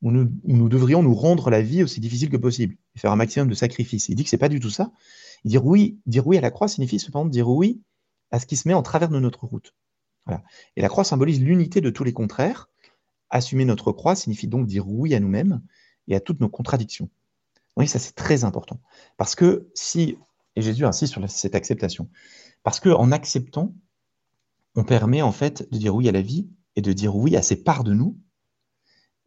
où 0.05 0.11
nous, 0.11 0.69
devrions 0.69 1.03
nous 1.03 1.15
rendre 1.15 1.49
la 1.49 1.63
vie 1.63 1.83
aussi 1.83 1.99
difficile 1.99 2.29
que 2.29 2.37
possible 2.37 2.77
et 2.95 2.99
faire 2.99 3.11
un 3.11 3.17
maximum 3.17 3.49
de 3.49 3.55
sacrifices. 3.55 4.11
Il 4.11 4.17
dit 4.17 4.23
que 4.23 4.29
c'est 4.29 4.37
pas 4.37 4.51
du 4.51 4.61
tout 4.61 4.69
ça. 4.69 4.93
Dit 5.47 5.57
oui, 5.57 5.99
dire 6.05 6.27
oui 6.27 6.37
à 6.37 6.43
la 6.43 6.51
croix 6.51 6.69
signifie 6.69 6.99
cependant 6.99 7.29
dire 7.29 7.49
oui 7.49 7.81
à 8.31 8.39
ce 8.39 8.45
qui 8.45 8.57
se 8.57 8.69
met 8.69 8.75
en 8.75 8.83
travers 8.83 9.09
de 9.09 9.19
notre 9.19 9.47
route. 9.47 9.75
Et 10.77 10.83
la 10.83 10.89
croix 10.89 11.05
symbolise 11.05 11.41
l'unité 11.41 11.81
de 11.81 11.89
tous 11.89 12.05
les 12.05 12.13
contraires. 12.13 12.69
Assumer 13.31 13.65
notre 13.65 13.93
croix 13.93 14.15
signifie 14.15 14.47
donc 14.47 14.67
dire 14.67 14.87
oui 14.87 15.15
à 15.15 15.21
nous-mêmes 15.21 15.63
et 16.07 16.15
à 16.15 16.21
toutes 16.21 16.41
nos 16.41 16.51
contradictions. 16.51 17.09
Oui, 17.77 17.89
ça 17.89 17.99
c'est 17.99 18.15
très 18.15 18.45
important. 18.45 18.81
Parce 19.17 19.35
que 19.35 19.71
si, 19.75 20.19
et 20.55 20.61
Jésus 20.61 20.85
insiste 20.85 21.15
sur 21.15 21.31
cette 21.31 21.55
acceptation, 21.55 22.11
parce 22.63 22.79
qu'en 22.79 23.11
acceptant, 23.11 23.75
on 24.77 24.85
permet 24.85 25.23
en 25.23 25.33
fait 25.33 25.67
de 25.73 25.79
dire 25.79 25.95
oui 25.95 26.11
à 26.11 26.13
la 26.13 26.23
vie 26.23 26.47
et 26.77 26.83
de 26.83 26.93
dire 26.93 27.17
oui 27.17 27.37
à 27.37 27.43
ces 27.43 27.57
parts 27.57 27.85
de 27.85 27.95
nous 27.95 28.19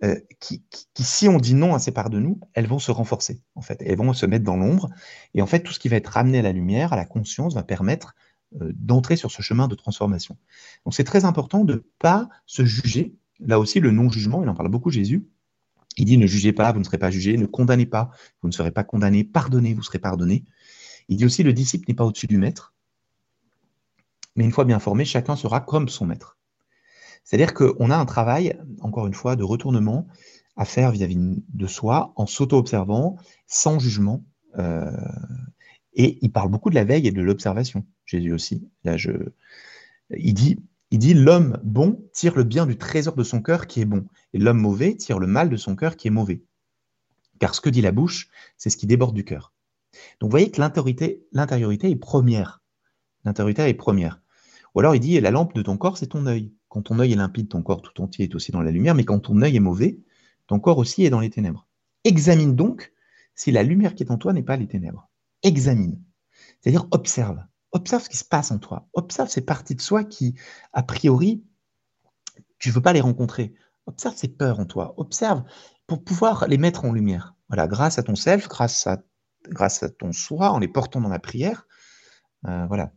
euh, 0.04 0.16
qui, 0.40 0.64
si 1.00 1.28
on 1.28 1.38
dit 1.38 1.56
non 1.56 1.74
à 1.74 1.80
ces 1.80 1.92
parts 1.92 2.10
de 2.10 2.20
nous, 2.20 2.40
elles 2.54 2.68
vont 2.68 2.80
se 2.80 2.92
renforcer, 2.92 3.42
en 3.56 3.62
fait. 3.62 3.82
Elles 3.86 3.98
vont 3.98 4.14
se 4.14 4.26
mettre 4.26 4.46
dans 4.46 4.58
l'ombre. 4.58 4.90
Et 5.34 5.42
en 5.42 5.48
fait, 5.48 5.62
tout 5.62 5.74
ce 5.74 5.80
qui 5.80 5.90
va 5.90 5.96
être 5.96 6.08
ramené 6.08 6.40
à 6.40 6.44
la 6.44 6.52
lumière, 6.52 6.94
à 6.94 6.96
la 6.96 7.06
conscience, 7.06 7.56
va 7.56 7.64
permettre 7.64 8.16
euh, 8.62 8.72
d'entrer 8.76 9.16
sur 9.16 9.32
ce 9.32 9.42
chemin 9.42 9.68
de 9.68 9.76
transformation. 9.76 10.38
Donc, 10.86 10.94
c'est 10.94 11.04
très 11.04 11.26
important 11.26 11.64
de 11.64 11.74
ne 11.74 11.80
pas 12.00 12.30
se 12.46 12.64
juger. 12.64 13.16
Là 13.40 13.60
aussi, 13.60 13.80
le 13.80 13.92
non-jugement, 13.92 14.44
il 14.44 14.50
en 14.50 14.54
parle 14.54 14.70
beaucoup, 14.70 14.92
Jésus. 14.92 15.28
Il 15.98 16.06
dit 16.06 16.18
ne 16.18 16.28
jugez 16.28 16.54
pas, 16.54 16.72
vous 16.72 16.80
ne 16.80 16.84
serez 16.84 17.00
pas 17.00 17.10
jugé, 17.10 17.38
ne 17.38 17.48
condamnez 17.48 17.88
pas, 17.88 18.12
vous 18.42 18.48
ne 18.48 18.54
serez 18.54 18.72
pas 18.72 18.84
condamné, 18.84 19.24
pardonnez, 19.24 19.74
vous 19.74 19.82
serez 19.82 20.00
pardonné. 20.00 20.46
Il 21.10 21.18
dit 21.18 21.26
aussi 21.26 21.42
le 21.42 21.54
disciple 21.54 21.86
n'est 21.88 21.96
pas 21.96 22.06
au-dessus 22.06 22.28
du 22.28 22.38
maître, 22.38 22.76
mais 24.36 24.46
une 24.46 24.52
fois 24.52 24.66
bien 24.66 24.80
formé, 24.80 25.04
chacun 25.04 25.36
sera 25.36 25.60
comme 25.60 25.90
son 25.90 26.06
maître. 26.06 26.37
C'est-à-dire 27.28 27.54
qu'on 27.54 27.92
a 27.92 27.98
un 27.98 28.06
travail, 28.06 28.58
encore 28.80 29.06
une 29.06 29.14
fois, 29.14 29.36
de 29.36 29.44
retournement 29.44 30.08
à 30.56 30.64
faire 30.64 30.92
vis-à-vis 30.92 31.18
de 31.18 31.68
soi, 31.68 32.14
en 32.16 32.26
s'auto-observant, 32.26 33.18
sans 33.48 33.80
jugement. 33.80 34.24
Euh, 34.58 34.90
et 35.94 36.20
il 36.22 36.32
parle 36.32 36.50
beaucoup 36.50 36.70
de 36.70 36.76
la 36.76 36.86
veille 36.86 37.06
et 37.06 37.12
de 37.12 37.22
l'observation, 37.22 37.86
Jésus 38.06 38.32
aussi. 38.32 38.66
Là, 38.86 38.96
je, 38.96 39.12
il 40.16 40.34
dit, 40.34 40.58
il 40.90 41.00
dit 41.00 41.14
l'homme 41.14 41.60
bon 41.66 42.02
tire 42.14 42.34
le 42.34 42.46
bien 42.46 42.66
du 42.66 42.78
trésor 42.78 43.14
de 43.14 43.24
son 43.24 43.42
cœur 43.42 43.68
qui 43.68 43.82
est 43.82 43.86
bon, 43.86 44.06
et 44.32 44.40
l'homme 44.40 44.62
mauvais 44.62 44.96
tire 44.96 45.20
le 45.20 45.28
mal 45.28 45.50
de 45.50 45.58
son 45.58 45.76
cœur 45.76 45.98
qui 45.98 46.08
est 46.08 46.12
mauvais. 46.12 46.46
Car 47.40 47.54
ce 47.56 47.60
que 47.60 47.70
dit 47.70 47.82
la 47.82 47.92
bouche, 47.92 48.30
c'est 48.56 48.70
ce 48.70 48.78
qui 48.78 48.88
déborde 48.88 49.14
du 49.14 49.26
cœur. 49.26 49.52
Donc 50.22 50.30
vous 50.30 50.32
voyez 50.32 50.50
que 50.50 50.62
l'intériorité 50.62 51.90
est 51.90 51.96
première. 51.98 52.62
L'intériorité 53.26 53.64
est 53.64 53.74
première. 53.74 54.22
Ou 54.76 54.80
alors 54.80 54.96
il 54.96 55.02
dit 55.02 55.20
la 55.20 55.32
lampe 55.32 55.54
de 55.54 55.62
ton 55.62 55.76
corps, 55.76 55.98
c'est 55.98 56.08
ton 56.08 56.26
œil. 56.26 56.54
Quand 56.78 56.84
ton 56.84 57.00
œil 57.00 57.14
est 57.14 57.16
limpide, 57.16 57.50
ton 57.50 57.64
corps 57.64 57.82
tout 57.82 58.04
entier 58.04 58.26
est 58.26 58.36
aussi 58.36 58.52
dans 58.52 58.62
la 58.62 58.70
lumière, 58.70 58.94
mais 58.94 59.04
quand 59.04 59.18
ton 59.18 59.42
œil 59.42 59.56
est 59.56 59.60
mauvais, 59.60 60.00
ton 60.46 60.60
corps 60.60 60.78
aussi 60.78 61.04
est 61.06 61.10
dans 61.10 61.20
les 61.20 61.32
ténèbres. 61.32 61.68
Examine 62.04 62.56
donc 62.56 62.94
si 63.34 63.52
la 63.52 63.64
lumière 63.64 63.96
qui 63.96 64.04
est 64.04 64.12
en 64.12 64.18
toi 64.20 64.32
n'est 64.32 64.44
pas 64.44 64.58
les 64.58 64.68
ténèbres. 64.68 65.10
Examine. 65.42 66.00
C'est-à-dire 66.62 66.86
observe. 66.92 67.44
Observe 67.72 68.04
ce 68.04 68.10
qui 68.10 68.18
se 68.18 68.26
passe 68.26 68.52
en 68.52 68.60
toi. 68.60 68.88
Observe 68.94 69.28
ces 69.28 69.42
parties 69.42 69.74
de 69.74 69.82
soi 69.82 70.04
qui, 70.04 70.36
a 70.72 70.84
priori, 70.84 71.44
tu 72.60 72.70
ne 72.70 72.76
veux 72.76 72.82
pas 72.84 72.94
les 72.94 73.02
rencontrer. 73.02 73.56
Observe 73.88 74.16
ces 74.16 74.28
peurs 74.28 74.60
en 74.60 74.66
toi. 74.68 74.94
Observe 74.98 75.46
pour 75.88 76.04
pouvoir 76.04 76.48
les 76.48 76.60
mettre 76.60 76.86
en 76.86 76.94
lumière. 76.94 77.34
Voilà, 77.50 77.68
grâce 77.68 77.98
à 77.98 78.04
ton 78.04 78.14
self, 78.14 78.48
grâce 78.48 78.86
à, 78.86 79.02
grâce 79.50 79.82
à 79.82 79.90
ton 79.90 80.12
soi, 80.12 80.52
en 80.52 80.60
les 80.60 80.68
portant 80.68 81.02
dans 81.02 81.10
la 81.10 81.18
prière. 81.18 81.66
Euh, 82.46 82.68
voilà. 82.68 82.94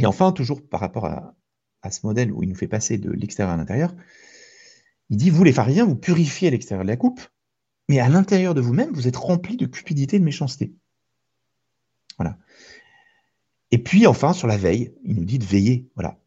Et 0.00 0.06
enfin, 0.06 0.32
toujours 0.32 0.68
par 0.68 0.80
rapport 0.80 1.06
à, 1.06 1.36
à 1.82 1.90
ce 1.90 2.06
modèle 2.06 2.32
où 2.32 2.42
il 2.42 2.48
nous 2.48 2.54
fait 2.54 2.68
passer 2.68 2.98
de 2.98 3.10
l'extérieur 3.10 3.52
à 3.52 3.56
l'intérieur, 3.56 3.94
il 5.10 5.16
dit, 5.16 5.30
vous 5.30 5.44
les 5.44 5.52
pharisiens, 5.52 5.84
vous 5.84 5.96
purifiez 5.96 6.50
l'extérieur 6.50 6.84
de 6.84 6.90
la 6.90 6.96
coupe, 6.96 7.20
mais 7.88 7.98
à 7.98 8.08
l'intérieur 8.08 8.54
de 8.54 8.60
vous-même, 8.60 8.92
vous 8.92 9.08
êtes 9.08 9.16
remplis 9.16 9.56
de 9.56 9.66
cupidité 9.66 10.16
et 10.16 10.20
de 10.20 10.24
méchanceté. 10.24 10.72
Voilà. 12.18 12.38
Et 13.72 13.78
puis 13.78 14.06
enfin, 14.06 14.32
sur 14.32 14.46
la 14.46 14.56
veille, 14.56 14.94
il 15.04 15.16
nous 15.16 15.24
dit 15.24 15.38
de 15.38 15.44
veiller. 15.44 15.90
Voilà. 15.94 16.18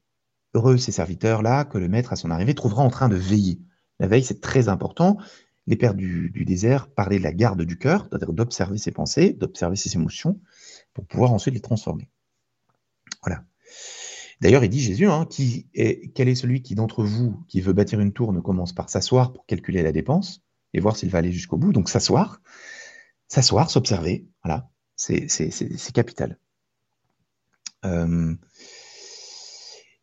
Heureux 0.53 0.77
ces 0.77 0.91
serviteurs-là 0.91 1.65
que 1.65 1.77
le 1.77 1.87
maître 1.87 2.13
à 2.13 2.15
son 2.15 2.29
arrivée 2.31 2.53
trouvera 2.53 2.83
en 2.83 2.89
train 2.89 3.09
de 3.09 3.15
veiller. 3.15 3.61
La 3.99 4.07
veille, 4.07 4.23
c'est 4.23 4.41
très 4.41 4.67
important. 4.67 5.17
Les 5.65 5.77
pères 5.77 5.93
du, 5.93 6.29
du, 6.31 6.43
désert 6.43 6.87
parlaient 6.87 7.19
de 7.19 7.23
la 7.23 7.31
garde 7.31 7.61
du 7.61 7.77
cœur, 7.77 8.07
c'est-à-dire 8.09 8.33
d'observer 8.33 8.77
ses 8.77 8.91
pensées, 8.91 9.31
d'observer 9.31 9.77
ses 9.77 9.95
émotions, 9.95 10.41
pour 10.93 11.05
pouvoir 11.05 11.31
ensuite 11.31 11.53
les 11.53 11.61
transformer. 11.61 12.09
Voilà. 13.23 13.45
D'ailleurs, 14.41 14.63
il 14.63 14.69
dit 14.69 14.79
Jésus, 14.79 15.07
hein, 15.07 15.27
est, 15.73 16.11
quel 16.13 16.27
est 16.27 16.35
celui 16.35 16.61
qui 16.61 16.75
d'entre 16.75 17.03
vous 17.03 17.43
qui 17.47 17.61
veut 17.61 17.73
bâtir 17.73 17.99
une 17.99 18.13
tour 18.13 18.33
ne 18.33 18.39
commence 18.39 18.73
par 18.73 18.89
s'asseoir 18.89 19.33
pour 19.33 19.45
calculer 19.45 19.83
la 19.83 19.91
dépense 19.91 20.41
et 20.73 20.79
voir 20.79 20.97
s'il 20.97 21.09
va 21.09 21.19
aller 21.19 21.31
jusqu'au 21.31 21.57
bout. 21.57 21.71
Donc 21.71 21.89
s'asseoir, 21.89 22.41
s'asseoir, 23.27 23.69
s'observer, 23.69 24.27
voilà, 24.43 24.69
c'est 24.95 25.27
capital. 25.93 26.37
Euh, 27.85 28.35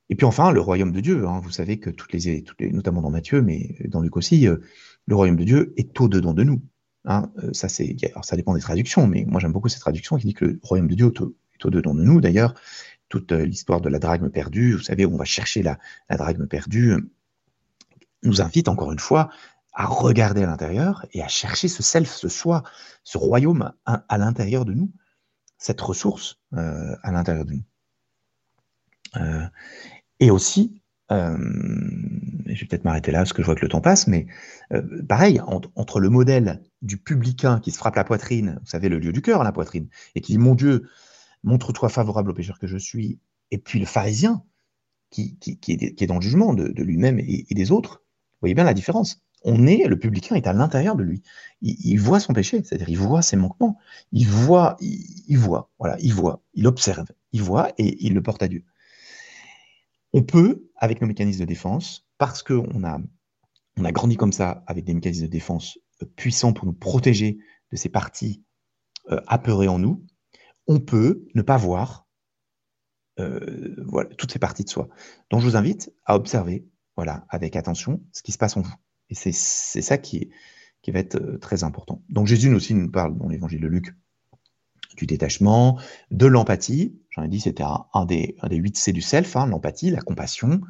et 0.09 0.17
puis 0.17 0.27
enfin, 0.27 0.51
le 0.51 0.61
royaume 0.61 0.93
de 0.93 1.01
Dieu. 1.01 1.27
Hein, 1.27 1.41
vous 1.43 1.51
savez 1.51 1.79
que 1.79 1.89
toutes 1.89 2.13
les, 2.13 2.45
notamment 2.73 3.01
dans 3.01 3.11
Matthieu, 3.11 3.43
mais 3.43 3.77
dans 3.87 4.01
Luc 4.01 4.17
aussi, 4.17 4.47
euh, 4.47 4.57
le 5.07 5.15
royaume 5.15 5.37
de 5.37 5.45
Dieu 5.45 5.73
est 5.77 5.99
au-dedans 6.01 6.35
de 6.35 6.43
nous. 6.43 6.63
Hein. 7.05 7.31
Euh, 7.43 7.53
ça, 7.53 8.37
dépend 8.37 8.55
des 8.55 8.61
traductions, 8.61 9.07
mais 9.07 9.25
moi 9.27 9.41
j'aime 9.41 9.53
beaucoup 9.53 9.69
cette 9.69 9.81
traduction 9.81 10.17
qui 10.17 10.27
dit 10.27 10.35
que 10.35 10.45
le 10.45 10.61
royaume 10.63 10.89
de 10.89 10.95
Dieu 10.95 11.13
est 11.55 11.65
au-dedans 11.65 11.95
de 11.95 12.03
nous. 12.03 12.21
D'ailleurs, 12.21 12.55
toute 13.11 13.33
euh, 13.33 13.45
l'histoire 13.45 13.83
de 13.83 13.91
la 13.91 13.99
drachme 13.99 14.31
perdue, 14.31 14.73
vous 14.73 14.83
savez, 14.83 15.05
on 15.05 15.17
va 15.17 15.27
chercher 15.27 15.63
la, 15.63 15.79
la 16.09 16.17
drachme 16.17 16.47
perdue, 16.47 16.97
nous 18.23 18.41
invite 18.41 18.69
encore 18.69 18.93
une 18.93 18.99
fois 18.99 19.29
à 19.75 19.85
regarder 19.85 20.43
à 20.45 20.47
l'intérieur 20.47 21.05
et 21.13 21.23
à 21.23 21.29
chercher 21.29 21.69
ce 21.69 21.83
self, 21.83 22.11
ce 22.11 22.29
soi, 22.29 22.63
ce 23.05 23.19
royaume 23.19 23.73
à, 23.85 24.19
l'intérieur 24.19 24.65
de 24.65 24.73
nous, 24.73 24.91
cette 25.59 25.81
ressource 25.81 26.41
euh, 26.55 26.97
à 27.03 27.13
l'intérieur 27.13 27.45
de 27.45 27.53
nous. 27.53 27.63
Euh, 29.17 29.47
et 30.19 30.31
aussi, 30.31 30.81
je 31.11 31.17
vais 32.47 32.67
peut-être 32.69 32.85
m'arrêter 32.85 33.11
là 33.11 33.21
parce 33.21 33.33
que 33.33 33.43
je 33.43 33.47
vois 33.47 33.57
que 33.57 33.63
le 33.63 33.69
temps 33.69 33.81
passe, 33.81 34.07
mais 34.07 34.29
pareil, 35.09 35.41
entre 35.75 35.99
le 35.99 36.09
modèle 36.09 36.63
du 36.83 36.99
publicain 36.99 37.59
qui 37.59 37.73
se 37.73 37.79
frappe 37.79 37.97
la 37.97 38.05
poitrine, 38.05 38.59
vous 38.61 38.71
savez, 38.71 38.89
le 38.89 38.99
lieu 38.99 39.13
du 39.13 39.21
cœur, 39.21 39.43
la 39.43 39.51
poitrine, 39.51 39.89
et 40.15 40.21
qui 40.21 40.33
dit 40.33 40.39
Mon 40.39 40.55
Dieu, 40.55 40.89
montre-toi 41.43 41.89
favorable 41.89 42.31
au 42.31 42.35
pécheur 42.35 42.59
que 42.59 42.67
je 42.67 42.77
suis, 42.77 43.21
et 43.51 43.59
puis 43.59 43.79
le 43.79 43.87
pharisien 43.87 44.45
qui, 45.11 45.37
est, 45.69 46.07
dans 46.07 46.17
le 46.17 46.21
jugement 46.21 46.55
de, 46.55 46.83
lui-même 46.83 47.19
et, 47.19 47.47
des 47.51 47.73
autres, 47.73 48.03
vous 48.05 48.39
voyez 48.43 48.55
bien 48.55 48.65
la 48.65 48.75
différence. 48.75 49.23
On 49.43 49.67
est, 49.67 49.87
le 49.87 49.99
publicain 49.99 50.37
est 50.37 50.47
à 50.47 50.53
l'intérieur 50.53 50.97
de 50.97 51.03
lui. 51.03 51.23
Il, 51.63 51.97
voit 51.97 52.21
son 52.21 52.33
péché, 52.33 52.63
c'est-à-dire 52.63 52.89
il 52.89 52.99
voit 52.99 53.23
ses 53.23 53.37
manquements. 53.37 53.79
Il 54.13 54.27
voit, 54.27 54.77
il, 54.81 55.39
voit, 55.39 55.71
voilà, 55.79 55.97
il 56.01 56.13
voit, 56.13 56.43
il 56.55 56.67
observe, 56.67 57.07
il 57.33 57.43
voit 57.43 57.73
et 57.79 58.05
il 58.07 58.15
le 58.15 58.23
porte 58.23 58.43
à 58.43 58.49
Dieu. 58.49 58.65
On 60.13 60.23
peut, 60.23 60.69
avec 60.77 61.01
nos 61.01 61.07
mécanismes 61.07 61.41
de 61.41 61.47
défense, 61.47 62.07
parce 62.19 62.43
qu'on 62.43 62.85
a, 62.85 63.01
on 63.77 63.85
a 63.85 63.93
grandi 63.93 64.17
comme 64.17 64.33
ça, 64.33 64.63
avec 64.67 64.85
des 64.85 64.95
mécanismes 64.95 65.23
de 65.23 65.31
défense 65.31 65.79
euh, 66.03 66.07
puissants 66.17 66.53
pour 66.53 66.67
nous 66.67 66.73
protéger 66.73 67.39
de 67.73 67.77
ces 67.77 67.89
parties 67.89 68.45
euh, 69.11 69.21
apeurées 69.27 69.69
en 69.69 69.79
nous, 69.79 70.05
on 70.67 70.81
peut 70.81 71.27
ne 71.35 71.43
pas 71.43 71.57
voir 71.57 72.07
euh, 73.21 73.75
toutes 74.17 74.33
ces 74.33 74.39
parties 74.39 74.65
de 74.65 74.69
soi. 74.69 74.89
Donc 75.31 75.41
je 75.41 75.47
vous 75.47 75.57
invite 75.57 75.93
à 76.05 76.15
observer, 76.15 76.67
voilà, 76.97 77.27
avec 77.29 77.57
attention, 77.57 78.01
ce 78.13 78.23
qui 78.23 78.33
se 78.33 78.39
passe 78.39 78.57
en 78.57 78.63
vous. 78.63 78.75
Et 79.11 79.15
c'est 79.15 79.33
ça 79.33 79.99
qui, 79.99 80.31
qui 80.83 80.91
va 80.91 81.01
être 81.01 81.17
euh, 81.17 81.39
très 81.39 81.65
important. 81.65 82.03
Donc 82.09 82.27
Jésus 82.27 82.55
aussi 82.55 82.75
nous 82.75 82.91
parle 82.91 83.17
dans 83.19 83.29
l'évangile 83.29 83.61
de 83.61 83.67
Luc 83.67 83.95
du 84.97 85.07
détachement, 85.07 85.79
de 86.11 86.27
l'empathie. 86.27 86.99
J'en 87.11 87.25
ai 87.25 87.29
dit, 87.29 87.41
c'était 87.41 87.65
un, 87.65 88.05
des, 88.07 88.37
un 88.41 88.49
des 88.49 88.57
8 88.57 88.77
C 88.77 88.93
du 88.93 89.03
self, 89.03 89.37
hein, 89.37 89.47
l'empathie, 89.47 89.91
la 89.91 90.01
compassion. 90.01 90.61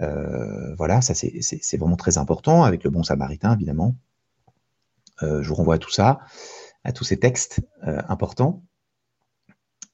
Euh, 0.00 0.74
voilà, 0.76 1.00
ça 1.00 1.14
c'est 1.14 1.76
vraiment 1.76 1.96
très 1.96 2.18
important, 2.18 2.64
avec 2.64 2.84
le 2.84 2.90
bon 2.90 3.02
samaritain, 3.02 3.54
évidemment. 3.54 3.96
je 5.20 5.46
vous 5.46 5.54
renvoie 5.54 5.76
à 5.76 5.78
tout 5.78 5.90
ça, 5.90 6.20
à 6.82 6.92
tous 6.92 7.04
ces 7.04 7.18
textes 7.18 7.60
importants. 7.82 8.62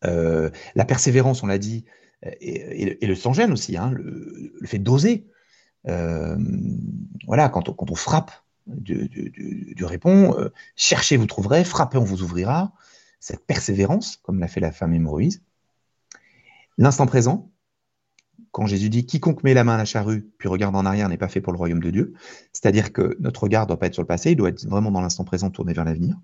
La 0.03 0.85
persévérance, 0.87 1.43
on 1.43 1.47
l'a 1.47 1.59
dit, 1.59 1.85
et, 2.41 3.07
le 3.07 3.15
sans-gêne 3.15 3.53
aussi, 3.53 3.77
hein, 3.77 3.91
le, 3.93 4.53
fait 4.67 4.79
d'oser. 4.79 5.27
voilà, 5.85 7.49
quand 7.49 7.69
on, 7.69 7.95
frappe, 7.95 8.33
du, 8.67 9.85
répond 9.85 10.39
euh, 10.39 10.53
cherchez, 10.77 11.17
vous 11.17 11.27
trouverez, 11.27 11.65
frappez, 11.65 11.99
on 11.99 12.05
vous 12.05 12.23
ouvrira. 12.23 12.73
Cette 13.19 13.45
persévérance, 13.45 14.17
comme 14.17 14.39
l'a 14.39 14.49
fait 14.49 14.61
la 14.61 14.73
femme 14.73 14.95
hémorroïse. 14.95 15.43
L'instant 16.79 17.07
présent, 17.07 17.51
quand 18.51 18.67
Jésus 18.67 18.89
dit 18.89 19.05
quiconque 19.05 19.43
met 19.43 19.53
la 19.53 19.63
main 19.63 19.75
à 19.75 19.79
la 19.79 19.85
charrue 19.85 20.31
puis 20.39 20.49
regarde 20.49 20.75
en 20.75 20.87
arrière 20.87 21.09
n'est 21.09 21.19
pas 21.19 21.29
fait 21.29 21.43
pour 21.43 21.53
le 21.53 21.59
royaume 21.59 21.83
de 21.83 21.91
Dieu, 21.91 22.15
c'est-à-dire 22.53 22.93
que 22.93 23.17
notre 23.21 23.43
regard 23.43 23.65
ne 23.65 23.69
doit 23.69 23.79
pas 23.79 23.87
être 23.87 23.95
sur 23.95 24.03
le 24.03 24.07
passé, 24.07 24.31
il 24.31 24.37
doit 24.37 24.49
être 24.49 24.67
vraiment 24.67 24.91
dans 24.91 25.03
l'instant 25.03 25.25
présent 25.25 25.51
tourné 25.51 25.75
vers 25.75 25.85
l'avenir. 25.85 26.17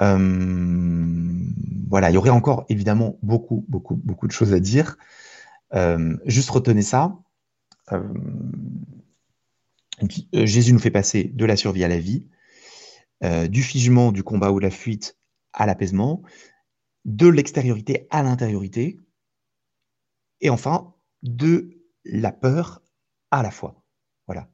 Euh, 0.00 1.44
voilà, 1.88 2.10
il 2.10 2.14
y 2.14 2.16
aurait 2.16 2.30
encore 2.30 2.64
évidemment 2.68 3.18
beaucoup, 3.22 3.64
beaucoup, 3.68 3.96
beaucoup 3.96 4.26
de 4.26 4.32
choses 4.32 4.52
à 4.52 4.60
dire. 4.60 4.96
Euh, 5.74 6.16
juste 6.24 6.50
retenez 6.50 6.82
ça. 6.82 7.18
Euh, 7.92 8.02
Jésus 10.32 10.72
nous 10.72 10.78
fait 10.78 10.90
passer 10.90 11.24
de 11.24 11.44
la 11.44 11.56
survie 11.56 11.84
à 11.84 11.88
la 11.88 11.98
vie, 11.98 12.26
du 13.50 13.62
figement, 13.62 14.12
du 14.12 14.22
combat 14.22 14.50
ou 14.50 14.58
de 14.58 14.64
la 14.64 14.70
fuite 14.70 15.18
à 15.52 15.66
l'apaisement, 15.66 16.22
de 17.04 17.28
l'extériorité 17.28 18.06
à 18.08 18.22
l'intériorité, 18.22 18.98
et 20.40 20.48
enfin 20.48 20.94
de 21.22 21.82
la 22.06 22.32
peur 22.32 22.82
à 23.30 23.42
la 23.42 23.50
foi. 23.50 23.82
Voilà. 24.26 24.48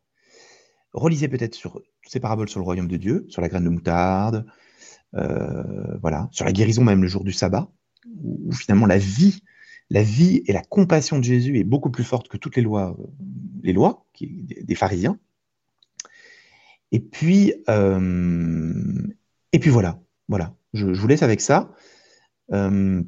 Relisez 0.93 1.29
peut-être 1.29 1.55
sur 1.55 1.81
ces 2.09 2.19
paraboles 2.19 2.49
sur 2.49 2.59
le 2.59 2.65
royaume 2.65 2.89
de 2.89 2.97
Dieu, 2.97 3.27
sur 3.29 3.41
la 3.41 3.49
graine 3.49 3.65
de 3.65 3.69
moutarde, 3.69 4.47
voilà, 5.13 6.29
sur 6.31 6.45
la 6.45 6.53
guérison 6.53 6.85
même 6.85 7.03
le 7.03 7.09
jour 7.09 7.25
du 7.25 7.33
sabbat, 7.33 7.71
où, 8.23 8.53
finalement 8.53 8.87
la 8.87 8.99
vie, 8.99 9.43
la 9.91 10.03
vie 10.03 10.43
et 10.47 10.53
la 10.53 10.63
compassion 10.63 11.19
de 11.19 11.25
Jésus 11.25 11.59
est 11.59 11.65
beaucoup 11.65 11.91
plus 11.91 12.05
forte 12.05 12.29
que 12.29 12.37
toutes 12.37 12.57
les 12.57 12.63
lois, 12.63 12.97
les 13.63 13.73
lois 13.73 14.05
des 14.21 14.75
pharisiens. 14.75 15.19
Et 16.93 17.01
puis, 17.01 17.53
euh, 17.69 19.07
et 19.53 19.59
puis 19.59 19.71
voilà, 19.71 20.01
voilà. 20.29 20.55
Je, 20.73 20.87
vous 20.87 21.07
laisse 21.07 21.23
avec 21.23 21.41
ça. 21.41 21.73
Euh, 22.53 23.03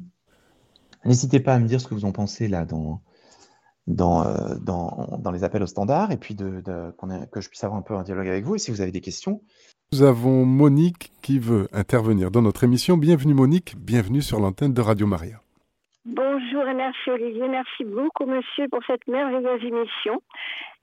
n'hésitez 1.05 1.39
pas 1.39 1.55
à 1.55 1.59
me 1.59 1.67
dire 1.67 1.79
ce 1.79 1.87
que 1.87 1.93
vous 1.93 2.05
en 2.05 2.11
pensez 2.11 2.47
là 2.47 2.65
dans, 2.65 3.01
euh, 3.87 5.31
les 5.31 5.43
appels 5.43 5.63
au 5.63 5.67
standard 5.67 6.11
et 6.11 6.17
puis 6.17 6.35
que 6.35 7.41
je 7.41 7.49
puisse 7.49 7.63
avoir 7.63 7.79
un 7.79 7.83
peu 7.83 7.95
un 7.95 8.03
dialogue 8.03 8.27
avec 8.27 8.43
vous. 8.43 8.55
Et 8.55 8.59
si 8.59 8.71
vous 8.71 8.81
avez 8.81 8.91
des 8.91 9.01
questions. 9.01 9.41
Nous 9.91 10.03
avons 10.03 10.45
Monique 10.45 11.11
qui 11.23 11.39
veut 11.39 11.67
intervenir 11.73 12.29
dans 12.29 12.43
notre 12.43 12.63
émission. 12.63 12.95
Bienvenue 12.95 13.33
Monique, 13.33 13.73
bienvenue 13.75 14.21
sur 14.21 14.39
l'antenne 14.39 14.71
de 14.71 14.81
Radio 14.81 15.07
Maria. 15.07 15.41
Bonjour 16.05 16.67
et 16.67 16.75
merci 16.75 17.09
Olivier, 17.09 17.47
merci 17.47 17.85
beaucoup 17.85 18.27
monsieur 18.27 18.67
pour 18.69 18.81
cette 18.85 19.07
merveilleuse 19.07 19.63
émission. 19.63 20.21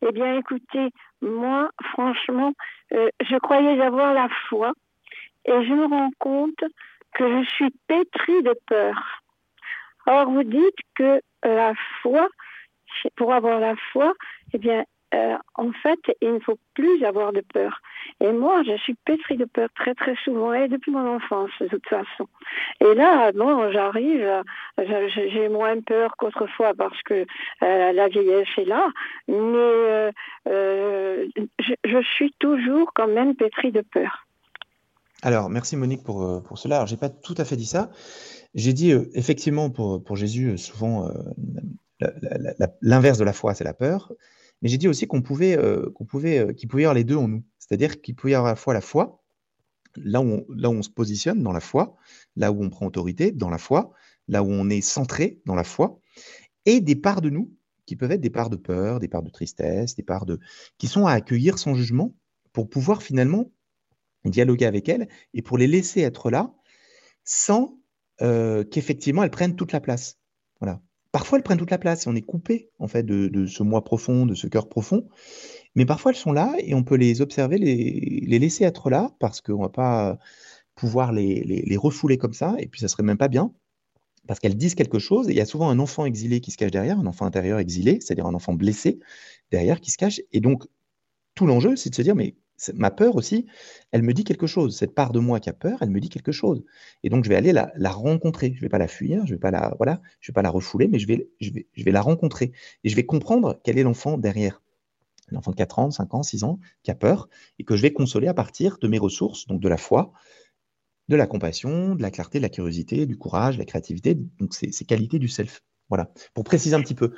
Eh 0.03 0.11
bien 0.11 0.37
écoutez, 0.37 0.91
moi 1.23 1.71
franchement, 1.93 2.53
euh, 2.95 3.09
je 3.21 3.37
croyais 3.37 3.81
avoir 3.81 4.13
la 4.13 4.29
foi 4.49 4.73
et 5.45 5.53
je 5.53 5.73
me 5.73 5.87
rends 5.87 6.11
compte 6.19 6.65
que 7.15 7.45
je 7.45 7.49
suis 7.49 7.71
pétrie 7.87 8.43
de 8.43 8.59
peur. 8.67 9.23
Or 10.09 10.29
vous 10.29 10.43
dites 10.43 10.81
que 10.97 11.21
la 11.45 11.75
foi, 12.03 12.27
pour 13.15 13.33
avoir 13.33 13.61
la 13.61 13.77
foi, 13.93 14.15
eh 14.53 14.59
bien 14.59 14.85
euh, 15.17 15.37
en 15.55 15.73
fait, 15.73 15.99
il 16.21 16.35
ne 16.35 16.39
faut 16.41 16.59
plus 16.75 17.05
avoir 17.05 17.33
de 17.33 17.41
peur. 17.41 17.81
Et 18.21 18.33
moi, 18.33 18.62
je 18.64 18.77
suis 18.77 18.95
pétrie 18.95 19.37
de 19.37 19.45
peur 19.45 19.69
très 19.75 19.95
très 19.95 20.14
souvent, 20.25 20.53
et 20.53 20.69
depuis 20.69 20.91
mon 20.91 21.17
enfance, 21.17 21.51
de 21.61 21.69
toute 21.69 21.87
façon. 21.87 22.29
Et 22.81 22.95
là, 22.95 23.33
bon, 23.33 23.71
j'arrive, 23.73 24.43
j'ai 24.79 25.49
moins 25.49 25.81
peur 25.81 26.14
qu'autrefois 26.19 26.75
parce 26.75 27.01
que 27.03 27.27
euh, 27.62 27.93
la 27.93 28.09
vieillesse 28.09 28.49
est 28.59 28.64
là, 28.64 28.89
mais 29.29 30.12
euh, 30.49 31.27
je, 31.85 32.03
suis 32.14 32.33
toujours 32.39 32.93
quand 32.95 33.09
même 33.09 33.35
pétrie 33.35 33.73
de 33.73 33.81
peur. 33.83 34.27
Alors, 35.23 35.49
merci 35.49 35.77
Monique 35.77 36.05
pour, 36.05 36.43
pour 36.43 36.59
cela. 36.59 36.77
Alors, 36.77 36.87
j'ai 36.87 36.97
pas 36.97 37.09
tout 37.09 37.35
à 37.39 37.45
fait 37.45 37.57
dit 37.57 37.67
ça. 37.67 37.91
J'ai 38.55 38.73
dit, 38.73 38.93
effectivement, 39.14 39.71
pour, 39.71 40.03
pour 40.03 40.17
Jésus, 40.17 40.59
souvent, 40.59 41.11
l'inverse 42.83 43.19
de 43.19 43.25
la 43.25 43.33
foi, 43.33 43.55
c'est 43.55 43.64
la 43.64 43.75
peur. 43.75 44.12
Mais 44.63 44.69
j'ai 44.69 44.79
dit 44.79 44.89
aussi 44.89 45.07
qu'on 45.07 45.23
pouvait, 45.23 45.59
euh, 45.59 45.91
qu'on 45.95 46.05
pouvait, 46.05 46.39
euh, 46.39 46.53
qu'il 46.53 46.69
pouvait 46.69 46.83
y 46.83 46.87
avoir 46.87 46.95
les 46.95 47.05
deux 47.05 47.17
en 47.17 47.29
nous. 47.29 47.45
C'est-à-dire 47.59 48.01
qu'il 48.01 48.15
pouvait 48.15 48.33
y 48.33 48.35
avoir 48.35 48.51
à 48.51 48.53
la 48.53 48.57
fois 48.57 48.75
la 48.75 48.81
foi, 48.81 49.23
là 49.97 50.21
où, 50.21 50.45
on, 50.49 50.83
se 50.83 50.91
positionne 50.91 51.43
dans 51.43 51.53
la 51.53 51.61
foi, 51.61 51.97
là 52.37 52.53
où 52.53 52.63
on 52.63 52.71
prend 52.71 52.87
autorité 52.87 53.33
dans 53.33 53.51
la 53.51 53.59
foi, 53.59 53.93
là 54.29 54.43
où 54.43 54.49
on 54.49 54.69
est 54.69 54.81
centré 54.81 55.41
dans 55.47 55.55
la 55.55 55.65
foi, 55.65 56.01
et 56.65 56.81
des 56.81 56.97
parts 56.97 57.21
de 57.21 57.31
nous 57.31 57.53
qui 57.87 57.97
peuvent 57.97 58.11
être 58.11 58.21
des 58.21 58.31
parts 58.31 58.51
de 58.51 58.57
peur, 58.57 58.99
des 58.99 59.09
parts 59.09 59.23
de 59.23 59.31
tristesse, 59.31 59.95
des 59.95 60.03
parts 60.03 60.27
de 60.27 60.41
qui 60.77 60.89
sont 60.89 61.07
à 61.07 61.13
accueillir 61.13 61.59
sans 61.59 61.75
jugement 61.75 62.15
pour 62.53 62.69
pouvoir 62.69 63.03
finalement 63.03 63.53
dialoguer 64.25 64.67
avec 64.67 64.89
elles 64.89 65.09
et 65.35 65.43
pour 65.43 65.57
les 65.57 65.69
laisser 65.69 66.01
être 66.01 66.31
là 66.31 66.53
sans 67.25 67.79
euh, 68.23 68.65
qu'effectivement 68.65 69.23
elles 69.23 69.31
prennent 69.31 69.57
toute 69.57 69.73
la 69.73 69.81
place. 69.81 70.19
Parfois, 71.17 71.39
elles 71.39 71.45
prennent 71.45 71.57
toute 71.57 71.71
la 71.71 71.79
place 71.79 72.05
et 72.05 72.11
on 72.11 72.14
est 72.14 72.21
coupé 72.21 72.69
en 72.79 72.89
fait 72.89 73.03
de, 73.03 73.47
ce 73.47 73.62
moi 73.62 73.83
profond, 73.83 74.27
de 74.27 74.35
ce 74.35 74.49
cœur 74.49 74.69
profond. 74.69 75.09
Mais 75.75 75.87
parfois, 75.87 76.12
elles 76.12 76.19
sont 76.19 76.35
là 76.35 76.55
et 76.59 76.75
on 76.75 76.85
peut 76.85 76.97
les 76.97 77.23
observer, 77.23 77.57
les, 77.57 78.39
laisser 78.39 78.64
être 78.64 78.91
là 78.91 79.17
parce 79.19 79.41
qu'on 79.41 79.57
ne 79.57 79.62
va 79.62 79.71
pas 79.71 80.19
pouvoir 80.75 81.12
les, 81.12 81.79
refouler 81.79 82.19
comme 82.19 82.35
ça. 82.35 82.55
Et 82.59 82.67
puis, 82.67 82.83
ça 82.83 82.89
serait 82.89 83.03
même 83.03 83.17
pas 83.17 83.29
bien 83.29 83.51
parce 84.29 84.41
qu'elles 84.41 84.59
disent 84.59 84.75
quelque 84.75 84.99
chose. 84.99 85.31
Et 85.31 85.33
il 85.33 85.39
y 85.39 85.41
a 85.41 85.47
souvent 85.47 85.71
un 85.71 85.79
enfant 85.79 86.05
exilé 86.05 86.43
qui 86.43 86.51
se 86.51 86.59
cache 86.59 86.71
derrière, 86.71 86.99
un 86.99 87.07
enfant 87.07 87.25
intérieur 87.25 87.61
exilé, 87.61 87.99
c'est-à-dire 88.03 88.27
un 88.27 88.35
enfant 88.35 88.53
blessé 88.53 88.99
derrière 89.51 89.81
qui 89.81 89.93
se 89.93 89.97
cache. 89.97 90.21
Et 90.33 90.41
donc, 90.41 90.64
tout 91.35 91.47
l'enjeu, 91.47 91.77
c'est 91.77 91.89
de 91.89 91.95
se 91.95 92.03
dire, 92.03 92.14
mais 92.14 92.37
ma 92.75 92.91
peur 92.91 93.17
aussi, 93.17 93.47
elle 93.93 94.03
me 94.03 94.13
dit 94.13 94.25
quelque 94.25 94.47
chose. 94.47 94.77
Cette 94.77 94.95
part 94.95 95.13
de 95.13 95.19
moi 95.19 95.41
qui 95.41 95.49
a 95.49 95.53
peur, 95.53 95.79
elle 95.81 95.91
me 95.91 96.01
dit 96.01 96.09
quelque 96.09 96.33
chose. 96.33 96.65
Et 97.03 97.09
donc, 97.09 97.25
je 97.25 97.29
vais 97.29 97.37
aller 97.37 97.53
la, 97.53 97.91
rencontrer. 97.91 98.53
Je 98.53 98.57
ne 98.57 98.61
vais 98.63 98.69
pas 98.69 98.79
la 98.79 98.89
fuir, 98.89 99.27
je 99.27 99.33
ne 99.33 99.37
vais 99.37 99.41
pas 99.41 99.51
la, 99.51 99.75
voilà, 99.77 100.01
je 100.21 100.31
vais 100.31 100.35
pas 100.35 100.43
la 100.43 100.51
refouler, 100.51 100.89
mais 100.89 100.99
je 100.99 101.07
vais, 101.07 101.29
je 101.41 101.51
vais, 101.51 101.67
je 101.73 101.85
vais 101.85 101.93
la 101.93 102.03
rencontrer. 102.03 102.53
Et 102.85 102.89
je 102.89 102.97
vais 102.97 103.07
comprendre 103.07 103.61
quel 103.63 103.79
est 103.79 103.83
l'enfant 103.83 104.19
derrière. 104.19 104.63
L'enfant 105.29 105.51
de 105.51 105.57
4 105.57 105.79
ans, 105.81 105.91
5 105.91 106.15
ans, 106.15 106.23
6 106.23 106.45
ans, 106.45 106.61
qui 106.83 106.91
a 106.91 106.95
peur, 106.95 107.29
et 107.59 107.65
que 107.65 107.77
je 107.77 107.83
vais 107.83 107.93
consoler 107.93 108.29
à 108.29 108.35
partir 108.35 108.79
de 108.79 108.87
mes 108.87 108.99
ressources, 108.99 109.47
donc 109.49 109.61
de 109.61 109.69
la 109.69 109.77
foi, 109.77 110.13
de 111.09 111.17
la 111.17 111.27
compassion, 111.27 111.95
de 111.95 112.03
la 112.03 112.11
clarté, 112.11 112.39
de 112.39 112.43
la 112.43 112.49
curiosité, 112.49 113.07
du 113.07 113.17
courage, 113.17 113.57
de 113.57 113.61
la 113.61 113.65
créativité, 113.65 114.15
donc 114.15 114.55
ces, 114.55 114.85
qualités 114.85 115.19
du 115.19 115.29
self. 115.29 115.63
Voilà. 115.89 116.13
Pour 116.35 116.45
préciser 116.45 116.75
un 116.75 116.81
petit 116.81 116.95
peu. 116.95 117.13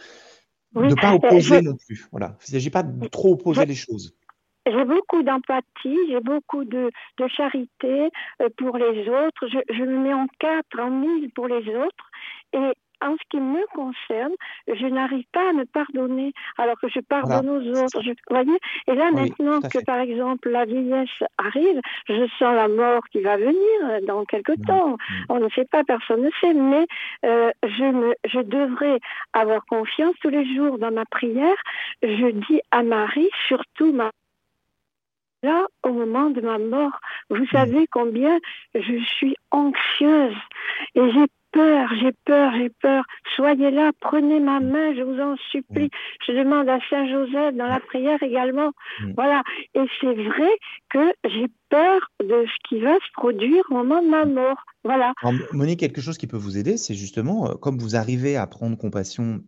Ne 0.74 0.94
pas 0.94 1.14
opposer 1.14 1.62
non 1.62 1.76
plus. 1.76 2.06
Voilà. 2.10 2.36
Il 2.40 2.50
ne 2.50 2.58
s'agit 2.58 2.70
pas 2.70 2.82
de 2.82 3.08
trop 3.08 3.32
opposer 3.32 3.64
les 3.66 3.74
choses 3.74 4.14
j'ai 4.70 4.84
beaucoup 4.84 5.22
d'empathie, 5.22 5.98
j'ai 6.08 6.20
beaucoup 6.20 6.64
de, 6.64 6.90
charité 7.28 8.10
euh, 8.40 8.48
pour 8.56 8.76
les 8.76 9.08
autres. 9.08 9.46
Je, 9.48 9.82
me 9.82 9.98
mets 9.98 10.14
en 10.14 10.26
quatre, 10.38 10.78
en 10.78 10.90
mille 10.90 11.30
pour 11.30 11.48
les 11.48 11.68
autres. 11.74 12.10
Et 12.52 12.72
en 13.00 13.12
ce 13.12 13.22
qui 13.30 13.38
me 13.38 13.64
concerne, 13.74 14.32
je 14.66 14.86
n'arrive 14.86 15.24
pas 15.32 15.50
à 15.50 15.52
me 15.52 15.64
pardonner 15.64 16.32
alors 16.56 16.76
que 16.80 16.88
je 16.88 17.00
pardonne 17.00 17.48
aux 17.48 17.80
autres. 17.80 18.02
vous 18.02 18.14
voyez? 18.28 18.58
Et 18.88 18.94
là, 18.94 19.10
maintenant 19.12 19.60
que, 19.60 19.84
par 19.84 20.00
exemple, 20.00 20.50
la 20.50 20.64
vieillesse 20.64 21.08
arrive, 21.38 21.80
je 22.08 22.26
sens 22.38 22.54
la 22.54 22.66
mort 22.66 23.02
qui 23.12 23.20
va 23.20 23.36
venir 23.36 24.02
dans 24.06 24.24
quelque 24.24 24.52
mmh. 24.52 24.64
temps. 24.66 24.90
Mmh. 24.90 25.24
On 25.28 25.38
ne 25.38 25.48
sait 25.50 25.66
pas, 25.66 25.84
personne 25.84 26.22
ne 26.22 26.30
sait, 26.40 26.54
mais 26.54 26.86
euh, 27.24 27.50
je, 27.62 27.84
me, 27.84 28.14
je 28.24 28.40
devrais 28.40 28.98
avoir 29.32 29.64
confiance 29.66 30.14
tous 30.20 30.30
les 30.30 30.56
jours 30.56 30.78
dans 30.78 30.90
ma 30.90 31.04
prière. 31.04 31.56
Je 32.02 32.30
dis 32.30 32.60
à 32.72 32.82
Marie, 32.82 33.30
surtout 33.46 33.92
ma 33.92 34.10
là, 35.42 35.66
au 35.84 35.92
moment 35.92 36.30
de 36.30 36.40
ma 36.40 36.58
mort, 36.58 37.00
vous 37.30 37.46
savez 37.52 37.86
combien 37.90 38.38
je 38.74 39.04
suis 39.04 39.36
anxieuse 39.50 40.36
et 40.94 41.10
j'ai 41.12 41.26
peur, 41.52 41.88
j'ai 42.00 42.12
peur, 42.24 42.52
j'ai 42.56 42.70
peur. 42.70 43.04
Soyez 43.34 43.70
là, 43.70 43.90
prenez 44.00 44.40
ma 44.40 44.60
main, 44.60 44.94
je 44.94 45.02
vous 45.02 45.20
en 45.20 45.36
supplie. 45.50 45.90
Je 46.26 46.32
demande 46.32 46.68
à 46.68 46.78
Saint 46.90 47.06
Joseph 47.08 47.54
dans 47.54 47.66
la 47.66 47.80
prière 47.80 48.22
également. 48.22 48.72
Voilà. 49.16 49.42
Et 49.74 49.84
c'est 50.00 50.14
vrai 50.14 50.50
que 50.90 51.12
j'ai 51.24 51.46
peur 51.70 52.00
de 52.20 52.46
ce 52.46 52.68
qui 52.68 52.80
va 52.80 52.94
se 52.94 53.12
produire 53.14 53.64
au 53.70 53.74
moment 53.74 54.02
de 54.02 54.08
ma 54.08 54.24
mort. 54.24 54.58
Voilà. 54.84 55.12
Monique, 55.52 55.80
quelque 55.80 56.00
chose 56.00 56.18
qui 56.18 56.26
peut 56.26 56.36
vous 56.36 56.58
aider, 56.58 56.76
c'est 56.76 56.94
justement, 56.94 57.50
euh, 57.50 57.54
comme 57.54 57.78
vous 57.78 57.96
arrivez 57.96 58.36
à 58.36 58.46
prendre 58.46 58.76
compassion 58.76 59.40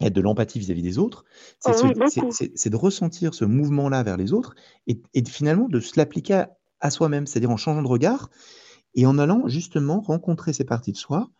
et 0.00 0.10
de 0.10 0.20
l'empathie 0.20 0.58
vis-à-vis 0.58 0.82
des 0.82 0.98
autres, 0.98 1.24
c'est 1.58 1.72
Oh 1.72 2.70
de 2.70 2.76
ressentir 2.76 3.34
ce 3.34 3.44
mouvement-là 3.44 4.02
vers 4.02 4.16
les 4.16 4.32
autres 4.32 4.54
et, 4.86 5.00
et 5.14 5.24
finalement 5.24 5.68
de 5.68 5.80
se 5.80 5.98
l'appliquer 5.98 6.34
à, 6.34 6.56
à 6.80 6.90
soi-même, 6.90 7.26
c'est-à-dire 7.26 7.50
en 7.50 7.56
changeant 7.56 7.82
de 7.82 7.88
regard 7.88 8.30
et 8.94 9.06
en 9.06 9.18
allant 9.18 9.46
justement 9.46 10.00
rencontrer 10.00 10.52
ces 10.52 10.64
parties 10.64 10.92
de 10.92 10.96
soi. 10.96 11.30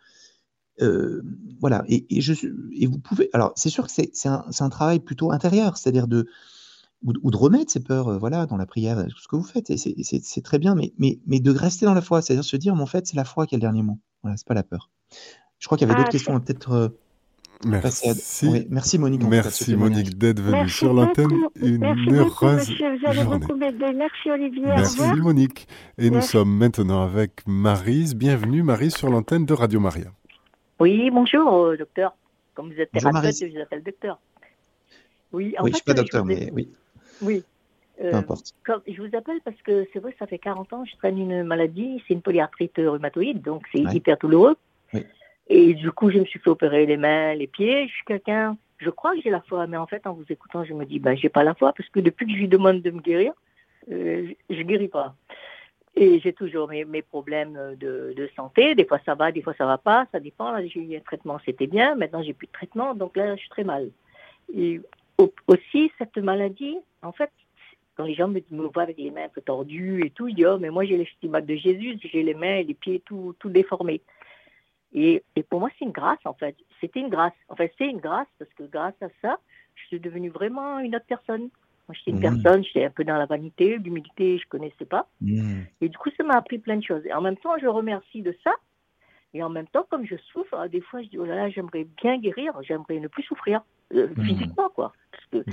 Euh, 0.80 1.22
voilà, 1.60 1.84
et, 1.88 2.06
et, 2.16 2.20
je, 2.20 2.32
et 2.72 2.86
vous 2.86 2.98
pouvez. 2.98 3.28
Alors, 3.32 3.52
c'est 3.54 3.68
sûr 3.68 3.86
que 3.86 3.92
c'est 3.92 4.28
un, 4.28 4.44
un, 4.58 4.68
travail 4.70 5.00
plutôt 5.00 5.30
intérieur, 5.30 5.76
c'est-à-dire 5.76 6.08
de. 6.08 6.26
Ou, 7.02 7.12
ou, 7.22 7.30
de 7.30 7.36
remettre 7.36 7.72
ces 7.72 7.80
peurs, 7.80 8.08
euh, 8.08 8.18
voilà, 8.18 8.44
dans 8.44 8.58
la 8.58 8.66
prière, 8.66 9.06
tout 9.06 9.18
ce 9.18 9.26
que 9.26 9.36
vous 9.36 9.42
faites, 9.42 9.70
et 9.70 9.76
c'est 9.78 10.42
très 10.42 10.58
bien, 10.58 10.74
mais, 10.74 10.92
mais, 10.98 11.18
mais 11.26 11.40
de 11.40 11.50
rester 11.50 11.86
dans 11.86 11.94
la 11.94 12.02
foi, 12.02 12.20
c'est-à-dire 12.20 12.44
se 12.44 12.56
dire, 12.56 12.76
mais 12.76 12.82
en 12.82 12.86
fait, 12.86 13.06
c'est 13.06 13.16
la 13.16 13.24
foi 13.24 13.46
qui 13.46 13.54
a 13.54 13.58
le 13.58 13.62
dernier 13.62 13.82
mot. 13.82 13.98
Voilà, 14.22 14.36
c'est 14.36 14.46
pas 14.46 14.52
la 14.52 14.62
peur. 14.62 14.90
Je 15.58 15.66
crois 15.66 15.78
qu'il 15.78 15.88
y 15.88 15.90
avait 15.90 15.98
ah, 15.98 16.02
d'autres 16.02 16.12
questions, 16.12 16.38
peut-être. 16.38 16.94
Euh, 17.66 17.68
Merci. 17.68 18.48
Oui, 18.48 18.66
merci 18.70 18.98
Monique. 18.98 19.22
Merci 19.28 19.76
Monique 19.76 20.16
d'être 20.16 20.40
venue 20.40 20.68
sur 20.70 20.94
l'antenne. 20.94 21.30
Une 21.56 21.78
merci 21.78 22.10
heureuse 22.10 22.30
beaucoup, 22.30 22.46
monsieur. 22.54 22.96
Vous 22.96 23.06
avez 23.06 23.22
journée. 23.22 23.38
beaucoup. 23.38 23.56
Merci 23.56 24.30
Olivier. 24.30 24.62
Merci 24.64 25.02
Monique. 25.16 25.68
Et 25.98 26.10
merci. 26.10 26.10
nous 26.10 26.22
sommes 26.22 26.56
maintenant 26.56 27.02
avec 27.02 27.46
Marise. 27.46 28.16
Bienvenue 28.16 28.62
Marise 28.62 28.94
sur 28.94 29.10
l'antenne 29.10 29.44
de 29.44 29.52
Radio 29.52 29.78
Maria. 29.78 30.06
Oui, 30.78 31.10
bonjour 31.10 31.66
euh, 31.66 31.76
docteur. 31.76 32.14
Comme 32.54 32.72
vous 32.72 32.80
êtes 32.80 32.92
thérapeute, 32.92 33.36
je 33.38 33.46
vous 33.46 33.60
appelle 33.60 33.82
docteur. 33.82 34.18
Oui, 35.32 35.54
en 35.58 35.64
oui 35.64 35.70
fait, 35.70 35.72
je 35.72 35.76
suis 35.76 35.84
pas 35.84 35.94
docteur, 35.94 36.22
vous... 36.22 36.28
mais 36.28 36.50
oui. 36.54 36.70
Oui. 37.20 37.44
Euh, 38.02 38.10
Peu 38.10 38.16
importe. 38.16 38.54
Comme, 38.64 38.80
je 38.88 39.02
vous 39.02 39.14
appelle 39.14 39.40
parce 39.44 39.60
que 39.60 39.86
c'est 39.92 39.98
vrai, 39.98 40.16
ça 40.18 40.26
fait 40.26 40.38
40 40.38 40.72
ans, 40.72 40.84
je 40.86 40.96
traîne 40.96 41.18
une 41.18 41.42
maladie, 41.42 42.02
c'est 42.08 42.14
une 42.14 42.22
polyarthrite 42.22 42.78
rhumatoïde, 42.78 43.42
donc 43.42 43.64
c'est 43.70 43.84
ouais. 43.84 43.94
hyper 43.94 44.16
douloureux. 44.16 44.56
Oui. 44.94 45.04
Et 45.50 45.74
du 45.74 45.90
coup, 45.90 46.10
je 46.10 46.18
me 46.18 46.24
suis 46.24 46.38
fait 46.38 46.48
opérer 46.48 46.86
les 46.86 46.96
mains, 46.96 47.34
les 47.34 47.48
pieds. 47.48 47.88
Je 47.88 47.92
suis 47.92 48.04
quelqu'un, 48.04 48.56
je 48.78 48.88
crois 48.88 49.14
que 49.16 49.20
j'ai 49.20 49.30
la 49.30 49.40
foi, 49.40 49.66
mais 49.66 49.76
en 49.76 49.86
fait, 49.86 50.06
en 50.06 50.12
vous 50.12 50.24
écoutant, 50.30 50.64
je 50.64 50.72
me 50.72 50.86
dis, 50.86 51.00
ben, 51.00 51.16
j'ai 51.16 51.28
pas 51.28 51.42
la 51.42 51.54
foi 51.54 51.72
parce 51.72 51.88
que 51.88 51.98
depuis 51.98 52.26
que 52.26 52.32
je 52.32 52.38
lui 52.38 52.48
demande 52.48 52.82
de 52.82 52.90
me 52.92 53.00
guérir, 53.00 53.32
euh, 53.90 54.32
je, 54.48 54.54
je 54.54 54.62
guéris 54.62 54.86
pas. 54.86 55.16
Et 55.96 56.20
j'ai 56.20 56.32
toujours 56.32 56.68
mes, 56.68 56.84
mes 56.84 57.02
problèmes 57.02 57.74
de, 57.80 58.30
santé. 58.36 58.76
Des 58.76 58.84
fois 58.84 59.00
ça 59.04 59.16
va, 59.16 59.32
des 59.32 59.42
fois 59.42 59.54
ça 59.58 59.66
va 59.66 59.76
pas. 59.76 60.06
Ça 60.12 60.20
dépend. 60.20 60.56
J'ai 60.64 60.80
eu 60.80 60.96
un 60.96 61.00
traitement, 61.00 61.40
c'était 61.44 61.66
bien. 61.66 61.96
Maintenant, 61.96 62.22
j'ai 62.22 62.32
plus 62.32 62.46
de 62.46 62.52
traitement, 62.52 62.94
donc 62.94 63.16
là, 63.16 63.34
je 63.34 63.40
suis 63.40 63.50
très 63.50 63.64
mal. 63.64 63.90
Et 64.54 64.80
aussi, 65.48 65.90
cette 65.98 66.16
maladie, 66.18 66.78
en 67.02 67.10
fait, 67.10 67.30
quand 67.96 68.04
les 68.04 68.14
gens 68.14 68.28
me, 68.28 68.40
me 68.52 68.68
voient 68.68 68.84
avec 68.84 68.98
les 68.98 69.10
mains 69.10 69.24
un 69.24 69.28
peu 69.28 69.40
tordues 69.40 70.06
et 70.06 70.10
tout, 70.10 70.28
ils 70.28 70.36
disent, 70.36 70.46
oh, 70.46 70.58
mais 70.60 70.70
moi, 70.70 70.84
j'ai 70.84 70.96
les 70.96 71.06
stigmates 71.16 71.46
de 71.46 71.56
Jésus, 71.56 71.98
j'ai 72.00 72.22
les 72.22 72.34
mains 72.34 72.58
et 72.58 72.64
les 72.64 72.74
pieds 72.74 73.02
tout, 73.04 73.34
tout 73.40 73.50
déformés. 73.50 74.00
Et, 74.92 75.22
et 75.36 75.42
pour 75.42 75.60
moi, 75.60 75.70
c'est 75.78 75.84
une 75.84 75.92
grâce, 75.92 76.18
en 76.24 76.34
fait. 76.34 76.56
C'était 76.80 77.00
une 77.00 77.10
grâce. 77.10 77.32
En 77.48 77.56
fait, 77.56 77.72
c'est 77.78 77.86
une 77.86 78.00
grâce 78.00 78.26
parce 78.38 78.52
que 78.54 78.64
grâce 78.64 79.00
à 79.02 79.08
ça, 79.22 79.38
je 79.76 79.86
suis 79.86 80.00
devenue 80.00 80.30
vraiment 80.30 80.78
une 80.80 80.96
autre 80.96 81.06
personne. 81.06 81.48
Moi, 81.88 81.94
j'étais 81.94 82.10
une 82.10 82.18
mmh. 82.18 82.42
personne, 82.42 82.64
j'étais 82.64 82.84
un 82.84 82.90
peu 82.90 83.04
dans 83.04 83.16
la 83.16 83.26
vanité, 83.26 83.78
l'humilité, 83.78 84.38
je 84.38 84.46
connaissais 84.48 84.84
pas. 84.84 85.08
Mmh. 85.20 85.62
Et 85.80 85.88
du 85.88 85.98
coup, 85.98 86.10
ça 86.16 86.24
m'a 86.24 86.34
appris 86.34 86.58
plein 86.58 86.76
de 86.76 86.84
choses. 86.84 87.04
Et 87.06 87.12
en 87.12 87.20
même 87.20 87.36
temps, 87.36 87.56
je 87.60 87.66
remercie 87.66 88.22
de 88.22 88.36
ça. 88.44 88.52
Et 89.32 89.42
en 89.42 89.48
même 89.48 89.66
temps, 89.68 89.86
comme 89.88 90.04
je 90.06 90.16
souffre, 90.16 90.66
des 90.68 90.80
fois, 90.80 91.02
je 91.02 91.08
dis, 91.08 91.18
oh 91.18 91.24
là 91.24 91.36
là, 91.36 91.50
j'aimerais 91.50 91.86
bien 92.02 92.18
guérir, 92.18 92.52
j'aimerais 92.62 92.98
ne 92.98 93.08
plus 93.08 93.22
souffrir, 93.22 93.62
euh, 93.94 94.08
mmh. 94.08 94.24
physiquement, 94.24 94.68
quoi. 94.70 94.92
Parce 95.12 95.44
que 95.44 95.50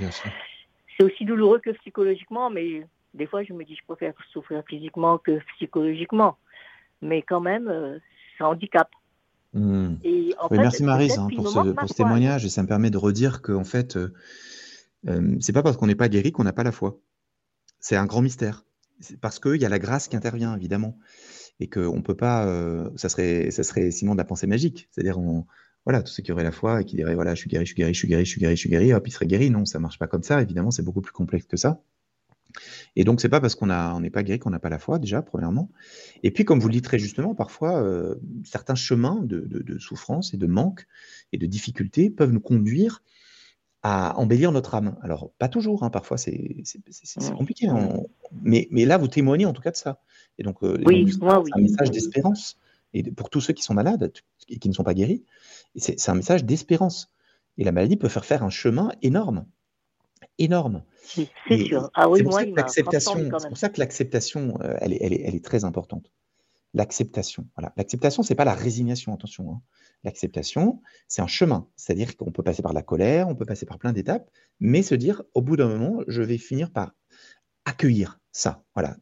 c'est 0.96 1.04
aussi 1.04 1.24
douloureux 1.24 1.60
que 1.60 1.70
psychologiquement, 1.70 2.50
mais 2.50 2.86
des 3.14 3.26
fois, 3.26 3.42
je 3.44 3.52
me 3.52 3.64
dis, 3.64 3.76
je 3.76 3.84
préfère 3.86 4.14
souffrir 4.32 4.62
physiquement 4.68 5.18
que 5.18 5.38
psychologiquement. 5.54 6.36
Mais 7.02 7.22
quand 7.22 7.40
même, 7.40 7.68
euh, 7.68 7.98
ça 8.36 8.48
handicape. 8.48 8.90
Mmh. 9.58 9.98
Et 10.04 10.34
en 10.38 10.48
oui, 10.50 10.56
fait, 10.56 10.62
merci 10.62 10.82
Marise 10.84 11.18
hein, 11.18 11.28
pour, 11.34 11.48
ce, 11.48 11.72
pour 11.72 11.88
ce 11.88 11.94
témoignage 11.94 12.44
et 12.44 12.48
ça 12.48 12.62
me 12.62 12.68
permet 12.68 12.90
de 12.90 12.98
redire 12.98 13.42
qu'en 13.42 13.64
fait, 13.64 13.96
euh, 13.96 14.12
euh, 15.08 15.36
c'est 15.40 15.52
pas 15.52 15.62
parce 15.62 15.76
qu'on 15.76 15.86
n'est 15.86 15.94
pas 15.94 16.08
guéri 16.08 16.32
qu'on 16.32 16.44
n'a 16.44 16.52
pas 16.52 16.62
la 16.62 16.72
foi. 16.72 17.00
C'est 17.80 17.96
un 17.96 18.06
grand 18.06 18.22
mystère. 18.22 18.64
Parce 19.20 19.38
qu'il 19.38 19.60
y 19.60 19.64
a 19.64 19.68
la 19.68 19.78
grâce 19.78 20.08
qui 20.08 20.16
intervient, 20.16 20.56
évidemment. 20.56 20.98
Et 21.60 21.68
qu'on 21.68 22.02
peut 22.02 22.16
pas. 22.16 22.46
Euh, 22.46 22.90
ça, 22.96 23.08
serait, 23.08 23.50
ça 23.50 23.62
serait 23.62 23.90
sinon 23.90 24.12
de 24.12 24.18
la 24.18 24.24
pensée 24.24 24.46
magique. 24.46 24.88
C'est-à-dire, 24.90 25.18
on, 25.18 25.46
voilà, 25.84 26.02
tous 26.02 26.12
ceux 26.12 26.22
qui 26.22 26.32
auraient 26.32 26.44
la 26.44 26.52
foi 26.52 26.80
et 26.80 26.84
qui 26.84 26.96
diraient 26.96 27.14
voilà, 27.14 27.34
je 27.34 27.40
suis 27.40 27.48
guéri, 27.48 27.64
je 27.64 27.72
suis 27.72 27.76
guéri, 27.76 27.94
je 27.94 27.98
suis 27.98 28.08
guéri, 28.08 28.24
je 28.24 28.30
suis 28.30 28.40
guéri, 28.40 28.56
je 28.56 28.60
suis 28.60 28.70
guéri, 28.70 28.92
hop, 28.92 29.06
il 29.06 29.10
serait 29.10 29.26
guéri. 29.26 29.50
Non, 29.50 29.64
ça 29.64 29.78
marche 29.78 29.98
pas 29.98 30.08
comme 30.08 30.22
ça. 30.22 30.42
Évidemment, 30.42 30.70
c'est 30.70 30.82
beaucoup 30.82 31.00
plus 31.00 31.12
complexe 31.12 31.46
que 31.46 31.56
ça. 31.56 31.80
Et 32.96 33.04
donc, 33.04 33.20
c'est 33.20 33.28
pas 33.28 33.40
parce 33.40 33.54
qu'on 33.54 33.70
on 33.70 34.00
n'est 34.00 34.10
pas 34.10 34.22
guéri 34.22 34.38
qu'on 34.38 34.50
n'a 34.50 34.58
pas 34.58 34.68
la 34.68 34.78
foi, 34.78 34.98
déjà, 34.98 35.22
premièrement. 35.22 35.70
Et 36.22 36.30
puis, 36.30 36.44
comme 36.44 36.60
vous 36.60 36.68
le 36.68 36.72
dites 36.74 36.84
très 36.84 36.98
justement, 36.98 37.34
parfois, 37.34 37.82
euh, 37.82 38.16
certains 38.44 38.74
chemins 38.74 39.20
de, 39.22 39.40
de, 39.40 39.60
de, 39.60 39.78
souffrance 39.78 40.34
et 40.34 40.36
de 40.36 40.46
manque 40.46 40.86
et 41.32 41.38
de 41.38 41.46
difficulté 41.46 42.10
peuvent 42.10 42.32
nous 42.32 42.40
conduire 42.40 43.02
à 43.82 44.18
embellir 44.18 44.52
notre 44.52 44.74
âme. 44.74 44.96
Alors, 45.02 45.30
pas 45.38 45.48
toujours, 45.48 45.84
hein, 45.84 45.90
parfois 45.90 46.18
c'est 46.18 46.56
compliqué, 47.36 47.68
hein. 47.68 48.00
mais, 48.42 48.68
mais 48.70 48.84
là, 48.84 48.98
vous 48.98 49.08
témoignez 49.08 49.46
en 49.46 49.52
tout 49.52 49.62
cas 49.62 49.70
de 49.70 49.76
ça. 49.76 50.02
Et 50.38 50.42
donc, 50.42 50.62
euh, 50.62 50.82
oui, 50.84 51.04
donc 51.04 51.20
moi, 51.20 51.40
oui. 51.40 51.50
un 51.54 51.60
message 51.60 51.90
d'espérance. 51.90 52.58
Et 52.94 53.02
pour 53.02 53.30
tous 53.30 53.40
ceux 53.40 53.52
qui 53.52 53.62
sont 53.62 53.74
malades 53.74 54.12
et 54.48 54.58
qui 54.58 54.68
ne 54.68 54.74
sont 54.74 54.82
pas 54.82 54.94
guéris, 54.94 55.24
c'est 55.76 56.08
un 56.08 56.14
message 56.14 56.44
d'espérance. 56.44 57.12
Et 57.58 57.64
la 57.64 57.72
maladie 57.72 57.96
peut 57.96 58.08
faire 58.08 58.24
faire 58.24 58.42
un 58.42 58.50
chemin 58.50 58.90
énorme. 59.02 59.44
Énorme. 60.38 60.84
C'est 61.02 61.28
sûr. 61.64 61.90
Ah 61.94 62.08
oui, 62.08 62.22
moi, 62.22 62.42
C'est 62.68 62.84
pour 62.84 63.56
ça 63.58 63.68
que 63.68 63.80
l'acceptation, 63.80 64.58
euh, 64.62 64.76
elle, 64.80 64.92
est, 64.92 64.98
elle, 65.00 65.12
est, 65.12 65.22
elle 65.24 65.34
est 65.34 65.44
très 65.44 65.64
importante. 65.64 66.10
L'acceptation. 66.74 67.46
Voilà. 67.56 67.72
L'acceptation, 67.76 68.22
c'est 68.22 68.34
pas 68.34 68.44
la 68.44 68.54
résignation, 68.54 69.14
attention. 69.14 69.50
Hein. 69.50 69.62
L'acceptation, 70.04 70.80
c'est 71.08 71.22
un 71.22 71.26
chemin. 71.26 71.66
C'est-à-dire 71.76 72.16
qu'on 72.16 72.30
peut 72.30 72.42
passer 72.42 72.62
par 72.62 72.72
la 72.72 72.82
colère, 72.82 73.28
on 73.28 73.34
peut 73.34 73.46
passer 73.46 73.66
par 73.66 73.78
plein 73.78 73.92
d'étapes, 73.92 74.30
mais 74.60 74.82
se 74.82 74.94
dire, 74.94 75.22
au 75.34 75.42
bout 75.42 75.56
d'un 75.56 75.68
moment, 75.68 76.02
je 76.06 76.22
vais 76.22 76.38
finir 76.38 76.70
par 76.70 76.94
accueillir 77.64 78.20
ça, 78.32 78.64
voilà, 78.74 78.96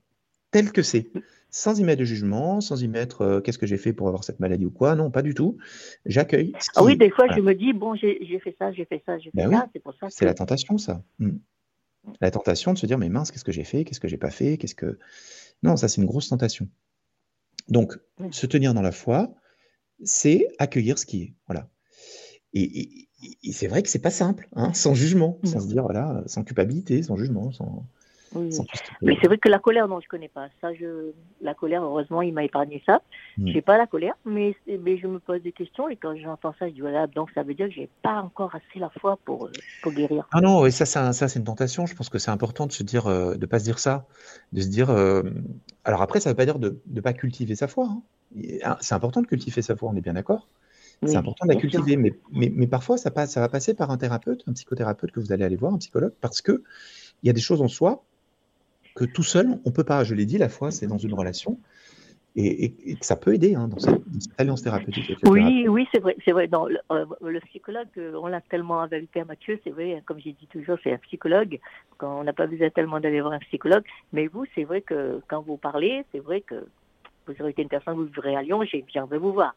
tel 0.51 0.73
que 0.73 0.83
c'est, 0.83 1.11
sans 1.57 1.81
y 1.81 1.85
mettre 1.85 2.01
de 2.01 2.05
jugement, 2.05 2.61
sans 2.61 2.83
y 2.83 2.87
mettre 2.87 3.23
euh, 3.23 3.41
qu'est-ce 3.41 3.57
que 3.57 3.67
j'ai 3.67 3.79
fait 3.79 3.95
pour 3.95 4.09
avoir 4.09 4.25
cette 4.25 4.41
maladie 4.41 4.67
ou 4.67 4.71
quoi. 4.71 4.95
Non, 4.95 5.11
pas 5.11 5.23
du 5.23 5.33
tout. 5.33 5.57
J'accueille. 6.05 6.53
Ah 6.75 6.85
oui, 6.85 6.99
des 6.99 7.09
fois, 7.09 7.25
voilà. 7.25 7.37
je 7.37 7.41
me 7.41 7.55
dis, 7.55 7.73
bon, 7.73 7.95
j'ai 7.95 8.39
fait 8.45 8.55
ça, 8.59 8.73
j'ai 8.73 8.85
fait 8.85 9.03
ça, 9.07 9.19
j'ai 9.19 9.31
fait 9.31 9.39
ben 9.39 9.51
ça. 9.51 9.67
C'est 9.73 9.83
pour 9.83 9.95
ça. 9.95 10.09
C'est 10.11 10.21
que... 10.21 10.25
la 10.27 10.35
tentation, 10.35 10.77
ça. 10.77 11.03
Hmm. 11.19 11.39
La 12.21 12.31
tentation 12.31 12.75
de 12.75 12.79
se 12.79 12.85
dire, 12.85 12.99
mais 12.99 13.09
mince, 13.09 13.31
qu'est-ce 13.31 13.45
que 13.45 13.53
j'ai 13.53 13.65
fait, 13.65 13.85
qu'est-ce 13.85 14.01
que 14.01 14.07
j'ai 14.07 14.19
pas 14.19 14.29
fait, 14.29 14.59
qu'est-ce 14.59 14.75
que. 14.75 14.99
Non, 15.63 15.77
ça, 15.79 15.89
c'est 15.89 16.03
une 16.03 16.07
grosse 16.07 16.29
tentation. 16.29 16.69
Donc, 17.69 17.99
se 18.33 18.45
tenir 18.45 18.75
dans 18.75 18.83
la 18.83 18.93
foi, 18.93 19.33
c'est 20.05 20.47
accueillir 20.59 20.99
ce 20.99 21.07
qui 21.07 21.23
est. 21.23 21.35
Voilà. 21.47 21.71
Et, 22.53 22.81
et, 22.81 23.09
et 23.43 23.53
c'est 23.53 23.67
vrai 23.67 23.83
que 23.83 23.89
c'est 23.89 24.03
pas 24.03 24.11
simple, 24.11 24.47
hein, 24.57 24.75
sans 24.75 24.93
jugement, 24.93 25.41
sans 25.43 25.61
se 25.61 25.69
dire, 25.69 25.85
voilà, 25.85 26.23
sans 26.27 26.45
culpabilité, 26.45 27.03
sans 27.03 27.17
jugement, 27.17 27.51
sans. 27.51 27.89
Oui, 28.35 28.51
mais 29.03 29.17
c'est 29.21 29.29
vrai 29.29 29.39
que 29.39 29.49
la 29.49 29.59
colère, 29.59 29.89
non, 29.89 30.01
je 30.01 30.09
connais 30.09 30.29
pas. 30.29 30.49
Ça, 30.61 30.75
je, 30.75 31.13
la 31.41 31.55
colère, 31.55 31.83
heureusement, 31.83 32.23
il 32.23 32.35
m'a 32.35 32.45
épargné 32.45 32.83
ça. 32.85 33.03
Mm. 33.39 33.53
J'ai 33.53 33.63
pas 33.63 33.79
la 33.79 33.87
colère, 33.87 34.15
mais, 34.25 34.57
mais 34.67 34.99
je 34.99 35.07
me 35.07 35.19
pose 35.19 35.43
des 35.43 35.53
questions 35.53 35.89
et 35.89 35.97
quand 35.97 36.17
j'entends 36.17 36.55
ça, 36.59 36.69
je 36.69 36.75
dis 36.75 36.81
voilà, 36.81 37.07
donc 37.07 37.31
ça 37.35 37.43
veut 37.43 37.55
dire 37.55 37.69
que 37.69 37.75
j'ai 37.75 37.89
pas 38.03 38.21
encore 38.21 38.55
assez 38.55 38.79
la 38.79 38.91
foi 38.91 39.19
pour 39.25 39.51
pour 39.83 39.93
guérir. 39.93 40.27
Ah 40.33 40.41
non, 40.41 40.67
et 40.67 40.71
ça, 40.71 40.87
c'est 40.87 41.39
une 41.39 41.45
tentation. 41.45 41.87
Je 41.87 41.95
pense 41.95 42.09
que 42.09 42.19
c'est 42.19 42.31
important 42.31 42.67
de 42.67 42.73
se 42.73 42.83
dire, 42.83 43.07
euh, 43.07 43.37
de 43.37 43.47
pas 43.47 43.59
se 43.59 43.65
dire 43.65 43.79
ça, 43.79 44.07
de 44.53 44.61
se 44.61 44.69
dire. 44.69 44.91
Euh... 44.91 45.23
Alors 45.85 46.03
après, 46.03 46.21
ça 46.21 46.31
veut 46.31 46.37
pas 46.37 46.47
dire 46.47 46.59
de 46.59 46.81
ne 46.87 47.01
pas 47.01 47.13
cultiver 47.13 47.55
sa 47.55 47.69
foi. 47.69 47.89
Hein. 47.89 48.03
C'est 48.81 48.95
important 48.95 49.23
de 49.23 49.27
cultiver 49.27 49.63
sa 49.63 49.77
foi, 49.77 49.91
on 49.91 49.97
est 49.97 50.01
bien 50.01 50.15
d'accord. 50.15 50.49
Oui, 51.03 51.11
c'est 51.11 51.17
important 51.17 51.47
de 51.47 51.53
la 51.53 51.61
cultiver, 51.61 51.97
mais, 51.97 52.15
mais, 52.33 52.51
mais, 52.55 52.67
parfois 52.67 52.97
ça, 52.97 53.11
passe, 53.11 53.33
ça 53.33 53.41
va 53.41 53.49
passer 53.49 53.75
par 53.75 53.91
un 53.91 53.99
thérapeute, 53.99 54.43
un 54.47 54.53
psychothérapeute 54.55 55.13
que 55.13 55.21
vous 55.21 55.31
allez 55.31 55.45
aller 55.45 55.57
voir, 55.57 55.75
un 55.75 55.79
psychologue, 55.79 56.15
parce 56.21 56.41
que 56.41 56.63
il 57.23 57.27
y 57.27 57.31
a 57.31 57.33
des 57.33 57.41
choses 57.41 57.61
en 57.61 57.69
soi 57.69 58.05
que 58.97 59.05
tout 59.05 59.23
seul, 59.23 59.59
on 59.65 59.71
peut 59.71 59.85
pas. 59.85 60.03
Je 60.03 60.15
l'ai 60.15 60.27
dit, 60.27 60.39
la 60.39 60.49
foi, 60.49 60.71
c'est 60.73 60.87
dans 60.87 60.99
une 60.99 61.15
relation. 61.15 61.59
Et, 62.39 62.65
et, 62.65 62.91
et, 62.91 62.97
ça 63.01 63.17
peut 63.17 63.33
aider 63.33 63.55
hein, 63.55 63.67
dans, 63.69 63.79
cette, 63.79 63.95
dans, 63.95 64.21
cette, 64.21 64.39
alliance 64.39 64.63
thérapeutique. 64.63 65.17
Oui, 65.25 65.67
oui, 65.69 65.87
c'est 65.91 66.01
vrai, 66.01 66.17
c'est 66.23 66.33
vrai. 66.33 66.49
Le, 66.53 66.79
euh, 66.91 67.07
le 67.23 67.41
psychologue, 67.41 67.89
on 67.97 68.27
l'a 68.27 68.43
tellement 68.43 68.83
avec 68.83 69.01
le 69.01 69.07
père 69.07 69.25
Mathieu, 69.25 69.59
c'est 69.65 69.71
vrai. 69.71 70.03
Comme 70.05 70.19
j'ai 70.21 70.33
dit 70.33 70.47
toujours, 70.49 70.77
c'est 70.85 70.93
un 70.93 70.99
psychologue. 70.99 71.59
Quand 71.97 72.21
on 72.21 72.25
n'a 72.25 72.35
pas 72.35 72.47
besoin 72.47 72.69
tellement 72.69 73.01
d'aller 73.01 73.23
voir 73.23 73.33
un 73.33 73.39
psychologue. 73.39 73.85
Mais 74.13 74.27
vous, 74.27 74.45
c'est 74.55 74.65
vrai 74.65 74.83
que 74.83 75.21
quand 75.29 75.41
vous 75.41 75.57
parlez, 75.57 76.05
c'est 76.13 76.19
vrai 76.19 76.43
que 76.43 76.67
vous 77.27 77.35
aurez 77.41 77.51
été 77.51 77.63
une 77.63 77.69
personne, 77.69 77.95
vous 77.95 78.05
vivrez 78.05 78.37
à 78.37 78.43
Lyon, 78.43 78.63
j'ai 78.65 78.83
bien 78.83 79.07
de 79.07 79.17
vous 79.17 79.33
voir. 79.33 79.55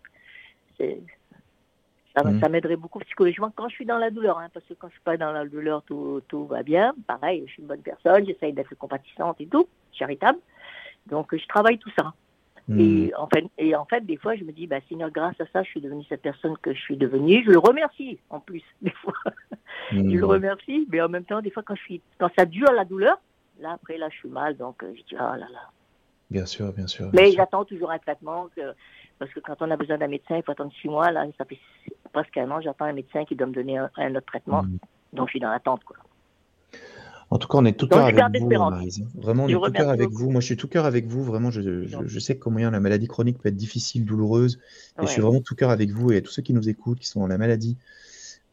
Ça, 2.21 2.29
mmh. 2.29 2.39
ça 2.39 2.49
m'aiderait 2.49 2.75
beaucoup 2.75 2.99
psychologiquement 2.99 3.51
quand 3.55 3.69
je 3.69 3.75
suis 3.75 3.85
dans 3.85 3.97
la 3.97 4.09
douleur, 4.09 4.37
hein, 4.39 4.47
parce 4.53 4.65
que 4.65 4.73
quand 4.73 4.87
je 4.87 4.93
suis 4.93 5.03
pas 5.03 5.17
dans 5.17 5.31
la 5.31 5.45
douleur, 5.45 5.83
tout, 5.83 6.21
tout 6.27 6.45
va 6.45 6.63
bien. 6.63 6.93
Pareil, 7.07 7.43
je 7.47 7.53
suis 7.53 7.61
une 7.61 7.67
bonne 7.67 7.81
personne, 7.81 8.25
j'essaye 8.25 8.53
d'être 8.53 8.75
compatissante 8.75 9.39
et 9.39 9.47
tout. 9.47 9.67
charitable. 9.91 10.39
Donc, 11.07 11.35
je 11.35 11.47
travaille 11.47 11.77
tout 11.77 11.91
ça. 11.97 12.13
Hmm. 12.67 12.79
Et, 12.79 13.11
en 13.15 13.27
fait, 13.27 13.45
et 13.57 13.75
en 13.75 13.85
fait, 13.85 14.05
des 14.05 14.17
fois, 14.17 14.35
je 14.35 14.43
me 14.43 14.51
dis, 14.51 14.67
bah, 14.67 14.77
Seigneur, 14.87 15.09
grâce 15.09 15.39
à 15.41 15.45
ça, 15.51 15.63
je 15.63 15.69
suis 15.69 15.81
devenue 15.81 16.03
cette 16.07 16.21
personne 16.21 16.55
que 16.61 16.73
je 16.73 16.79
suis 16.79 16.97
devenue. 16.97 17.43
Je 17.45 17.51
le 17.51 17.57
remercie, 17.57 18.19
en 18.29 18.39
plus, 18.39 18.63
des 18.81 18.91
fois. 18.91 19.13
Je 19.91 19.97
le 19.97 20.25
remercie, 20.25 20.87
mais 20.91 21.01
en 21.01 21.09
même 21.09 21.25
temps, 21.25 21.41
des 21.41 21.49
fois, 21.49 21.63
quand, 21.63 21.75
je 21.75 21.81
suis, 21.81 22.01
quand 22.19 22.29
ça 22.37 22.45
dure 22.45 22.71
la 22.71 22.85
douleur, 22.85 23.19
là, 23.59 23.71
après, 23.73 23.97
là, 23.97 24.09
je 24.11 24.17
suis 24.17 24.29
mal. 24.29 24.55
Donc, 24.55 24.83
euh, 24.83 24.93
je 24.95 25.01
dis, 25.01 25.15
ah 25.17 25.35
là 25.37 25.47
là. 25.51 25.71
Bien 26.29 26.45
sûr, 26.45 26.71
bien 26.73 26.85
sûr. 26.85 27.09
bien 27.09 27.23
Mais 27.23 27.31
j'attends 27.31 27.65
toujours 27.65 27.89
un 27.89 27.97
traitement, 27.97 28.49
que- 28.55 28.75
parce 29.19 29.31
que 29.33 29.39
quand 29.41 29.55
on 29.61 29.69
a 29.69 29.77
besoin 29.77 29.97
d'un 29.97 30.07
médecin, 30.07 30.37
il 30.37 30.43
faut 30.43 30.51
attendre 30.53 30.71
six 30.81 30.87
mois. 30.87 31.11
Là, 31.11 31.25
ça 31.37 31.45
fait 31.45 31.59
presque 32.13 32.35
un 32.37 32.49
an, 32.49 32.61
j'attends 32.61 32.85
un 32.85 32.93
médecin 32.93 33.25
qui 33.25 33.35
doit 33.35 33.47
me 33.47 33.53
donner 33.53 33.77
un, 33.77 33.89
un 33.97 34.15
autre 34.15 34.25
traitement. 34.25 34.63
Hmm. 34.63 34.77
Donc, 35.13 35.27
je 35.27 35.31
suis 35.31 35.39
dans 35.39 35.51
l'attente, 35.51 35.83
quoi. 35.83 35.97
En 37.31 37.37
tout 37.37 37.47
cas, 37.47 37.59
on 37.59 37.65
est 37.65 37.73
tout 37.77 37.87
cœur 37.87 38.05
avec 38.05 38.41
vous. 38.41 38.49
Maryse. 38.49 39.07
Vraiment, 39.15 39.43
on 39.43 39.47
Je 39.47 39.55
est 39.55 39.61
tout 39.61 39.71
cœur 39.71 39.89
avec 39.89 40.09
vous. 40.09 40.31
Moi, 40.31 40.41
je 40.41 40.45
suis 40.47 40.57
tout 40.57 40.67
cœur 40.67 40.85
avec 40.85 41.05
vous. 41.05 41.23
Vraiment, 41.23 41.51
je, 41.51 41.61
je, 41.61 41.97
je 42.03 42.19
sais 42.19 42.39
combien 42.39 42.71
la 42.71 42.79
maladie 42.79 43.07
chronique 43.07 43.37
peut 43.37 43.49
être 43.49 43.55
difficile, 43.55 44.03
douloureuse. 44.03 44.59
Et 44.99 45.05
je 45.05 45.11
suis 45.11 45.21
vraiment 45.21 45.41
tout 45.41 45.53
cœur 45.55 45.69
avec 45.69 45.91
vous 45.91 46.11
et 46.11 46.17
à 46.17 46.21
tous 46.21 46.31
ceux 46.31 46.41
qui 46.41 46.53
nous 46.53 46.69
écoutent, 46.69 46.99
qui 46.99 47.07
sont 47.07 47.19
dans 47.19 47.27
la 47.27 47.37
maladie. 47.37 47.77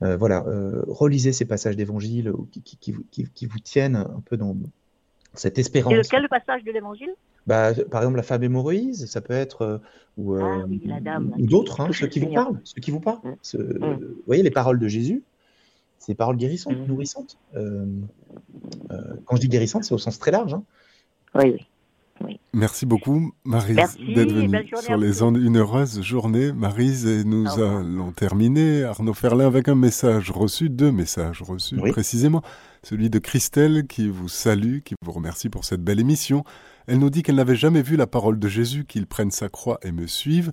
Euh, 0.03 0.19
voilà, 0.19 0.45
euh, 0.47 0.83
relisez 0.89 1.33
ces 1.33 1.47
passages 1.47 1.75
d'évangile 1.75 2.31
qui, 2.53 2.61
qui, 2.61 2.77
qui 2.77 2.93
vous- 2.93 3.05
qui- 3.11 3.31
qui 3.33 3.47
vous 3.47 3.59
tiennent 3.61 3.97
un 3.97 4.23
peu 4.27 4.37
dans 4.37 4.55
cette 5.33 5.59
espérance. 5.59 5.95
lequel 5.95 6.23
le 6.23 6.29
passage 6.29 6.63
de 6.65 6.71
l'évangile? 6.71 7.15
Bah, 7.47 7.73
par 7.91 8.03
exemple, 8.03 8.17
la 8.17 8.23
femme 8.25 8.43
hémorroïse, 8.43 9.07
ça 9.07 9.21
peut 9.21 9.33
être, 9.35 9.63
euh, 9.63 9.79
ou, 10.17 10.35
euh, 10.35 10.41
Ah 10.43 10.65
oui, 10.69 10.81
la 10.85 11.01
dame, 11.01 11.31
là, 11.31 11.37
ou 11.39 11.47
d'autres, 11.47 11.81
hein, 11.81 11.89
qui 11.89 11.95
ceux 11.99 12.07
qui 12.09 12.19
vous 12.21 12.33
parlent, 12.33 12.61
ceux 12.65 12.81
qui 12.81 12.91
vous 12.91 13.01
parlent. 13.01 13.21
Mm. 13.23 13.35
Ce- 13.43 13.57
Mm. 13.57 13.95
Vous 14.01 14.23
voyez 14.27 14.43
les 14.43 14.51
paroles 14.51 14.79
de 14.81 14.89
Jésus, 14.89 15.23
c'est 15.99 16.13
des 16.13 16.17
paroles 16.17 16.37
guérissantes, 16.37 16.77
Mm. 16.79 16.87
nourrissantes. 16.87 17.39
Euh, 17.55 17.87
euh, 18.91 18.97
quand 19.25 19.37
je 19.37 19.43
dis 19.43 19.49
guérissantes, 19.49 19.85
c'est 19.85 19.95
au 19.95 19.99
sens 19.99 20.19
très 20.19 20.31
large. 20.31 20.55
hein. 20.55 20.63
Oui, 21.35 21.57
oui. 22.25 22.41
Merci 22.55 22.87
beaucoup, 22.87 23.33
Marise, 23.45 23.77
d'être 23.77 24.33
venue 24.33 24.49
journée 24.49 24.67
sur 24.83 24.97
les 24.97 25.23
ondes. 25.23 25.37
Une 25.37 25.59
heureuse 25.59 26.01
journée, 26.01 26.51
Marise, 26.53 27.07
et 27.07 27.25
nous 27.25 27.47
allons 27.61 28.11
terminer. 28.13 28.85
Arnaud 28.85 29.13
Ferlin 29.13 29.47
avec 29.47 29.69
un 29.69 29.75
message 29.75 30.31
reçu, 30.31 30.71
deux 30.71 30.91
messages 30.91 31.43
reçus 31.43 31.79
Oui. 31.79 31.91
précisément. 31.93 32.43
Celui 32.83 33.11
de 33.11 33.19
Christelle 33.19 33.87
qui 33.87 34.09
vous 34.09 34.29
salue, 34.29 34.79
qui 34.81 34.95
vous 35.03 35.13
remercie 35.13 35.49
pour 35.51 35.65
cette 35.65 35.83
belle 35.85 36.01
émission. 36.01 36.43
Elle 36.87 36.99
nous 36.99 37.11
dit 37.11 37.23
qu'elle 37.23 37.37
n'avait 37.37 37.57
jamais 37.57 37.83
vu 37.83 37.97
la 37.97 38.07
parole 38.07 38.39
de 38.39 38.49
Jésus, 38.49 38.85
qu'il 38.85 39.07
prenne 39.07 39.31
sa 39.31 39.49
croix 39.49 39.79
et 39.83 39.93
me 39.93 40.07
suive 40.07 40.53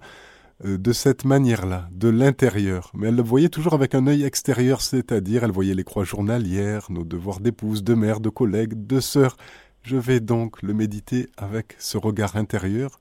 euh, 0.65 0.77
de 0.77 0.91
cette 0.91 1.25
manière-là, 1.25 1.89
de 1.91 2.09
l'intérieur. 2.09 2.91
Mais 2.93 3.07
elle 3.07 3.15
le 3.15 3.23
voyait 3.23 3.49
toujours 3.49 3.73
avec 3.73 3.95
un 3.95 4.07
œil 4.07 4.23
extérieur, 4.23 4.81
c'est-à-dire 4.81 5.43
elle 5.43 5.51
voyait 5.51 5.75
les 5.75 5.83
croix 5.83 6.03
journalières, 6.03 6.87
nos 6.89 7.03
devoirs 7.03 7.39
d'épouse, 7.39 7.83
de 7.83 7.93
mère, 7.93 8.19
de 8.19 8.29
collègue, 8.29 8.87
de 8.87 8.99
sœur. 8.99 9.37
Je 9.83 9.97
vais 9.97 10.19
donc 10.19 10.61
le 10.61 10.73
méditer 10.73 11.27
avec 11.37 11.75
ce 11.79 11.97
regard 11.97 12.35
intérieur. 12.35 12.99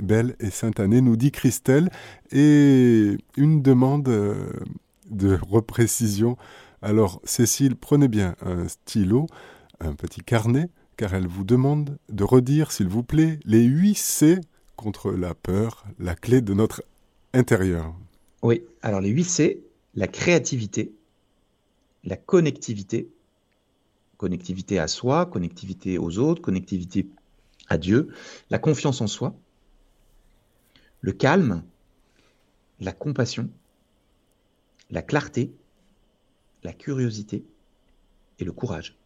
Belle 0.00 0.36
et 0.40 0.50
sainte 0.50 0.80
année, 0.80 1.00
nous 1.00 1.16
dit 1.16 1.32
Christelle. 1.32 1.90
Et 2.30 3.16
une 3.36 3.62
demande 3.62 4.08
euh, 4.08 4.52
de 5.10 5.38
reprécision. 5.48 6.36
Alors, 6.80 7.20
Cécile, 7.24 7.76
prenez 7.76 8.08
bien 8.08 8.36
un 8.40 8.68
stylo, 8.68 9.26
un 9.80 9.94
petit 9.94 10.20
carnet, 10.20 10.68
car 11.02 11.14
elle 11.14 11.26
vous 11.26 11.42
demande 11.42 11.98
de 12.10 12.22
redire, 12.22 12.70
s'il 12.70 12.86
vous 12.86 13.02
plaît, 13.02 13.40
les 13.44 13.64
8 13.64 13.96
C 13.96 14.38
contre 14.76 15.10
la 15.10 15.34
peur, 15.34 15.84
la 15.98 16.14
clé 16.14 16.40
de 16.42 16.54
notre 16.54 16.84
intérieur. 17.34 17.92
Oui, 18.42 18.62
alors 18.82 19.00
les 19.00 19.08
8 19.08 19.24
C, 19.24 19.64
la 19.96 20.06
créativité, 20.06 20.94
la 22.04 22.14
connectivité, 22.16 23.10
connectivité 24.16 24.78
à 24.78 24.86
soi, 24.86 25.26
connectivité 25.26 25.98
aux 25.98 26.18
autres, 26.18 26.40
connectivité 26.40 27.08
à 27.66 27.78
Dieu, 27.78 28.14
la 28.50 28.60
confiance 28.60 29.00
en 29.00 29.08
soi, 29.08 29.34
le 31.00 31.10
calme, 31.10 31.64
la 32.78 32.92
compassion, 32.92 33.50
la 34.88 35.02
clarté, 35.02 35.50
la 36.62 36.72
curiosité 36.72 37.42
et 38.38 38.44
le 38.44 38.52
courage. 38.52 39.01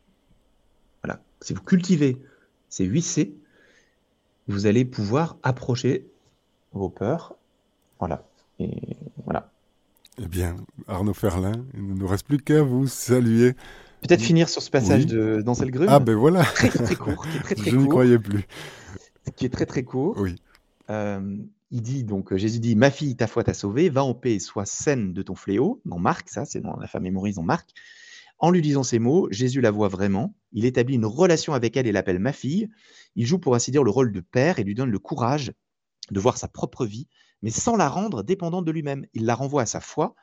Voilà, 1.06 1.20
si 1.40 1.54
vous 1.54 1.62
cultivez 1.62 2.20
ces 2.68 2.84
8 2.84 3.02
C, 3.02 3.32
vous 4.48 4.66
allez 4.66 4.84
pouvoir 4.84 5.36
approcher 5.44 6.04
vos 6.72 6.88
peurs. 6.88 7.36
Voilà. 8.00 8.24
Et 8.58 8.96
voilà. 9.24 9.52
Eh 10.20 10.26
bien, 10.26 10.56
Arnaud 10.88 11.14
Ferlin, 11.14 11.52
il 11.74 11.86
ne 11.86 11.94
nous 11.94 12.08
reste 12.08 12.26
plus 12.26 12.38
qu'à 12.38 12.60
vous 12.64 12.88
saluer. 12.88 13.52
Peut-être 14.00 14.20
finir 14.20 14.48
sur 14.48 14.62
ce 14.62 14.70
passage 14.70 15.02
Oui. 15.02 15.06
de 15.06 15.42
d'Ancel 15.42 15.70
Grume, 15.70 15.86
Ah 15.88 16.00
ben 16.00 16.16
voilà, 16.16 16.42
très 16.42 16.70
très 16.70 16.96
court, 16.96 17.24
qui 17.28 17.36
est 17.36 17.40
très 17.40 17.54
très 17.54 17.70
je 17.70 17.76
n'y 17.76 17.86
croyais 17.88 18.18
plus. 18.18 18.44
qui 19.36 19.46
est 19.46 19.50
très 19.50 19.66
très 19.66 19.84
court. 19.84 20.16
Oui. 20.18 20.34
Euh, 20.90 21.36
il 21.70 21.82
dit 21.82 22.02
donc 22.02 22.34
Jésus 22.34 22.58
dit 22.58 22.74
ma 22.74 22.90
fille 22.90 23.14
ta 23.14 23.28
foi 23.28 23.44
t'a 23.44 23.54
sauvée, 23.54 23.90
va 23.90 24.02
en 24.02 24.14
paix 24.14 24.34
et 24.34 24.38
sois 24.40 24.66
saine 24.66 25.12
de 25.12 25.22
ton 25.22 25.36
fléau. 25.36 25.80
Dans 25.84 25.98
Marc, 26.00 26.28
ça 26.30 26.44
c'est 26.44 26.60
dans 26.60 26.76
la 26.76 26.88
femme 26.88 27.04
mémorise 27.04 27.36
dans 27.36 27.42
Marc. 27.44 27.70
En 28.38 28.50
lui 28.50 28.60
disant 28.60 28.82
ces 28.82 28.98
mots, 28.98 29.28
Jésus 29.30 29.60
la 29.60 29.70
voit 29.70 29.88
vraiment. 29.88 30.34
Il 30.52 30.64
établit 30.64 30.96
une 30.96 31.06
relation 31.06 31.54
avec 31.54 31.76
elle 31.76 31.86
et 31.86 31.92
l'appelle 31.92 32.18
ma 32.18 32.32
fille. 32.32 32.68
Il 33.14 33.26
joue 33.26 33.38
pour 33.38 33.54
ainsi 33.54 33.70
dire 33.70 33.82
le 33.82 33.90
rôle 33.90 34.12
de 34.12 34.20
père 34.20 34.58
et 34.58 34.64
lui 34.64 34.74
donne 34.74 34.90
le 34.90 34.98
courage 34.98 35.52
de 36.10 36.20
voir 36.20 36.36
sa 36.36 36.48
propre 36.48 36.84
vie, 36.84 37.08
mais 37.42 37.50
sans 37.50 37.76
la 37.76 37.88
rendre 37.88 38.22
dépendante 38.22 38.64
de 38.64 38.72
lui-même. 38.72 39.06
Il 39.14 39.24
la 39.24 39.34
renvoie 39.34 39.62
à 39.62 39.66
sa 39.66 39.80
foi. 39.80 40.14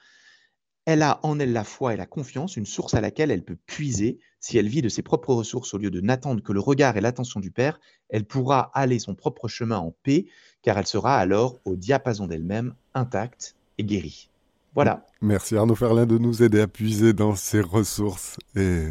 Elle 0.86 1.02
a 1.02 1.20
en 1.24 1.40
elle 1.40 1.54
la 1.54 1.64
foi 1.64 1.94
et 1.94 1.98
la 1.98 2.06
confiance, 2.06 2.58
une 2.58 2.66
source 2.66 2.94
à 2.94 3.02
laquelle 3.02 3.32
elle 3.32 3.44
peut 3.44 3.58
puiser. 3.66 4.20
Si 4.40 4.58
elle 4.58 4.68
vit 4.68 4.82
de 4.82 4.90
ses 4.90 5.02
propres 5.02 5.34
ressources 5.34 5.74
au 5.74 5.78
lieu 5.78 5.90
de 5.90 6.02
n'attendre 6.02 6.44
que 6.44 6.52
le 6.52 6.60
regard 6.60 6.98
et 6.98 7.02
l'attention 7.02 7.40
du 7.40 7.52
Père, 7.52 7.80
elle 8.10 8.26
pourra 8.26 8.70
aller 8.74 9.00
son 9.00 9.16
propre 9.16 9.48
chemin 9.48 9.78
en 9.78 9.96
paix, 10.04 10.28
car 10.62 10.78
elle 10.78 10.88
sera 10.88 11.18
alors 11.18 11.60
au 11.64 11.78
diapason 11.78 12.28
d'elle-même, 12.28 12.76
intacte 12.94 13.56
et 13.78 13.86
guérie. 13.86 14.30
Voilà. 14.76 15.06
Merci 15.22 15.56
Arnaud 15.56 15.76
Ferlin 15.76 16.06
de 16.06 16.18
nous 16.18 16.44
aider 16.44 16.62
à 16.62 16.68
puiser 16.68 17.14
dans 17.14 17.36
ces 17.36 17.62
ressources 17.62 18.38
et 18.56 18.88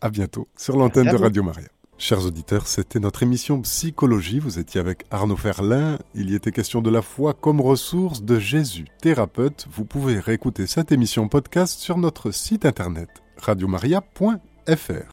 à 0.00 0.10
bientôt 0.10 0.48
sur 0.56 0.76
l'antenne 0.76 1.10
de. 1.10 1.16
Radio 1.16 1.42
Maria. 1.42 1.68
Chers 1.98 2.26
auditeurs, 2.26 2.66
c'était 2.66 2.98
notre 2.98 3.22
émission 3.22 3.60
Psychologie. 3.60 4.40
Vous 4.40 4.58
étiez 4.58 4.80
avec 4.80 5.04
Arnaud 5.10 5.36
Ferlin. 5.36 5.98
Il 6.14 6.30
y 6.30 6.34
était 6.34 6.50
question 6.50 6.80
de 6.80 6.90
la 6.90 7.00
foi 7.00 7.32
comme 7.32 7.60
ressource 7.60 8.22
de 8.22 8.40
Jésus, 8.40 8.86
thérapeute. 9.00 9.68
Vous 9.70 9.84
pouvez 9.84 10.18
réécouter 10.18 10.66
cette 10.66 10.90
émission 10.90 11.28
podcast 11.28 11.78
sur 11.78 11.98
notre 11.98 12.32
site 12.32 12.66
internet 12.66 13.08
radiomaria.fr. 13.36 15.08